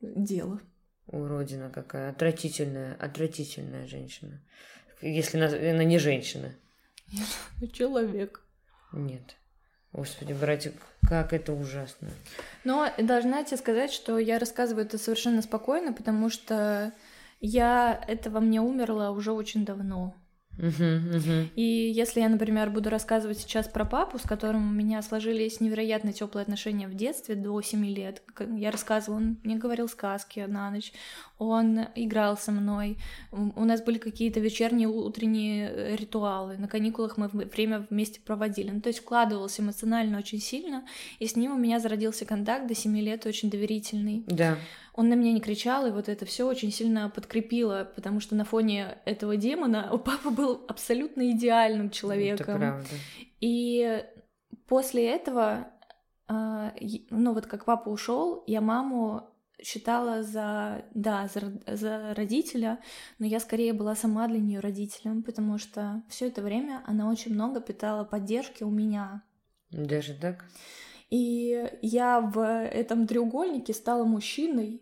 дело. 0.00 0.60
Уродина 1.06 1.70
какая, 1.70 2.10
отвратительная, 2.10 2.94
отвратительная 2.94 3.86
женщина. 3.86 4.42
Если 5.00 5.38
она, 5.38 5.46
она 5.46 5.84
не 5.84 5.98
женщина. 5.98 6.54
Человек. 7.72 8.44
Нет. 8.92 9.36
Господи, 9.92 10.32
братик, 10.32 10.74
как 11.06 11.32
это 11.32 11.52
ужасно. 11.52 12.08
Но 12.64 12.88
должна 12.96 13.44
тебе 13.44 13.58
сказать, 13.58 13.92
что 13.92 14.18
я 14.18 14.38
рассказываю 14.38 14.86
это 14.86 14.96
совершенно 14.96 15.42
спокойно, 15.42 15.92
потому 15.92 16.30
что 16.30 16.92
я 17.40 18.02
это 18.08 18.30
во 18.30 18.40
мне 18.40 18.60
умерло 18.60 19.10
уже 19.10 19.32
очень 19.32 19.66
давно. 19.66 20.14
Uh-huh, 20.58 21.14
uh-huh. 21.14 21.48
И 21.56 21.62
если 21.62 22.20
я, 22.20 22.28
например, 22.28 22.70
буду 22.70 22.90
рассказывать 22.90 23.38
сейчас 23.38 23.68
про 23.68 23.86
папу, 23.86 24.18
с 24.18 24.22
которым 24.22 24.68
у 24.68 24.72
меня 24.72 25.00
сложились 25.00 25.60
невероятно 25.60 26.12
теплые 26.12 26.42
отношения 26.42 26.88
в 26.88 26.94
детстве 26.94 27.34
до 27.34 27.60
7 27.60 27.84
лет, 27.86 28.22
я 28.56 28.70
рассказывала, 28.70 29.18
он 29.18 29.38
мне 29.44 29.56
говорил 29.56 29.88
сказки 29.88 30.40
на 30.40 30.70
ночь, 30.70 30.92
он 31.38 31.80
играл 31.94 32.36
со 32.36 32.52
мной, 32.52 32.98
у 33.30 33.64
нас 33.64 33.82
были 33.82 33.98
какие-то 33.98 34.40
вечерние, 34.40 34.88
утренние 34.88 35.70
э, 35.70 35.96
ритуалы, 35.96 36.58
на 36.58 36.68
каникулах 36.68 37.16
мы 37.16 37.28
время 37.28 37.86
вместе 37.88 38.20
проводили, 38.20 38.70
ну, 38.70 38.80
то 38.80 38.88
есть 38.88 39.00
вкладывался 39.00 39.62
эмоционально 39.62 40.18
очень 40.18 40.40
сильно, 40.40 40.84
и 41.18 41.26
с 41.26 41.34
ним 41.34 41.52
у 41.52 41.58
меня 41.58 41.80
зародился 41.80 42.26
контакт 42.26 42.66
до 42.66 42.74
7 42.74 42.96
лет 42.98 43.24
очень 43.24 43.50
доверительный. 43.50 44.22
Да 44.26 44.58
он 44.94 45.08
на 45.08 45.14
меня 45.14 45.32
не 45.32 45.40
кричал, 45.40 45.86
и 45.86 45.90
вот 45.90 46.08
это 46.08 46.26
все 46.26 46.46
очень 46.46 46.70
сильно 46.70 47.08
подкрепило, 47.08 47.90
потому 47.94 48.20
что 48.20 48.34
на 48.34 48.44
фоне 48.44 48.98
этого 49.04 49.36
демона 49.36 49.90
у 49.92 49.98
папы 49.98 50.30
был 50.30 50.64
абсолютно 50.68 51.30
идеальным 51.30 51.90
человеком. 51.90 52.56
Это 52.56 52.58
правда. 52.58 52.88
И 53.40 54.04
после 54.68 55.08
этого, 55.08 55.68
а, 56.28 56.74
ну 57.10 57.32
вот 57.32 57.46
как 57.46 57.64
папа 57.64 57.88
ушел, 57.88 58.44
я 58.46 58.60
маму 58.60 59.28
считала 59.62 60.22
за, 60.22 60.84
да, 60.92 61.28
за, 61.32 61.52
за 61.66 62.14
родителя, 62.14 62.78
но 63.18 63.26
я 63.26 63.40
скорее 63.40 63.72
была 63.72 63.94
сама 63.94 64.28
для 64.28 64.40
нее 64.40 64.60
родителем, 64.60 65.22
потому 65.22 65.58
что 65.58 66.02
все 66.08 66.28
это 66.28 66.42
время 66.42 66.82
она 66.86 67.08
очень 67.08 67.32
много 67.32 67.60
питала 67.60 68.04
поддержки 68.04 68.62
у 68.64 68.70
меня. 68.70 69.22
Даже 69.70 70.14
так? 70.14 70.44
И 71.12 71.70
я 71.82 72.22
в 72.22 72.42
этом 72.42 73.06
треугольнике 73.06 73.74
стала 73.74 74.04
мужчиной, 74.04 74.80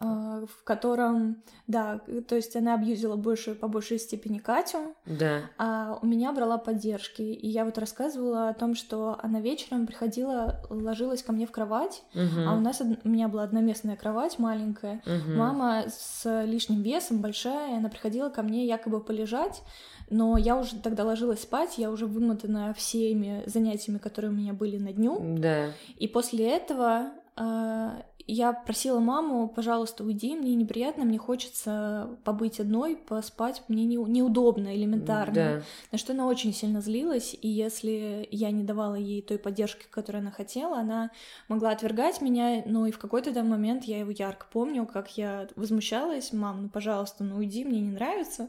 в 0.00 0.64
котором, 0.64 1.42
да, 1.66 2.00
то 2.28 2.36
есть 2.36 2.54
она 2.54 2.74
абьюзила 2.74 3.16
больше, 3.16 3.54
по 3.54 3.66
большей 3.66 3.98
степени 3.98 4.38
Катю, 4.38 4.94
да. 5.06 5.42
а 5.58 5.98
у 6.00 6.06
меня 6.06 6.32
брала 6.32 6.58
поддержки. 6.58 7.22
И 7.22 7.48
я 7.48 7.64
вот 7.64 7.78
рассказывала 7.78 8.48
о 8.48 8.54
том, 8.54 8.74
что 8.74 9.18
она 9.22 9.40
вечером 9.40 9.86
приходила, 9.86 10.62
ложилась 10.70 11.22
ко 11.22 11.32
мне 11.32 11.46
в 11.46 11.50
кровать, 11.50 12.02
угу. 12.14 12.40
а 12.46 12.54
у 12.54 12.60
нас 12.60 12.80
у 12.80 13.08
меня 13.08 13.28
была 13.28 13.42
одноместная 13.42 13.96
кровать 13.96 14.38
маленькая. 14.38 15.02
Угу. 15.04 15.36
Мама 15.36 15.84
с 15.88 16.44
лишним 16.44 16.82
весом, 16.82 17.20
большая, 17.20 17.76
она 17.78 17.88
приходила 17.88 18.28
ко 18.28 18.42
мне 18.42 18.66
якобы 18.66 19.00
полежать, 19.00 19.62
но 20.10 20.38
я 20.38 20.56
уже 20.56 20.76
тогда 20.76 21.04
ложилась 21.04 21.42
спать, 21.42 21.76
я 21.76 21.90
уже 21.90 22.06
вымотана 22.06 22.72
всеми 22.74 23.42
занятиями, 23.46 23.98
которые 23.98 24.30
у 24.30 24.34
меня 24.34 24.52
были 24.52 24.78
на 24.78 24.92
дню. 24.92 25.18
Да. 25.38 25.72
И 25.96 26.08
после 26.08 26.48
этого 26.48 27.10
э, 27.36 27.90
я 28.28 28.52
просила 28.52 29.00
маму, 29.00 29.48
пожалуйста, 29.48 30.04
уйди, 30.04 30.36
мне 30.36 30.54
неприятно, 30.54 31.04
мне 31.04 31.18
хочется 31.18 32.18
побыть 32.24 32.60
одной, 32.60 32.96
поспать, 32.96 33.62
мне 33.68 33.84
не, 33.84 33.96
неудобно, 33.96 34.76
элементарно. 34.76 35.34
Да. 35.34 35.62
На 35.92 35.98
что 35.98 36.12
она 36.12 36.26
очень 36.26 36.54
сильно 36.54 36.80
злилась, 36.80 37.36
и 37.40 37.48
если 37.48 38.28
я 38.30 38.50
не 38.50 38.62
давала 38.62 38.94
ей 38.94 39.22
той 39.22 39.38
поддержки, 39.38 39.86
которую 39.90 40.20
она 40.20 40.30
хотела, 40.30 40.78
она 40.78 41.10
могла 41.48 41.70
отвергать 41.70 42.20
меня, 42.20 42.62
но 42.66 42.86
и 42.86 42.92
в 42.92 42.98
какой-то 42.98 43.32
там 43.32 43.48
момент 43.48 43.84
я 43.84 43.98
его 43.98 44.10
ярко 44.10 44.46
помню, 44.52 44.86
как 44.86 45.16
я 45.16 45.48
возмущалась, 45.56 46.32
мам, 46.32 46.62
ну 46.62 46.68
пожалуйста, 46.68 47.24
ну 47.24 47.36
уйди, 47.36 47.64
мне 47.64 47.80
не 47.80 47.90
нравится 47.90 48.48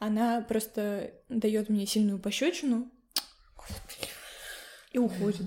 она 0.00 0.40
просто 0.40 1.12
дает 1.28 1.68
мне 1.68 1.86
сильную 1.86 2.18
пощечину 2.18 2.90
и 4.90 4.98
уходит. 4.98 5.46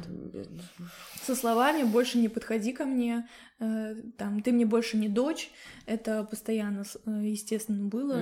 Со 1.21 1.35
словами 1.35 1.83
«больше 1.83 2.17
не 2.17 2.29
подходи 2.29 2.71
ко 2.71 2.85
мне», 2.85 3.27
э, 3.59 3.95
там 4.17 4.41
«ты 4.41 4.51
мне 4.51 4.65
больше 4.65 4.97
не 4.97 5.09
дочь», 5.09 5.51
это 5.85 6.23
постоянно, 6.23 6.83
э, 7.05 7.21
естественно, 7.25 7.85
было. 7.85 8.21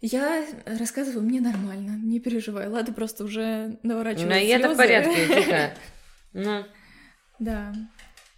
Я 0.00 0.44
рассказываю, 0.66 1.24
мне 1.24 1.40
нормально, 1.40 1.98
не 2.02 2.20
переживай. 2.20 2.68
Ладно, 2.68 2.92
просто 2.92 3.24
уже 3.24 3.78
наворачиваю 3.82 4.28
Ну, 4.28 4.36
я-то 4.36 4.74
в 4.74 4.76
порядке. 4.76 5.74
Ну. 6.34 6.64
Да. 7.38 7.72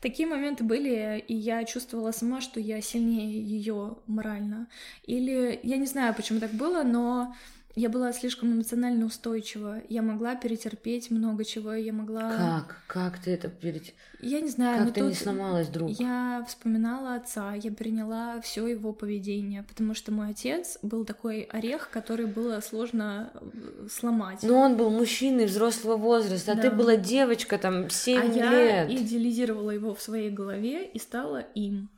Такие 0.00 0.28
моменты 0.28 0.62
были, 0.62 1.18
и 1.26 1.34
я 1.34 1.64
чувствовала 1.64 2.12
сама, 2.12 2.40
что 2.40 2.60
я 2.60 2.80
сильнее 2.80 3.42
ее 3.42 3.96
морально. 4.06 4.68
Или 5.04 5.58
я 5.62 5.78
не 5.78 5.86
знаю, 5.86 6.14
почему 6.14 6.38
так 6.38 6.52
было, 6.52 6.84
но 6.84 7.34
я 7.76 7.90
была 7.90 8.10
слишком 8.14 8.54
эмоционально 8.54 9.04
устойчива. 9.04 9.82
Я 9.90 10.00
могла 10.00 10.34
перетерпеть 10.34 11.10
много 11.10 11.44
чего. 11.44 11.74
Я 11.74 11.92
могла. 11.92 12.34
Как? 12.34 12.82
Как 12.86 13.18
ты 13.22 13.32
это 13.32 13.50
перетерпела? 13.50 13.98
Я 14.22 14.40
не 14.40 14.48
знаю. 14.48 14.86
Как 14.86 14.94
ты 14.94 15.02
не 15.02 15.12
сломалась, 15.12 15.68
друг? 15.68 15.90
Я 15.90 16.42
вспоминала 16.48 17.16
отца, 17.16 17.52
я 17.52 17.70
приняла 17.70 18.40
все 18.40 18.66
его 18.66 18.94
поведение, 18.94 19.62
потому 19.62 19.92
что 19.92 20.10
мой 20.10 20.30
отец 20.30 20.78
был 20.80 21.04
такой 21.04 21.42
орех, 21.42 21.90
который 21.90 22.24
было 22.24 22.60
сложно 22.60 23.30
э, 23.34 23.88
сломать. 23.90 24.42
Но 24.42 24.58
он 24.58 24.78
был 24.78 24.88
мужчиной 24.88 25.44
взрослого 25.44 25.98
возраста, 25.98 26.54
да. 26.54 26.58
а 26.58 26.62
ты 26.62 26.70
была 26.70 26.96
девочка 26.96 27.58
там 27.58 27.90
7 27.90 28.18
а 28.18 28.24
лет. 28.24 28.34
я 28.36 28.96
идеализировала 28.96 29.70
его 29.70 29.94
в 29.94 30.00
своей 30.00 30.30
голове 30.30 30.86
и 30.86 30.98
стала 30.98 31.40
им 31.54 31.90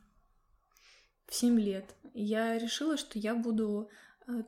в 1.25 1.35
7 1.35 1.57
лет. 1.57 1.85
Я 2.13 2.57
решила, 2.57 2.97
что 2.97 3.17
я 3.17 3.33
буду 3.33 3.89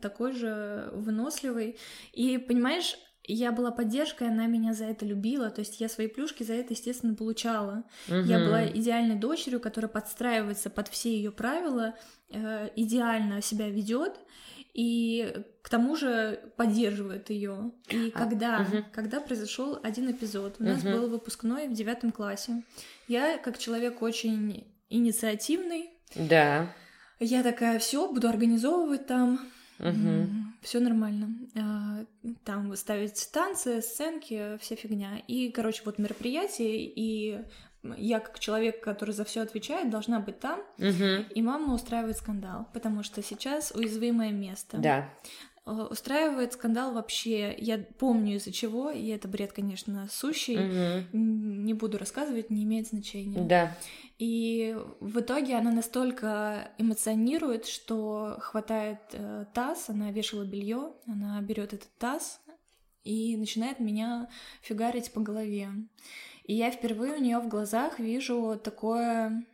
такой 0.02 0.34
же 0.34 0.90
выносливый. 0.94 1.78
И, 2.14 2.38
понимаешь, 2.38 2.98
я 3.24 3.52
была 3.52 3.72
поддержкой, 3.72 4.30
она 4.30 4.48
меня 4.48 4.74
за 4.74 4.86
это 4.86 5.06
любила, 5.06 5.50
то 5.50 5.60
есть 5.60 5.80
я 5.80 5.90
свои 5.90 6.08
плюшки 6.08 6.44
за 6.44 6.54
это, 6.54 6.74
естественно, 6.74 7.14
получала. 7.14 7.84
Угу. 8.08 8.16
Я 8.16 8.40
была 8.40 8.68
идеальной 8.68 9.16
дочерью, 9.16 9.60
которая 9.60 9.90
подстраивается 9.90 10.70
под 10.70 10.88
все 10.88 11.16
ее 11.16 11.32
правила, 11.32 11.96
э, 12.30 12.70
идеально 12.76 13.42
себя 13.42 13.70
ведет 13.70 14.20
и 14.74 15.34
к 15.62 15.70
тому 15.70 15.96
же 15.96 16.52
поддерживает 16.56 17.30
ее. 17.30 17.72
И 17.90 18.12
а, 18.14 18.18
когда, 18.18 18.62
угу. 18.62 18.84
когда 18.92 19.20
произошел 19.20 19.80
один 19.84 20.12
эпизод, 20.12 20.56
у 20.60 20.64
нас 20.64 20.84
угу. 20.84 20.92
был 20.92 21.10
выпускной 21.10 21.68
в 21.68 21.74
девятом 21.74 22.12
классе, 22.12 22.64
я 23.08 23.38
как 23.38 23.58
человек 23.58 24.02
очень 24.02 24.66
инициативный. 24.90 25.92
Да. 26.16 26.74
Я 27.20 27.44
такая, 27.44 27.78
все, 27.80 28.12
буду 28.12 28.28
организовывать 28.28 29.06
там 29.06 29.40
Угу. 29.82 30.30
Все 30.62 30.80
нормально. 30.80 31.30
А, 31.56 32.06
там 32.44 32.76
ставить 32.76 33.30
танцы, 33.34 33.82
сценки, 33.82 34.58
вся 34.60 34.76
фигня. 34.76 35.22
И, 35.28 35.50
короче, 35.52 35.82
вот 35.86 35.98
мероприятие, 35.98 36.86
и 36.86 37.40
я 37.98 38.20
как 38.20 38.40
человек, 38.40 38.84
который 38.84 39.12
за 39.12 39.26
все 39.26 39.42
отвечает, 39.42 39.90
должна 39.90 40.20
быть 40.20 40.40
там. 40.40 40.60
Угу. 40.78 41.34
И 41.34 41.42
мама 41.42 41.74
устраивает 41.74 42.18
скандал, 42.18 42.68
потому 42.74 43.02
что 43.02 43.24
сейчас 43.24 43.72
уязвимое 43.72 44.32
место. 44.32 44.78
Да. 44.78 45.10
А, 45.64 45.88
устраивает 45.88 46.53
скандал 46.53 46.93
вообще, 46.93 47.55
я 47.57 47.78
помню 47.78 48.36
из-за 48.36 48.51
чего, 48.51 48.89
и 48.89 49.07
это 49.07 49.28
бред, 49.28 49.53
конечно, 49.53 50.07
сущий, 50.09 50.57
угу. 50.57 51.18
не 51.18 51.74
буду 51.74 51.97
рассказывать, 51.97 52.49
не 52.49 52.64
имеет 52.64 52.88
значения. 52.88 53.41
Да. 53.41 53.78
И 54.18 54.76
в 54.99 55.20
итоге 55.20 55.55
она 55.55 55.72
настолько 55.72 56.72
эмоционирует, 56.78 57.68
что 57.68 58.38
хватает 58.39 58.99
э, 59.14 59.45
таз, 59.53 59.89
она 59.89 60.12
вешала 60.12 60.45
белье, 60.45 60.93
она 61.05 61.39
берет 61.41 61.74
этот 61.74 61.95
таз 61.97 62.41
и 63.03 63.38
начинает 63.38 63.80
меня 63.80 64.30
фигарить 64.62 65.12
по 65.12 65.22
голове. 65.22 65.70
И 66.45 66.55
я 66.55 66.72
впервые 66.72 67.14
у 67.14 67.22
нее 67.22 67.39
в 67.39 67.47
глазах 67.47 67.99
вижу 67.99 68.59
такое 68.64 69.45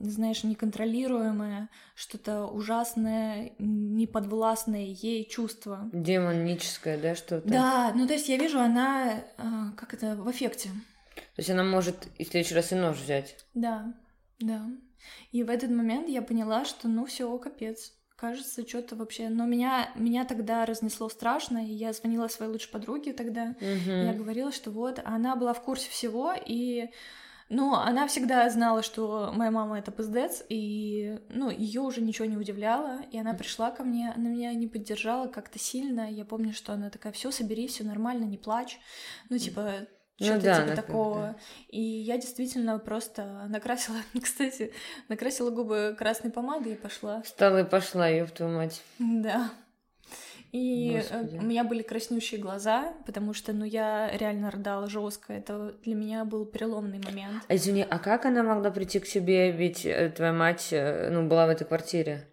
знаешь, 0.00 0.44
неконтролируемое, 0.44 1.68
что-то 1.94 2.46
ужасное, 2.46 3.52
неподвластное 3.58 4.86
ей 4.86 5.28
чувство. 5.28 5.88
Демоническое, 5.92 6.98
да, 6.98 7.14
что-то? 7.14 7.48
Да, 7.48 7.92
ну 7.94 8.06
то 8.06 8.14
есть 8.14 8.28
я 8.28 8.36
вижу, 8.36 8.60
она, 8.60 9.22
а, 9.38 9.72
как 9.76 9.94
это, 9.94 10.16
в 10.16 10.30
эффекте. 10.30 10.70
То 11.14 11.40
есть 11.40 11.50
она 11.50 11.64
может 11.64 12.08
и 12.18 12.24
в 12.24 12.28
следующий 12.28 12.54
раз 12.54 12.72
и 12.72 12.74
нож 12.74 12.98
взять. 12.98 13.44
Да, 13.54 13.94
да. 14.38 14.66
И 15.32 15.42
в 15.42 15.50
этот 15.50 15.70
момент 15.70 16.08
я 16.08 16.22
поняла, 16.22 16.64
что 16.64 16.88
ну 16.88 17.06
все, 17.06 17.36
капец. 17.38 17.92
Кажется, 18.16 18.68
что-то 18.68 18.96
вообще... 18.96 19.30
Но 19.30 19.46
меня, 19.46 19.90
меня 19.94 20.26
тогда 20.26 20.66
разнесло 20.66 21.08
страшно, 21.08 21.64
и 21.66 21.72
я 21.72 21.94
звонила 21.94 22.28
своей 22.28 22.52
лучшей 22.52 22.70
подруге 22.70 23.14
тогда. 23.14 23.54
Угу. 23.60 23.90
Я 23.90 24.12
говорила, 24.12 24.52
что 24.52 24.70
вот, 24.70 25.00
она 25.02 25.36
была 25.36 25.54
в 25.54 25.62
курсе 25.62 25.88
всего, 25.88 26.34
и 26.34 26.90
ну, 27.50 27.74
она 27.74 28.06
всегда 28.06 28.48
знала, 28.48 28.82
что 28.82 29.32
моя 29.34 29.50
мама 29.50 29.78
это 29.78 29.90
пиздец, 29.90 30.44
и, 30.48 31.18
ну, 31.28 31.50
ее 31.50 31.80
уже 31.80 32.00
ничего 32.00 32.24
не 32.26 32.36
удивляло, 32.36 33.00
и 33.10 33.18
она 33.18 33.34
пришла 33.34 33.72
ко 33.72 33.82
мне, 33.82 34.12
она 34.16 34.30
меня 34.30 34.54
не 34.54 34.68
поддержала 34.68 35.26
как-то 35.26 35.58
сильно, 35.58 36.08
я 36.08 36.24
помню, 36.24 36.52
что 36.52 36.72
она 36.72 36.90
такая, 36.90 37.12
все, 37.12 37.32
собери, 37.32 37.66
все 37.66 37.82
нормально, 37.82 38.24
не 38.24 38.38
плачь, 38.38 38.78
ну, 39.28 39.36
типа, 39.36 39.88
что-то 40.16 40.34
ну, 40.36 40.42
да, 40.42 40.62
типа 40.62 40.76
такого. 40.76 41.20
Да. 41.20 41.36
И 41.68 41.80
я 41.80 42.18
действительно 42.18 42.78
просто 42.78 43.46
накрасила, 43.48 43.98
кстати, 44.22 44.72
накрасила 45.08 45.50
губы 45.50 45.96
красной 45.98 46.30
помадой 46.30 46.74
и 46.74 46.76
пошла. 46.76 47.20
Встала 47.22 47.62
и 47.62 47.64
пошла, 47.64 48.06
ёб 48.08 48.30
твою 48.30 48.54
мать. 48.54 48.82
Да. 48.98 49.50
И 50.52 50.92
э, 50.92 50.96
Господи. 50.96 51.38
у 51.38 51.42
меня 51.42 51.64
были 51.64 51.82
краснющие 51.82 52.40
глаза, 52.40 52.92
потому 53.06 53.34
что, 53.34 53.52
ну, 53.52 53.64
я 53.64 54.10
реально 54.16 54.50
рыдала 54.50 54.88
жестко. 54.88 55.32
Это 55.32 55.74
для 55.84 55.94
меня 55.94 56.24
был 56.24 56.44
переломный 56.44 56.98
момент. 56.98 57.44
А 57.48 57.54
извини, 57.54 57.86
а 57.88 57.98
как 57.98 58.26
она 58.26 58.42
могла 58.42 58.70
прийти 58.70 58.98
к 58.98 59.06
себе? 59.06 59.52
Ведь 59.52 59.86
э, 59.86 60.10
твоя 60.10 60.32
мать, 60.32 60.68
э, 60.72 61.10
ну, 61.10 61.28
была 61.28 61.46
в 61.46 61.50
этой 61.50 61.66
квартире. 61.66 62.29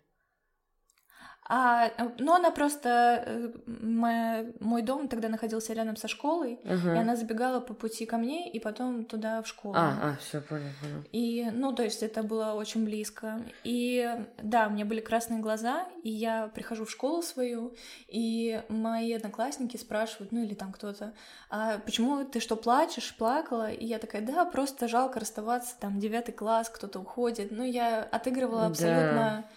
А, 1.50 1.92
ну, 2.18 2.34
она 2.34 2.52
просто... 2.52 3.24
Э, 3.26 3.52
моя, 3.66 4.46
мой 4.60 4.82
дом 4.82 5.08
тогда 5.08 5.30
находился 5.30 5.74
рядом 5.74 5.96
со 5.96 6.08
школой, 6.08 6.60
uh-huh. 6.64 6.96
и 6.96 6.98
она 6.98 7.16
забегала 7.16 7.62
по 7.62 7.74
пути 7.74 8.06
ко 8.06 8.18
мне 8.18 8.52
и 8.52 8.60
потом 8.60 9.06
туда 9.06 9.42
в 9.42 9.48
школу. 9.48 9.74
А, 9.78 9.98
а, 10.02 10.16
все 10.20 10.42
понял, 10.42 10.70
понял. 10.82 11.04
И, 11.14 11.50
ну, 11.54 11.72
то 11.74 11.84
есть 11.84 12.04
это 12.04 12.22
было 12.22 12.54
очень 12.54 12.84
близко. 12.84 13.42
И 13.64 14.10
да, 14.42 14.68
у 14.68 14.72
меня 14.72 14.84
были 14.84 15.00
красные 15.00 15.40
глаза, 15.40 15.88
и 16.04 16.10
я 16.10 16.50
прихожу 16.54 16.84
в 16.84 16.92
школу 16.92 17.22
свою, 17.22 17.74
и 18.10 18.62
мои 18.68 19.14
одноклассники 19.14 19.78
спрашивают, 19.78 20.34
ну 20.34 20.44
или 20.44 20.54
там 20.54 20.74
кто-то, 20.74 21.14
а 21.50 21.78
почему 21.80 22.26
ты 22.26 22.42
что, 22.42 22.58
плачешь, 22.58 23.16
плакала? 23.16 23.72
И 23.72 23.86
я 23.86 24.00
такая, 24.00 24.22
да, 24.22 24.44
просто 24.44 24.90
жалко 24.90 25.22
расставаться, 25.22 25.76
там, 25.80 26.00
девятый 26.00 26.34
класс, 26.34 26.70
кто-то 26.70 27.00
уходит. 27.00 27.52
Ну, 27.52 27.64
я 27.64 28.04
отыгрывала 28.04 28.66
абсолютно... 28.66 29.46
Да 29.46 29.50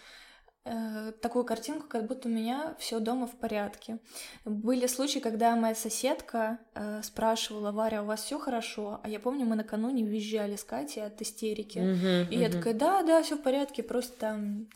Э, 0.63 1.11
такую 1.21 1.43
картинку, 1.43 1.87
как 1.87 2.05
будто 2.05 2.27
у 2.27 2.31
меня 2.31 2.75
все 2.77 2.99
дома 2.99 3.25
в 3.25 3.31
порядке. 3.31 3.97
Были 4.45 4.85
случаи, 4.85 5.17
когда 5.17 5.55
моя 5.55 5.73
соседка 5.73 6.59
э, 6.75 7.01
спрашивала, 7.03 7.71
Варя, 7.71 8.03
у 8.03 8.05
вас 8.05 8.23
все 8.23 8.37
хорошо? 8.37 8.99
А 9.03 9.09
я 9.09 9.19
помню, 9.19 9.45
мы 9.45 9.55
накануне 9.55 10.03
визжали 10.03 10.55
с 10.55 10.63
Катей 10.63 11.03
от 11.03 11.19
истерики. 11.19 11.79
Uh-huh, 11.79 12.29
и 12.29 12.35
uh-huh. 12.35 12.39
я 12.39 12.49
такая, 12.49 12.75
да, 12.75 13.01
да, 13.01 13.23
все 13.23 13.37
в 13.37 13.41
порядке, 13.41 13.81
просто 13.81 14.15
там 14.19 14.67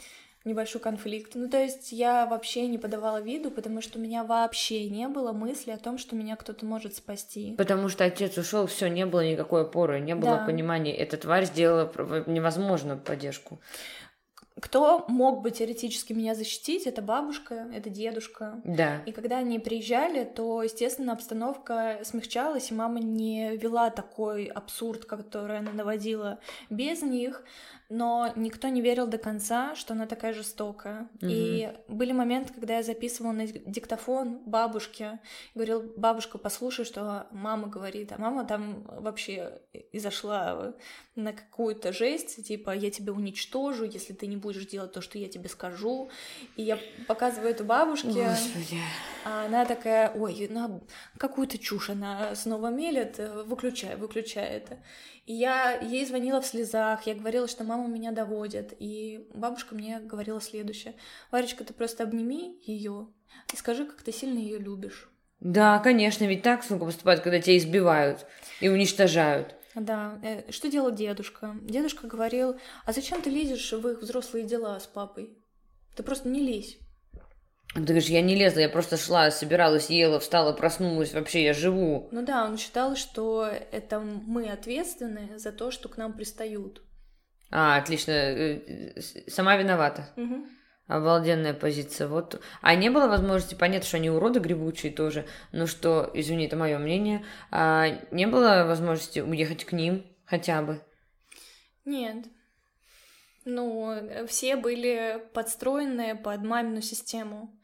небольшой 0.44 0.80
конфликт. 0.80 1.32
Ну, 1.36 1.50
то 1.50 1.62
есть 1.62 1.92
я 1.92 2.26
вообще 2.26 2.68
не 2.68 2.78
подавала 2.78 3.20
виду, 3.20 3.52
потому 3.52 3.82
что 3.82 4.00
у 4.00 4.02
меня 4.02 4.24
вообще 4.24 4.90
не 4.90 5.08
было 5.08 5.34
мысли 5.34 5.72
о 5.72 5.78
том, 5.78 5.98
что 5.98 6.16
меня 6.16 6.36
кто-то 6.36 6.66
может 6.66 6.96
спасти. 6.96 7.56
Потому 7.58 7.90
что 7.90 8.06
отец 8.06 8.38
ушел, 8.38 8.68
все, 8.68 8.88
не 8.88 9.06
было 9.06 9.28
никакой 9.28 9.64
опоры, 9.64 10.00
не 10.00 10.16
было 10.16 10.38
да. 10.38 10.46
понимания. 10.46 10.96
Эта 10.96 11.18
тварь 11.18 11.46
сделала 11.46 11.92
невозможную 12.28 13.00
поддержку. 13.00 13.60
Кто 14.62 15.04
мог 15.10 15.42
бы 15.42 15.52
теоретически 15.52 16.14
меня 16.14 16.34
защитить? 16.34 16.88
Это 16.88 17.02
бабушка, 17.02 17.68
это 17.74 17.90
дедушка. 17.90 18.62
Да. 18.64 19.02
И 19.06 19.12
когда 19.12 19.40
они 19.40 19.60
приезжали, 19.60 20.24
то, 20.24 20.64
естественно, 20.64 21.12
обстановка 21.12 22.00
смягчалась, 22.04 22.72
и 22.72 22.74
мама 22.74 23.00
не 23.00 23.58
вела 23.58 23.90
такой 23.90 24.46
абсурд, 24.46 25.04
который 25.06 25.58
она 25.58 25.74
наводила 25.74 26.40
без 26.70 27.02
них 27.02 27.44
но 27.90 28.32
никто 28.36 28.68
не 28.68 28.82
верил 28.82 29.08
до 29.08 29.18
конца, 29.18 29.76
что 29.76 29.94
она 29.94 30.08
такая 30.08 30.34
жестокая. 30.34 31.08
Угу. 31.22 31.28
И 31.30 31.72
были 31.88 32.12
моменты, 32.14 32.54
когда 32.54 32.78
я 32.78 32.84
записывала 32.84 33.32
на 33.32 33.46
диктофон 33.46 34.40
бабушке, 34.46 35.20
говорил, 35.54 35.82
бабушка, 35.96 36.38
послушай, 36.38 36.86
что 36.86 37.28
мама 37.32 37.68
говорит, 37.68 38.12
а 38.12 38.18
мама 38.18 38.46
там 38.46 38.84
вообще 38.84 39.62
и 39.92 40.00
зашла 40.00 40.74
на 41.16 41.32
какую-то 41.32 41.94
жесть, 41.94 42.46
типа, 42.46 42.72
я 42.72 42.90
тебя 42.90 43.14
уничтожу, 43.14 43.86
если 43.86 44.14
ты 44.14 44.28
не 44.28 44.36
будешь 44.36 44.66
делать 44.66 44.92
то, 44.92 45.02
что 45.02 45.18
я 45.18 45.30
тебе 45.30 45.48
скажу. 45.48 46.10
И 46.56 46.64
я 46.64 46.80
показываю 47.08 47.52
это 47.52 47.64
бабушке, 47.64 48.08
Господи. 48.08 48.80
а 49.26 49.46
она 49.46 49.66
такая, 49.66 50.12
ой, 50.12 50.48
на 50.50 50.82
какую-то 51.18 51.58
чушь 51.58 51.90
она 51.92 52.36
снова 52.36 52.70
мелет, 52.70 53.20
выключай, 53.46 53.96
выключай 53.96 54.46
это. 54.46 54.80
И 55.26 55.34
я 55.34 55.80
ей 55.80 56.06
звонила 56.06 56.40
в 56.40 56.46
слезах, 56.46 57.08
я 57.08 57.16
говорила, 57.16 57.48
что 57.48 57.64
мама 57.64 57.88
меня 57.88 58.12
доводит. 58.12 58.74
И 58.80 59.28
бабушка 59.34 59.74
мне 59.74 60.00
говорила 60.00 60.40
следующее. 60.40 60.94
Варечка, 61.32 61.64
ты 61.64 61.74
просто 61.74 62.04
обними 62.04 62.62
ее 62.64 63.08
и 63.52 63.58
скажи, 63.58 63.86
как 63.86 64.02
ты 64.04 64.12
сильно 64.12 64.38
ее 64.38 64.60
любишь. 64.60 65.10
Да, 65.40 65.80
конечно, 65.80 66.26
ведь 66.26 66.44
так, 66.44 66.64
сука, 66.64 66.86
поступают, 66.86 67.22
когда 67.22 67.40
тебя 67.40 67.58
избивают 67.58 68.26
и 68.62 68.70
уничтожают. 68.70 69.56
Да. 69.76 70.20
Э, 70.24 70.50
что 70.52 70.70
делал 70.70 70.92
дедушка? 70.92 71.56
Дедушка 71.62 72.08
говорил, 72.08 72.56
а 72.86 72.94
зачем 72.94 73.22
ты 73.22 73.30
лезешь 73.30 73.74
в 73.74 73.88
их 73.88 74.00
взрослые 74.00 74.46
дела 74.46 74.80
с 74.80 74.88
папой? 74.88 75.38
Ты 75.96 76.04
просто 76.04 76.30
не 76.30 76.40
лезь. 76.40 76.78
Ты 77.76 77.82
говоришь, 77.82 78.06
я 78.06 78.22
не 78.22 78.36
лезла, 78.36 78.62
я 78.62 78.70
просто 78.70 78.96
шла, 78.96 79.30
собиралась, 79.32 79.90
ела, 79.90 80.22
встала, 80.22 80.54
проснулась, 80.54 81.14
вообще 81.14 81.44
я 81.44 81.54
живу. 81.54 82.08
Ну 82.14 82.26
да, 82.26 82.46
он 82.46 82.58
считал, 82.58 82.96
что 82.96 83.50
это 83.72 84.00
мы 84.00 84.48
ответственны 84.48 85.38
за 85.38 85.52
то, 85.52 85.72
что 85.72 85.90
к 85.90 85.98
нам 85.98 86.14
пристают. 86.14 86.82
А, 87.52 87.76
отлично. 87.76 88.12
Э, 88.12 89.02
сама 89.28 89.58
виновата. 89.58 90.10
Угу. 90.16 90.48
Обалденная 90.88 91.54
позиция. 91.54 92.08
Вот. 92.08 92.42
А 92.62 92.76
не 92.76 92.90
было 92.90 93.08
возможности 93.08 93.56
понять, 93.56 93.84
что 93.84 93.98
они 93.98 94.10
уроды 94.10 94.40
грибучие 94.40 94.94
тоже, 94.94 95.26
но 95.52 95.68
что, 95.68 96.10
извини, 96.14 96.46
это 96.46 96.56
мое 96.56 96.78
мнение, 96.78 97.26
а 97.52 97.88
не 98.12 98.26
было 98.26 98.64
возможности 98.66 99.20
уехать 99.20 99.66
к 99.66 99.74
ним 99.74 100.06
хотя 100.26 100.62
бы? 100.62 100.82
Нет. 101.84 102.26
Ну, 103.46 104.26
все 104.28 104.56
были 104.56 105.24
подстроены 105.34 106.16
под 106.16 106.44
мамину 106.44 106.82
систему. 106.82 107.56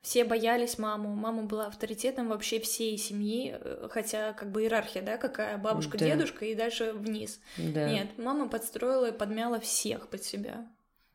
Все 0.00 0.24
боялись 0.24 0.78
маму. 0.78 1.14
Мама 1.14 1.42
была 1.42 1.66
авторитетом 1.66 2.28
вообще 2.28 2.60
всей 2.60 2.96
семьи, 2.96 3.56
э, 3.58 3.88
хотя 3.90 4.32
как 4.34 4.52
бы 4.52 4.62
иерархия, 4.62 5.02
да, 5.02 5.16
какая 5.16 5.58
бабушка, 5.58 5.98
да. 5.98 6.06
дедушка 6.06 6.44
и 6.44 6.54
дальше 6.54 6.92
вниз. 6.92 7.40
Да. 7.58 7.88
Нет, 7.88 8.16
мама 8.16 8.48
подстроила 8.48 9.06
и 9.06 9.12
подмяла 9.12 9.58
всех 9.58 10.08
под 10.08 10.22
себя. 10.22 10.68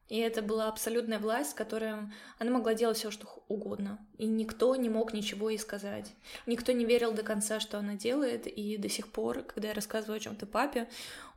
И 0.10 0.18
это 0.18 0.42
была 0.42 0.68
абсолютная 0.68 1.20
власть, 1.20 1.56
которая 1.56 2.12
она 2.38 2.52
могла 2.52 2.74
делать 2.74 2.98
все, 2.98 3.12
что 3.12 3.46
угодно. 3.48 3.98
И 4.18 4.28
никто 4.28 4.76
не 4.76 4.90
мог 4.90 5.14
ничего 5.14 5.50
ей 5.50 5.58
сказать. 5.58 6.14
Никто 6.46 6.74
не 6.74 6.84
верил 6.84 7.14
до 7.14 7.24
конца, 7.24 7.62
что 7.62 7.80
она 7.80 7.96
делает. 7.96 8.46
И 8.46 8.76
до 8.76 8.90
сих 8.90 9.08
пор, 9.08 9.44
когда 9.44 9.70
я 9.70 9.74
рассказываю 9.74 10.18
о 10.18 10.20
чем-то 10.20 10.46
папе, 10.46 10.90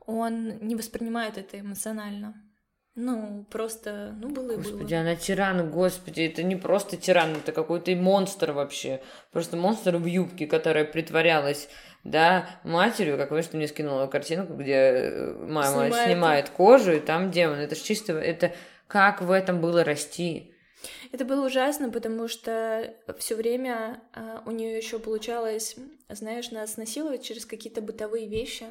он 0.05 0.57
не 0.59 0.75
воспринимает 0.75 1.37
это 1.37 1.57
эмоционально. 1.57 2.35
Ну, 2.95 3.45
просто, 3.49 4.15
ну, 4.21 4.29
было 4.29 4.51
и 4.51 4.55
было. 4.55 4.63
Господи, 4.63 4.93
она 4.93 5.15
тиран, 5.17 5.69
господи, 5.69 6.21
это 6.21 6.43
не 6.43 6.55
просто 6.55 6.95
тиран, 6.95 7.35
это 7.35 7.51
какой-то 7.51 7.91
монстр 7.91 8.53
вообще. 8.53 9.01
Просто 9.31 9.57
монстр 9.57 9.97
в 9.97 10.05
юбке, 10.05 10.47
которая 10.47 10.85
притворялась, 10.85 11.67
да, 12.05 12.47
матерью, 12.63 13.17
как 13.17 13.31
вы 13.31 13.41
что 13.41 13.57
мне 13.57 13.67
скинула 13.67 14.07
картинку, 14.07 14.53
где 14.53 14.73
э, 14.73 15.33
мама 15.33 15.87
снимает, 15.87 16.07
снимает 16.07 16.49
кожу, 16.49 16.93
и 16.93 16.99
там 17.01 17.31
демон. 17.31 17.57
Это 17.57 17.75
ж 17.75 17.79
чисто, 17.79 18.13
это 18.13 18.53
как 18.87 19.21
в 19.21 19.29
этом 19.29 19.59
было 19.59 19.83
расти? 19.83 20.54
Это 21.15 21.23
было 21.23 21.45
ужасно, 21.45 21.89
потому 21.89 22.27
что 22.27 22.93
все 23.19 23.35
время 23.35 24.03
а, 24.11 24.43
у 24.45 24.51
нее 24.51 24.75
еще 24.75 24.99
получалось, 24.99 25.77
знаешь, 26.09 26.51
нас 26.51 26.75
насиловать 26.75 27.23
через 27.23 27.45
какие-то 27.45 27.81
бытовые 27.81 28.27
вещи, 28.27 28.65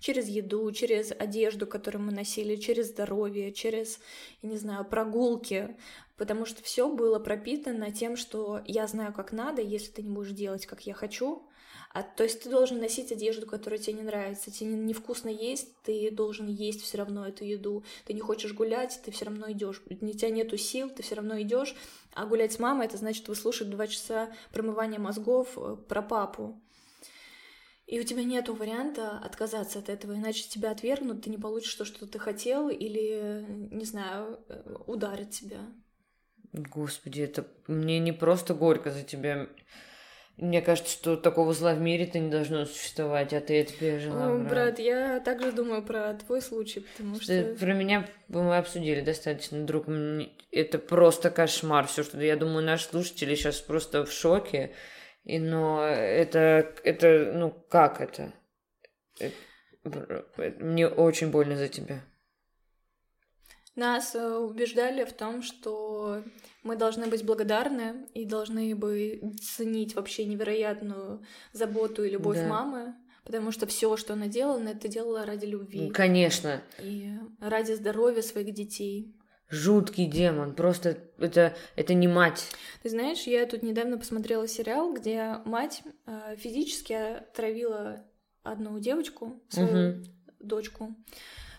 через 0.00 0.26
еду, 0.26 0.72
через 0.72 1.12
одежду, 1.12 1.66
которую 1.66 2.04
мы 2.04 2.10
носили, 2.10 2.56
через 2.56 2.88
здоровье, 2.88 3.52
через, 3.52 3.98
я 4.40 4.48
не 4.48 4.56
знаю, 4.56 4.86
прогулки, 4.86 5.76
потому 6.16 6.46
что 6.46 6.62
все 6.62 6.88
было 6.88 7.18
пропитано 7.18 7.92
тем, 7.92 8.16
что 8.16 8.62
я 8.64 8.86
знаю, 8.86 9.12
как 9.12 9.30
надо, 9.30 9.60
если 9.60 9.92
ты 9.92 10.02
не 10.02 10.08
будешь 10.08 10.30
делать, 10.30 10.64
как 10.64 10.86
я 10.86 10.94
хочу, 10.94 11.46
а, 11.94 12.02
то 12.02 12.24
есть 12.24 12.42
ты 12.42 12.48
должен 12.48 12.78
носить 12.78 13.12
одежду, 13.12 13.46
которая 13.46 13.78
тебе 13.78 13.98
не 13.98 14.02
нравится, 14.02 14.50
тебе 14.50 14.70
невкусно 14.70 15.28
есть, 15.28 15.68
ты 15.82 16.10
должен 16.10 16.46
есть 16.46 16.82
все 16.82 16.98
равно 16.98 17.28
эту 17.28 17.44
еду. 17.44 17.84
Ты 18.06 18.14
не 18.14 18.20
хочешь 18.20 18.54
гулять, 18.54 18.98
ты 19.04 19.10
все 19.10 19.26
равно 19.26 19.50
идешь. 19.52 19.82
У 19.88 19.94
тебя 19.94 20.30
нету 20.30 20.56
сил, 20.56 20.88
ты 20.88 21.02
все 21.02 21.16
равно 21.16 21.40
идешь. 21.42 21.74
А 22.14 22.24
гулять 22.24 22.52
с 22.52 22.58
мамой 22.58 22.86
это 22.86 22.96
значит 22.96 23.28
выслушать 23.28 23.68
два 23.68 23.86
часа 23.86 24.32
промывания 24.52 24.98
мозгов 24.98 25.56
э, 25.56 25.76
про 25.88 26.00
папу. 26.00 26.58
и 27.86 28.00
у 28.00 28.04
тебя 28.04 28.24
нет 28.24 28.48
варианта 28.48 29.18
отказаться 29.18 29.78
от 29.78 29.90
этого, 29.90 30.14
иначе 30.14 30.48
тебя 30.48 30.70
отвергнут, 30.70 31.22
ты 31.22 31.30
не 31.30 31.36
получишь 31.36 31.74
то, 31.74 31.84
что 31.84 32.06
ты 32.06 32.18
хотел, 32.18 32.70
или, 32.70 33.44
не 33.70 33.84
знаю, 33.84 34.40
э, 34.48 34.76
ударят 34.86 35.30
тебя. 35.30 35.60
Господи, 36.52 37.20
это 37.20 37.46
мне 37.66 37.98
не 37.98 38.12
просто 38.12 38.54
горько 38.54 38.90
за 38.90 39.02
тебя. 39.02 39.48
Мне 40.36 40.62
кажется, 40.62 40.92
что 40.92 41.16
такого 41.16 41.52
зла 41.52 41.74
в 41.74 41.80
мире-то 41.80 42.18
не 42.18 42.30
должно 42.30 42.64
существовать, 42.64 43.32
а 43.32 43.40
ты 43.40 43.60
это 43.60 43.72
пережила. 43.74 44.28
О, 44.28 44.38
брат. 44.38 44.48
брат, 44.48 44.78
я 44.78 45.20
также 45.20 45.52
думаю 45.52 45.82
про 45.82 46.14
твой 46.14 46.40
случай, 46.40 46.80
потому 46.80 47.16
что... 47.16 47.24
что... 47.24 47.54
Про 47.54 47.74
меня 47.74 48.08
мы 48.28 48.56
обсудили 48.56 49.02
достаточно, 49.02 49.64
друг. 49.64 49.86
Это 50.50 50.78
просто 50.78 51.30
кошмар. 51.30 51.86
Все, 51.86 52.02
что 52.02 52.20
я 52.20 52.36
думаю, 52.36 52.64
наши 52.64 52.86
слушатели 52.86 53.34
сейчас 53.34 53.60
просто 53.60 54.04
в 54.04 54.10
шоке. 54.10 54.72
И, 55.24 55.38
но 55.38 55.84
это, 55.84 56.72
это, 56.82 57.32
ну, 57.34 57.50
как 57.68 58.00
это? 58.00 58.32
это? 59.18 60.24
Мне 60.58 60.88
очень 60.88 61.30
больно 61.30 61.56
за 61.56 61.68
тебя. 61.68 62.02
Нас 63.74 64.14
э, 64.14 64.36
убеждали 64.36 65.04
в 65.04 65.12
том, 65.12 65.42
что 65.42 66.22
мы 66.62 66.76
должны 66.76 67.06
быть 67.06 67.24
благодарны 67.24 68.06
и 68.12 68.24
должны 68.26 68.74
бы 68.74 69.32
ценить 69.40 69.94
вообще 69.94 70.26
невероятную 70.26 71.24
заботу 71.52 72.04
и 72.04 72.10
любовь 72.10 72.36
да. 72.36 72.48
мамы, 72.48 72.94
потому 73.24 73.50
что 73.50 73.66
все, 73.66 73.96
что 73.96 74.12
она 74.12 74.26
делала, 74.26 74.60
это 74.60 74.88
делала 74.88 75.24
ради 75.24 75.46
любви. 75.46 75.90
Конечно. 75.90 76.62
И 76.80 77.12
ради 77.40 77.72
здоровья 77.72 78.20
своих 78.20 78.52
детей. 78.52 79.16
Жуткий 79.48 80.06
демон, 80.06 80.54
просто 80.54 80.98
это, 81.18 81.54
это 81.76 81.94
не 81.94 82.08
мать. 82.08 82.50
Ты 82.82 82.90
знаешь, 82.90 83.22
я 83.22 83.44
тут 83.46 83.62
недавно 83.62 83.98
посмотрела 83.98 84.48
сериал, 84.48 84.94
где 84.94 85.38
мать 85.44 85.82
э, 86.06 86.36
физически 86.36 86.92
отравила 86.92 88.04
одну 88.42 88.78
девочку, 88.80 89.42
свою 89.48 89.90
угу. 89.90 90.04
дочку, 90.40 90.94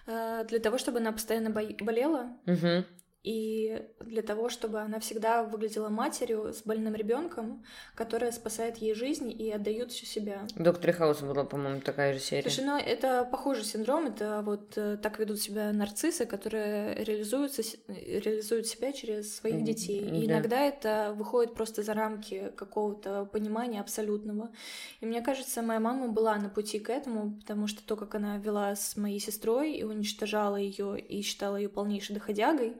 для 0.05 0.59
того, 0.59 0.77
чтобы 0.77 0.99
она 0.99 1.11
постоянно 1.11 1.49
болела. 1.49 2.37
Угу. 2.45 2.85
И 3.23 3.81
для 4.01 4.21
того, 4.21 4.49
чтобы 4.49 4.81
она 4.81 4.99
всегда 4.99 5.43
выглядела 5.43 5.87
матерью 5.87 6.53
с 6.53 6.63
больным 6.63 6.93
ребенком, 6.93 7.63
которая 7.95 8.33
спасает 8.33 8.77
ей 8.77 8.93
жизнь 8.93 9.31
и 9.31 9.49
отдает 9.49 9.91
всю 9.91 10.05
себя. 10.05 10.45
Доктор 10.55 10.91
Хаус 10.91 11.21
была, 11.21 11.45
по-моему, 11.45 11.79
такая 11.79 12.13
же 12.13 12.19
серия. 12.19 12.43
Слушай, 12.43 12.65
ну 12.65 12.77
это 12.77 13.23
похожий 13.23 13.63
синдром, 13.63 14.07
это 14.07 14.41
вот 14.43 14.73
э, 14.77 14.97
так 15.01 15.19
ведут 15.19 15.39
себя 15.39 15.71
нарциссы, 15.71 16.25
которые 16.25 16.95
реализуются, 17.03 17.63
реализуют 17.87 18.67
себя 18.67 18.91
через 18.91 19.37
своих 19.37 19.63
детей. 19.63 20.01
И 20.01 20.27
да. 20.27 20.33
иногда 20.33 20.59
это 20.59 21.13
выходит 21.15 21.53
просто 21.53 21.81
за 21.81 21.93
рамки 21.93 22.51
какого-то 22.57 23.25
понимания 23.31 23.79
абсолютного. 23.79 24.51
И 24.99 25.05
мне 25.05 25.21
кажется, 25.21 25.61
моя 25.61 25.79
мама 25.79 26.09
была 26.09 26.35
на 26.35 26.49
пути 26.49 26.77
к 26.79 26.89
этому, 26.89 27.39
потому 27.39 27.67
что 27.67 27.85
то, 27.85 27.95
как 27.95 28.15
она 28.15 28.37
вела 28.37 28.75
с 28.75 28.97
моей 28.97 29.19
сестрой 29.19 29.73
и 29.73 29.83
уничтожала 29.83 30.57
ее 30.57 30.99
и 30.99 31.21
считала 31.21 31.55
ее 31.55 31.69
полнейшей 31.69 32.15
доходягой, 32.15 32.75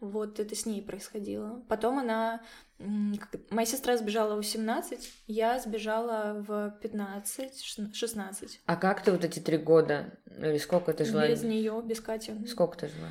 вот 0.00 0.38
это 0.38 0.54
с 0.54 0.66
ней 0.66 0.82
происходило. 0.82 1.62
Потом 1.68 1.98
она... 1.98 2.40
Моя 2.78 3.66
сестра 3.66 3.96
сбежала 3.96 4.34
в 4.34 4.36
18, 4.38 5.12
я 5.26 5.58
сбежала 5.58 6.34
в 6.40 6.78
15-16. 6.80 8.58
А 8.66 8.76
как 8.76 9.02
ты 9.02 9.10
вот 9.10 9.24
эти 9.24 9.40
три 9.40 9.56
года? 9.58 10.18
Или 10.26 10.58
сколько 10.58 10.92
ты 10.92 11.04
жила? 11.04 11.26
Без 11.26 11.42
нее, 11.42 11.82
без 11.84 12.00
Кати. 12.00 12.46
Сколько 12.46 12.78
ты 12.78 12.88
жила? 12.88 13.08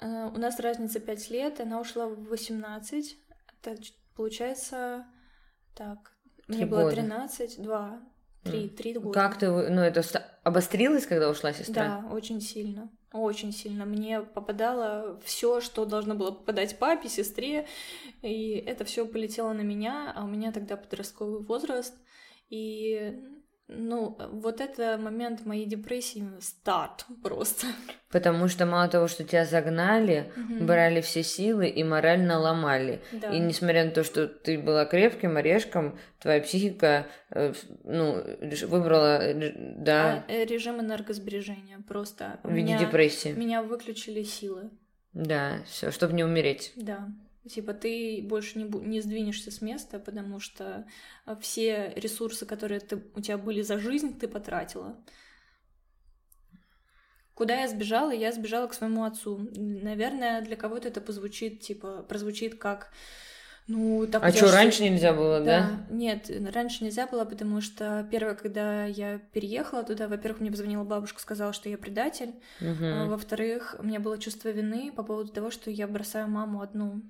Э, 0.00 0.30
у 0.34 0.38
нас 0.38 0.58
разница 0.58 1.00
5 1.00 1.30
лет, 1.30 1.60
она 1.60 1.80
ушла 1.80 2.06
в 2.06 2.24
18. 2.24 3.16
Это 3.62 3.82
получается... 4.16 5.06
Так, 5.74 6.12
три 6.46 6.56
мне 6.56 6.66
было 6.66 6.90
13, 6.90 7.62
2, 7.62 8.00
3, 8.44 8.68
3 8.68 8.94
года. 8.94 9.14
Как 9.14 9.38
ты... 9.38 9.48
Ну, 9.48 9.80
это 9.80 10.02
обострилось, 10.42 11.06
когда 11.06 11.30
ушла 11.30 11.52
сестра? 11.52 12.02
Да, 12.02 12.14
очень 12.14 12.40
сильно. 12.40 12.90
Очень 13.12 13.52
сильно. 13.52 13.84
Мне 13.84 14.20
попадало 14.20 15.20
все, 15.24 15.60
что 15.60 15.84
должно 15.84 16.14
было 16.14 16.30
попадать 16.30 16.78
папе, 16.78 17.08
сестре, 17.08 17.66
и 18.22 18.52
это 18.66 18.84
все 18.84 19.06
полетело 19.06 19.52
на 19.52 19.60
меня, 19.60 20.12
а 20.16 20.24
у 20.24 20.28
меня 20.28 20.50
тогда 20.50 20.76
подростковый 20.76 21.42
возраст, 21.42 21.94
и 22.48 23.20
ну, 23.68 24.16
вот 24.32 24.60
это 24.60 24.98
момент 24.98 25.46
моей 25.46 25.66
депрессии 25.66 26.24
старт 26.40 27.06
просто. 27.22 27.68
Потому 28.10 28.48
что 28.48 28.66
мало 28.66 28.88
того, 28.88 29.08
что 29.08 29.24
тебя 29.24 29.46
загнали, 29.46 30.32
угу. 30.36 30.64
брали 30.64 31.00
все 31.00 31.22
силы 31.22 31.68
и 31.68 31.82
морально 31.82 32.38
ломали. 32.38 33.00
Да. 33.12 33.30
И 33.30 33.38
несмотря 33.38 33.84
на 33.84 33.90
то, 33.90 34.04
что 34.04 34.26
ты 34.26 34.58
была 34.58 34.84
крепким 34.84 35.36
орешком, 35.36 35.98
твоя 36.18 36.40
психика, 36.42 37.06
э, 37.30 37.54
ну, 37.84 38.22
выбрала, 38.66 39.22
э, 39.22 39.52
да... 39.56 40.24
А, 40.28 40.32
э, 40.32 40.44
режим 40.44 40.80
энергосбережения 40.80 41.78
просто. 41.86 42.40
В 42.42 42.50
виде 42.50 42.74
меня, 42.74 42.78
депрессии. 42.78 43.32
Меня 43.32 43.62
выключили 43.62 44.22
силы. 44.22 44.70
Да, 45.14 45.62
все, 45.66 45.90
чтобы 45.90 46.12
не 46.12 46.24
умереть. 46.24 46.72
Да. 46.76 47.08
Типа 47.48 47.74
ты 47.74 48.20
больше 48.22 48.58
не, 48.58 48.64
не 48.64 49.00
сдвинешься 49.00 49.50
с 49.50 49.60
места, 49.60 49.98
потому 49.98 50.38
что 50.38 50.86
а, 51.24 51.34
все 51.36 51.92
ресурсы, 51.96 52.46
которые 52.46 52.78
ты, 52.80 53.02
у 53.16 53.20
тебя 53.20 53.36
были 53.36 53.62
за 53.62 53.78
жизнь, 53.78 54.18
ты 54.18 54.28
потратила. 54.28 54.96
Куда 57.34 57.62
я 57.62 57.68
сбежала? 57.68 58.12
Я 58.12 58.30
сбежала 58.30 58.68
к 58.68 58.74
своему 58.74 59.04
отцу. 59.04 59.48
Наверное, 59.56 60.42
для 60.42 60.54
кого-то 60.54 60.86
это 60.88 61.00
позвучит, 61.00 61.60
типа, 61.60 62.04
прозвучит 62.04 62.58
как 62.58 62.92
ну, 63.68 64.06
так 64.10 64.24
а 64.24 64.32
что, 64.32 64.50
раньше 64.50 64.82
нельзя 64.82 65.12
было, 65.12 65.38
да? 65.38 65.44
да? 65.44 65.94
Нет, 65.94 66.30
раньше 66.52 66.82
нельзя 66.82 67.06
было, 67.06 67.24
потому 67.24 67.60
что 67.60 68.06
первое, 68.10 68.34
когда 68.34 68.86
я 68.86 69.18
переехала 69.32 69.84
туда, 69.84 70.08
во-первых, 70.08 70.40
мне 70.40 70.50
позвонила 70.50 70.82
бабушка, 70.82 71.20
сказала, 71.20 71.52
что 71.52 71.68
я 71.68 71.78
предатель. 71.78 72.34
Угу. 72.60 72.84
А, 72.84 73.06
во-вторых, 73.06 73.76
у 73.78 73.84
меня 73.84 74.00
было 74.00 74.18
чувство 74.18 74.48
вины 74.48 74.92
по 74.94 75.04
поводу 75.04 75.32
того, 75.32 75.52
что 75.52 75.70
я 75.70 75.86
бросаю 75.86 76.28
маму 76.28 76.60
одну. 76.60 77.02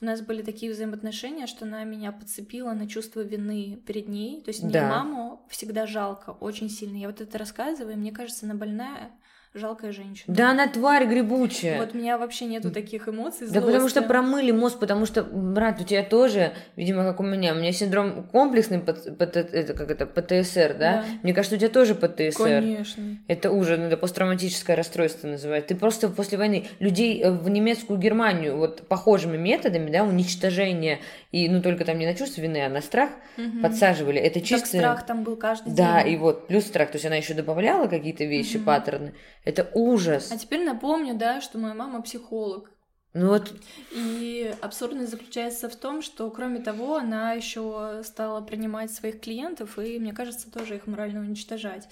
У 0.00 0.04
нас 0.04 0.22
были 0.22 0.42
такие 0.42 0.72
взаимоотношения, 0.72 1.46
что 1.46 1.66
она 1.66 1.84
меня 1.84 2.10
подцепила 2.10 2.72
на 2.72 2.88
чувство 2.88 3.20
вины 3.20 3.78
перед 3.86 4.08
ней. 4.08 4.40
То 4.40 4.48
есть 4.48 4.62
мне 4.62 4.72
да. 4.72 4.88
маму 4.88 5.46
всегда 5.50 5.86
жалко, 5.86 6.30
очень 6.30 6.70
сильно. 6.70 6.96
Я 6.96 7.08
вот 7.08 7.20
это 7.20 7.36
рассказываю, 7.36 7.94
и 7.94 7.98
мне 7.98 8.12
кажется, 8.12 8.46
она 8.46 8.54
больная 8.54 9.10
жалкая 9.54 9.92
женщина. 9.92 10.34
Да 10.34 10.50
она 10.50 10.68
тварь 10.68 11.06
грибучая. 11.06 11.78
Вот 11.78 11.94
у 11.94 11.98
меня 11.98 12.18
вообще 12.18 12.44
нету 12.44 12.70
таких 12.70 13.08
эмоций. 13.08 13.46
Злости. 13.46 13.54
Да 13.54 13.60
потому 13.60 13.88
что 13.88 14.02
промыли 14.02 14.50
мозг, 14.50 14.78
потому 14.78 15.06
что, 15.06 15.22
брат, 15.22 15.80
у 15.80 15.84
тебя 15.84 16.02
тоже, 16.02 16.52
видимо, 16.76 17.04
как 17.04 17.20
у 17.20 17.22
меня, 17.22 17.52
у 17.54 17.56
меня 17.56 17.72
синдром 17.72 18.24
комплексный, 18.24 18.78
это, 18.78 19.74
как 19.74 19.90
это, 19.90 20.06
ПТСР, 20.06 20.76
да? 20.78 20.78
да? 20.78 21.04
Мне 21.22 21.32
кажется, 21.32 21.56
у 21.56 21.58
тебя 21.58 21.70
тоже 21.70 21.94
ПТСР. 21.94 22.44
Конечно. 22.44 23.18
Это 23.26 23.50
ужас, 23.50 23.78
это 23.78 23.96
посттравматическое 23.96 24.76
расстройство 24.76 25.28
называют. 25.28 25.66
Ты 25.66 25.74
просто 25.74 26.08
после 26.08 26.38
войны 26.38 26.66
людей 26.78 27.22
э, 27.22 27.30
в 27.30 27.48
немецкую 27.48 27.98
Германию 27.98 28.56
вот 28.56 28.86
похожими 28.88 29.36
методами, 29.36 29.90
да, 29.90 30.04
уничтожения, 30.04 30.98
и, 31.32 31.48
ну, 31.48 31.62
только 31.62 31.84
там 31.84 31.98
не 31.98 32.06
на 32.06 32.14
чувство 32.14 32.40
вины, 32.40 32.64
а 32.64 32.68
на 32.68 32.80
страх 32.80 33.10
угу. 33.36 33.60
подсаживали. 33.62 34.20
Это 34.20 34.40
чисто... 34.40 34.72
Так 34.72 34.80
страх 34.80 35.06
там 35.06 35.24
был 35.24 35.36
каждый 35.36 35.74
да, 35.74 35.74
день. 35.74 35.76
Да, 35.76 36.00
и 36.02 36.16
вот, 36.16 36.48
плюс 36.48 36.64
страх, 36.64 36.90
то 36.90 36.96
есть 36.96 37.06
она 37.06 37.16
еще 37.16 37.34
добавляла 37.34 37.86
какие-то 37.86 38.24
вещи, 38.24 38.56
угу. 38.56 38.64
паттерны. 38.64 39.14
Это 39.44 39.70
ужас. 39.74 40.30
А 40.32 40.36
теперь 40.36 40.64
напомню, 40.64 41.14
да, 41.14 41.40
что 41.40 41.58
моя 41.58 41.74
мама 41.74 42.02
психолог. 42.02 42.70
Ну 43.14 43.28
вот. 43.28 43.52
И 43.92 44.54
абсурдность 44.60 45.10
заключается 45.10 45.68
в 45.68 45.76
том, 45.76 46.02
что, 46.02 46.30
кроме 46.30 46.60
того, 46.60 46.96
она 46.96 47.32
еще 47.32 48.02
стала 48.04 48.40
принимать 48.42 48.92
своих 48.92 49.20
клиентов 49.20 49.78
и, 49.78 49.98
мне 49.98 50.12
кажется, 50.12 50.50
тоже 50.50 50.76
их 50.76 50.86
морально 50.86 51.20
уничтожать. 51.20 51.88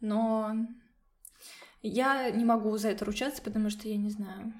Но 0.00 0.66
я 1.82 2.30
не 2.30 2.44
могу 2.44 2.76
за 2.76 2.88
это 2.88 3.04
ручаться, 3.04 3.40
потому 3.42 3.70
что 3.70 3.88
я 3.88 3.96
не 3.96 4.10
знаю. 4.10 4.52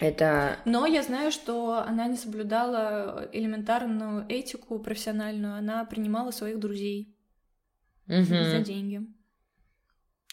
Это... 0.00 0.58
Но 0.64 0.86
я 0.86 1.02
знаю, 1.02 1.30
что 1.30 1.84
она 1.86 2.06
не 2.06 2.16
соблюдала 2.16 3.28
элементарную 3.32 4.24
этику 4.28 4.78
профессиональную, 4.78 5.56
она 5.56 5.84
принимала 5.84 6.30
своих 6.30 6.58
друзей 6.58 7.14
угу. 8.06 8.24
за 8.24 8.60
деньги. 8.60 9.02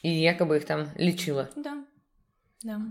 И 0.03 0.09
якобы 0.09 0.57
их 0.57 0.65
там 0.65 0.89
лечила. 0.95 1.49
Да, 1.55 1.85
да. 2.63 2.81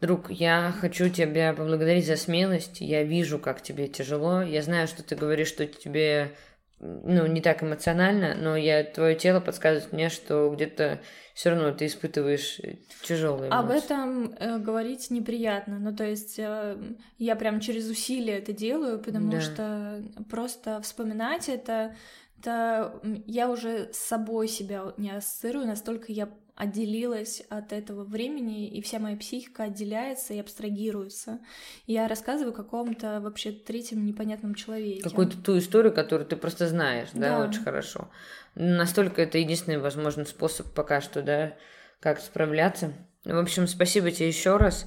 Друг, 0.00 0.30
я 0.30 0.74
хочу 0.80 1.10
тебя 1.10 1.52
поблагодарить 1.52 2.06
за 2.06 2.16
смелость. 2.16 2.80
Я 2.80 3.02
вижу, 3.04 3.38
как 3.38 3.62
тебе 3.62 3.86
тяжело. 3.86 4.40
Я 4.40 4.62
знаю, 4.62 4.88
что 4.88 5.02
ты 5.02 5.14
говоришь, 5.14 5.48
что 5.48 5.66
тебе 5.66 6.34
ну, 6.80 7.26
не 7.26 7.42
так 7.42 7.62
эмоционально, 7.62 8.34
но 8.34 8.56
я, 8.56 8.82
твое 8.82 9.14
тело 9.14 9.40
подсказывает 9.40 9.92
мне, 9.92 10.08
что 10.08 10.50
где-то 10.50 11.00
все 11.34 11.50
равно 11.50 11.72
ты 11.72 11.86
испытываешь 11.86 12.58
тяжелые 13.02 13.50
Об 13.50 13.70
этом 13.70 14.32
э, 14.32 14.58
говорить 14.58 15.10
неприятно. 15.10 15.78
Ну, 15.78 15.94
то 15.94 16.04
есть 16.04 16.38
э, 16.38 16.78
я 17.18 17.36
прям 17.36 17.60
через 17.60 17.88
усилия 17.88 18.38
это 18.38 18.54
делаю, 18.54 18.98
потому 18.98 19.30
да. 19.30 19.40
что 19.42 20.02
просто 20.30 20.80
вспоминать 20.80 21.50
это 21.50 21.94
Это 22.40 23.00
я 23.26 23.50
уже 23.50 23.90
с 23.92 23.98
собой 23.98 24.48
себя 24.48 24.94
не 24.96 25.10
ассоциирую, 25.10 25.66
настолько 25.66 26.10
я 26.10 26.28
отделилась 26.60 27.42
от 27.48 27.72
этого 27.72 28.04
времени, 28.04 28.68
и 28.68 28.82
вся 28.82 28.98
моя 28.98 29.16
психика 29.16 29.64
отделяется 29.64 30.34
и 30.34 30.38
абстрагируется. 30.38 31.38
Я 31.86 32.06
рассказываю 32.06 32.52
какому-то 32.52 33.20
вообще 33.20 33.52
третьему 33.52 34.02
непонятном 34.04 34.54
человеке. 34.54 35.02
Какую-то 35.02 35.38
ту 35.38 35.58
историю, 35.58 35.92
которую 35.92 36.26
ты 36.26 36.36
просто 36.36 36.68
знаешь, 36.68 37.08
да, 37.14 37.38
да 37.38 37.48
очень 37.48 37.62
хорошо. 37.62 38.10
Настолько 38.54 39.22
это 39.22 39.38
единственный 39.38 39.78
возможный 39.78 40.26
способ 40.26 40.66
пока 40.74 41.00
что, 41.00 41.22
да, 41.22 41.54
как 41.98 42.20
справляться. 42.20 42.92
В 43.24 43.38
общем, 43.38 43.66
спасибо 43.66 44.10
тебе 44.10 44.28
еще 44.28 44.56
раз. 44.56 44.86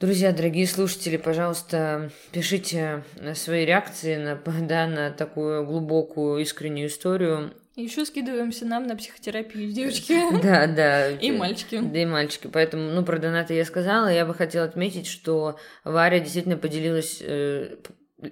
Друзья, 0.00 0.32
дорогие 0.32 0.66
слушатели, 0.66 1.16
пожалуйста, 1.16 2.10
пишите 2.32 3.04
свои 3.34 3.64
реакции 3.64 4.16
на, 4.16 4.34
да, 4.66 4.86
на 4.88 5.10
такую 5.10 5.64
глубокую, 5.64 6.42
искреннюю 6.42 6.88
историю. 6.88 7.54
Еще 7.76 8.04
скидываемся 8.04 8.66
нам 8.66 8.86
на 8.86 8.96
психотерапию, 8.96 9.70
девочки. 9.72 10.14
Да, 10.42 10.66
да. 10.66 11.10
И 11.10 11.30
мальчики. 11.30 11.80
Да, 11.80 11.98
и 11.98 12.06
мальчики. 12.06 12.48
Поэтому, 12.52 12.90
ну, 12.90 13.04
про 13.04 13.18
донаты 13.18 13.54
я 13.54 13.64
сказала. 13.64 14.08
Я 14.08 14.26
бы 14.26 14.34
хотела 14.34 14.64
отметить, 14.64 15.06
что 15.06 15.58
Варя 15.84 16.18
действительно 16.18 16.56
поделилась 16.56 17.18
э, 17.20 17.76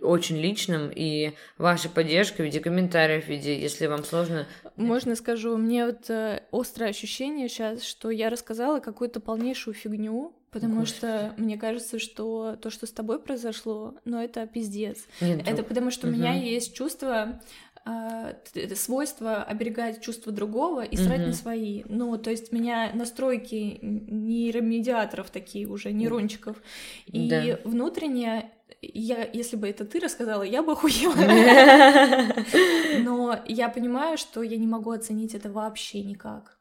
очень 0.01 0.39
личным, 0.39 0.91
и 0.95 1.33
ваша 1.59 1.89
поддержка 1.89 2.43
в 2.43 2.45
виде 2.45 2.61
комментариев, 2.61 3.25
в 3.25 3.29
виде, 3.29 3.59
если 3.61 3.87
вам 3.87 4.05
сложно... 4.05 4.47
Можно 4.77 5.17
скажу, 5.17 5.57
мне 5.57 5.87
вот 5.87 6.09
э, 6.09 6.43
острое 6.53 6.91
ощущение 6.91 7.49
сейчас, 7.49 7.83
что 7.83 8.11
я 8.11 8.31
рассказала 8.31 8.81
какую-то 8.81 9.21
полнейшую 9.21 9.75
фигню, 9.75 10.35
Потому 10.53 10.81
Господи. 10.81 10.99
что 10.99 11.35
мне 11.39 11.57
кажется, 11.57 11.99
что 11.99 12.57
то, 12.61 12.69
что 12.69 12.87
с 12.87 12.93
тобой 12.93 13.19
произошло, 13.19 13.95
ну 14.05 14.23
это 14.23 14.47
пиздец. 14.47 14.99
Нет, 15.23 15.49
это 15.49 15.63
потому 15.63 15.91
что 15.91 16.07
угу. 16.07 16.15
у 16.15 16.19
меня 16.19 16.35
есть 16.35 16.75
чувство, 16.75 17.41
э, 17.87 18.35
свойство 18.75 19.43
оберегать 19.43 20.03
чувства 20.03 20.31
другого 20.31 20.85
и 20.85 20.95
срать 20.99 21.21
угу. 21.21 21.29
на 21.29 21.33
свои. 21.33 21.85
Ну, 21.89 22.19
то 22.19 22.31
есть 22.31 22.53
меня 22.53 22.91
настройки 22.93 23.79
нейромедиаторов 23.81 25.31
такие 25.31 25.67
уже, 25.67 25.91
нейрончиков. 25.91 26.59
И 27.07 27.31
да. 27.31 27.59
внутренне 27.65 28.51
я, 28.81 29.29
если 29.33 29.57
бы 29.57 29.69
это 29.69 29.85
ты 29.85 30.01
рассказала, 30.01 30.43
я 30.43 30.63
бы 30.63 30.73
охуела. 30.73 31.15
Но 33.05 33.39
я 33.47 33.69
понимаю, 33.69 34.19
что 34.19 34.43
я 34.43 34.57
не 34.57 34.67
могу 34.67 34.91
оценить 34.91 35.35
это 35.35 35.51
вообще 35.51 36.03
никак. 36.03 36.59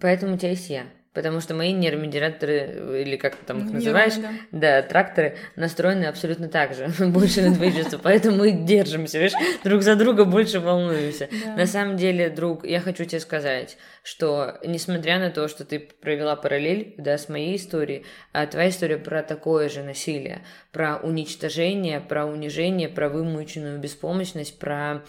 Поэтому 0.00 0.34
у 0.34 0.36
тебя 0.38 0.50
есть 0.50 0.70
я. 0.70 0.86
Потому 1.18 1.40
что 1.40 1.52
мои 1.52 1.72
нейромедиаторы, 1.72 3.02
или 3.02 3.16
как 3.16 3.34
ты 3.34 3.44
там 3.44 3.66
их 3.66 3.72
называешь, 3.72 4.14
да. 4.14 4.30
да, 4.52 4.82
тракторы, 4.82 5.36
настроены 5.56 6.04
абсолютно 6.04 6.46
так 6.46 6.74
же, 6.74 6.86
больше 7.08 7.42
на 7.42 7.72
чувства. 7.72 7.98
Поэтому 8.00 8.36
мы 8.36 8.52
держимся, 8.52 9.18
видишь, 9.18 9.32
друг 9.64 9.82
за 9.82 9.96
друга 9.96 10.24
больше 10.24 10.60
волнуемся. 10.60 11.28
Да. 11.44 11.56
На 11.56 11.66
самом 11.66 11.96
деле, 11.96 12.30
друг, 12.30 12.64
я 12.64 12.78
хочу 12.78 13.04
тебе 13.04 13.18
сказать, 13.18 13.78
что 14.04 14.60
несмотря 14.64 15.18
на 15.18 15.30
то, 15.30 15.48
что 15.48 15.64
ты 15.64 15.80
провела 15.80 16.36
параллель, 16.36 16.94
да, 16.98 17.18
с 17.18 17.28
моей 17.28 17.56
историей, 17.56 18.04
а 18.32 18.46
твоя 18.46 18.68
история 18.68 18.98
про 18.98 19.24
такое 19.24 19.68
же 19.68 19.82
насилие, 19.82 20.42
про 20.70 20.98
уничтожение, 20.98 21.98
про 21.98 22.26
унижение, 22.26 22.88
про 22.88 23.08
вымученную 23.08 23.80
беспомощность, 23.80 24.56
про 24.60 25.02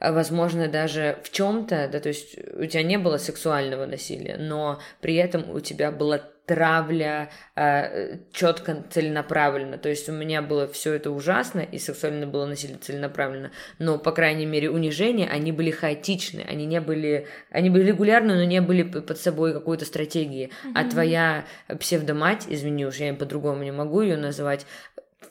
возможно, 0.00 0.68
даже 0.68 1.18
в 1.22 1.30
чем-то, 1.30 1.88
да, 1.92 2.00
то 2.00 2.08
есть 2.08 2.36
у 2.54 2.64
тебя 2.66 2.82
не 2.82 2.98
было 2.98 3.16
сексуального 3.18 3.86
насилия, 3.86 4.36
но 4.36 4.80
при 5.00 5.16
этом 5.16 5.50
у 5.50 5.60
тебя 5.60 5.90
была 5.90 6.20
травля 6.48 7.30
э, 7.56 8.16
четко 8.32 8.82
целенаправленно. 8.90 9.76
То 9.76 9.90
есть 9.90 10.08
у 10.08 10.12
меня 10.12 10.40
было 10.40 10.66
все 10.66 10.94
это 10.94 11.10
ужасно, 11.10 11.60
и 11.60 11.78
сексуально 11.78 12.26
было 12.26 12.46
насилие 12.46 12.78
целенаправленно, 12.78 13.52
но, 13.78 13.98
по 13.98 14.12
крайней 14.12 14.46
мере, 14.46 14.70
унижения, 14.70 15.28
они 15.28 15.52
были 15.52 15.70
хаотичны, 15.70 16.44
они 16.48 16.64
не 16.64 16.80
были, 16.80 17.26
они 17.50 17.68
были 17.68 17.84
регулярны, 17.84 18.34
но 18.34 18.44
не 18.44 18.62
были 18.62 18.82
под 18.82 19.18
собой 19.18 19.52
какой-то 19.52 19.84
стратегии. 19.84 20.46
Mm-hmm. 20.46 20.72
А 20.74 20.90
твоя 20.90 21.44
псевдомать, 21.78 22.46
извини 22.48 22.86
уж, 22.86 22.96
я 22.96 23.12
по-другому 23.12 23.62
не 23.62 23.72
могу 23.72 24.00
ее 24.00 24.16
называть, 24.16 24.64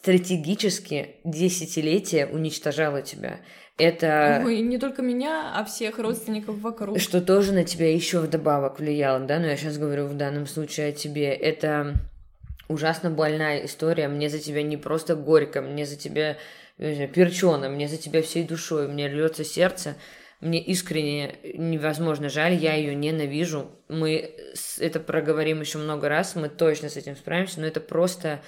стратегически 0.02 1.16
десятилетия 1.24 2.28
уничтожала 2.28 3.02
тебя. 3.02 3.40
Это... 3.78 4.42
Ой, 4.44 4.62
не 4.62 4.80
только 4.80 5.02
меня, 5.02 5.54
а 5.56 5.64
всех 5.64 6.00
родственников 6.00 6.60
вокруг. 6.60 7.00
Что 7.00 7.22
тоже 7.22 7.54
на 7.54 7.64
тебя 7.64 7.94
еще 7.94 8.20
вдобавок 8.20 8.80
влияло, 8.80 9.20
да, 9.20 9.40
но 9.40 9.46
я 9.46 9.56
сейчас 9.56 9.78
говорю 9.78 10.08
в 10.08 10.16
данном 10.16 10.48
случае 10.48 10.90
о 10.90 10.92
тебе. 10.92 11.32
Это 11.32 11.94
ужасно 12.68 13.12
больная 13.12 13.66
история. 13.66 14.08
Мне 14.08 14.30
за 14.30 14.40
тебя 14.40 14.64
не 14.64 14.78
просто 14.78 15.16
горько, 15.16 15.62
мне 15.62 15.86
за 15.86 15.96
тебя 15.96 16.38
перчено, 16.78 17.70
мне 17.70 17.88
за 17.88 17.98
тебя 17.98 18.22
всей 18.22 18.44
душой, 18.44 18.88
мне 18.88 19.08
рвется 19.08 19.44
сердце. 19.44 19.96
Мне 20.40 20.62
искренне 20.62 21.36
невозможно 21.56 22.30
жаль, 22.30 22.54
я 22.54 22.76
ее 22.76 22.94
ненавижу. 22.94 23.72
Мы 23.90 24.36
это 24.80 25.00
проговорим 25.00 25.62
еще 25.62 25.80
много 25.80 26.10
раз, 26.10 26.36
мы 26.36 26.50
точно 26.50 26.90
с 26.90 26.98
этим 26.98 27.16
справимся, 27.16 27.60
но 27.60 27.66
это 27.66 27.80
просто 27.80 28.42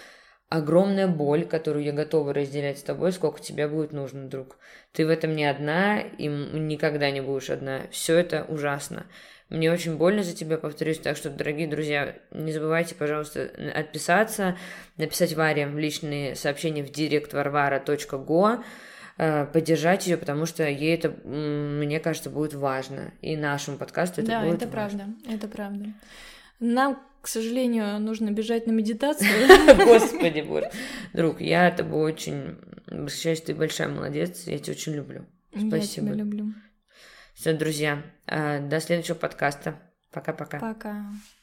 огромная 0.49 1.07
боль, 1.07 1.45
которую 1.45 1.85
я 1.85 1.91
готова 1.91 2.33
разделять 2.33 2.79
с 2.79 2.83
тобой, 2.83 3.11
сколько 3.11 3.39
тебе 3.39 3.67
будет 3.67 3.93
нужно, 3.93 4.27
друг. 4.27 4.57
Ты 4.91 5.05
в 5.05 5.09
этом 5.09 5.35
не 5.35 5.45
одна 5.45 6.01
и 6.01 6.27
никогда 6.27 7.11
не 7.11 7.21
будешь 7.21 7.51
одна. 7.51 7.83
Все 7.91 8.17
это 8.17 8.45
ужасно. 8.49 9.05
Мне 9.49 9.71
очень 9.71 9.97
больно 9.97 10.23
за 10.23 10.35
тебя, 10.35 10.57
повторюсь, 10.57 10.99
так 10.99 11.17
что, 11.17 11.29
дорогие 11.29 11.67
друзья, 11.67 12.15
не 12.31 12.51
забывайте, 12.51 12.93
пожалуйста, 12.93 13.49
отписаться, 13.73 14.57
написать 14.97 15.33
Варе 15.33 15.67
в 15.67 15.77
личные 15.77 16.35
сообщения 16.35 16.83
в 16.83 16.91
директ 16.91 17.33
varvara.go, 17.33 18.63
э, 19.17 19.45
поддержать 19.47 20.05
ее, 20.05 20.17
потому 20.17 20.45
что 20.45 20.67
ей 20.67 20.95
это, 20.95 21.09
мне 21.09 21.99
кажется, 21.99 22.29
будет 22.29 22.53
важно. 22.53 23.11
И 23.21 23.35
нашему 23.35 23.77
подкасту 23.77 24.21
это 24.21 24.31
да, 24.31 24.41
будет 24.41 24.61
это 24.61 24.67
важно. 24.67 24.99
правда, 24.99 25.33
это 25.33 25.47
правда. 25.47 25.85
Нам 26.59 26.99
сожалению, 27.29 27.99
нужно 27.99 28.31
бежать 28.31 28.67
на 28.67 28.71
медитацию. 28.71 29.29
Господи, 29.85 30.41
боже. 30.41 30.69
Друг, 31.13 31.41
я 31.41 31.71
тобой 31.71 32.11
очень 32.11 32.57
восхищаюсь, 32.87 33.41
ты 33.41 33.55
большая 33.55 33.87
молодец, 33.87 34.47
я 34.47 34.57
тебя 34.59 34.73
очень 34.73 34.93
люблю. 34.93 35.25
Спасибо. 35.51 35.75
Я 35.77 35.81
тебя 35.81 36.13
люблю. 36.13 36.53
Все, 37.33 37.53
друзья, 37.53 38.03
э, 38.25 38.59
до 38.59 38.79
следующего 38.79 39.15
подкаста. 39.15 39.79
Пока-пока. 40.11 40.59
Пока. 40.59 40.71
-пока. 40.71 40.73
Пока. 40.73 41.38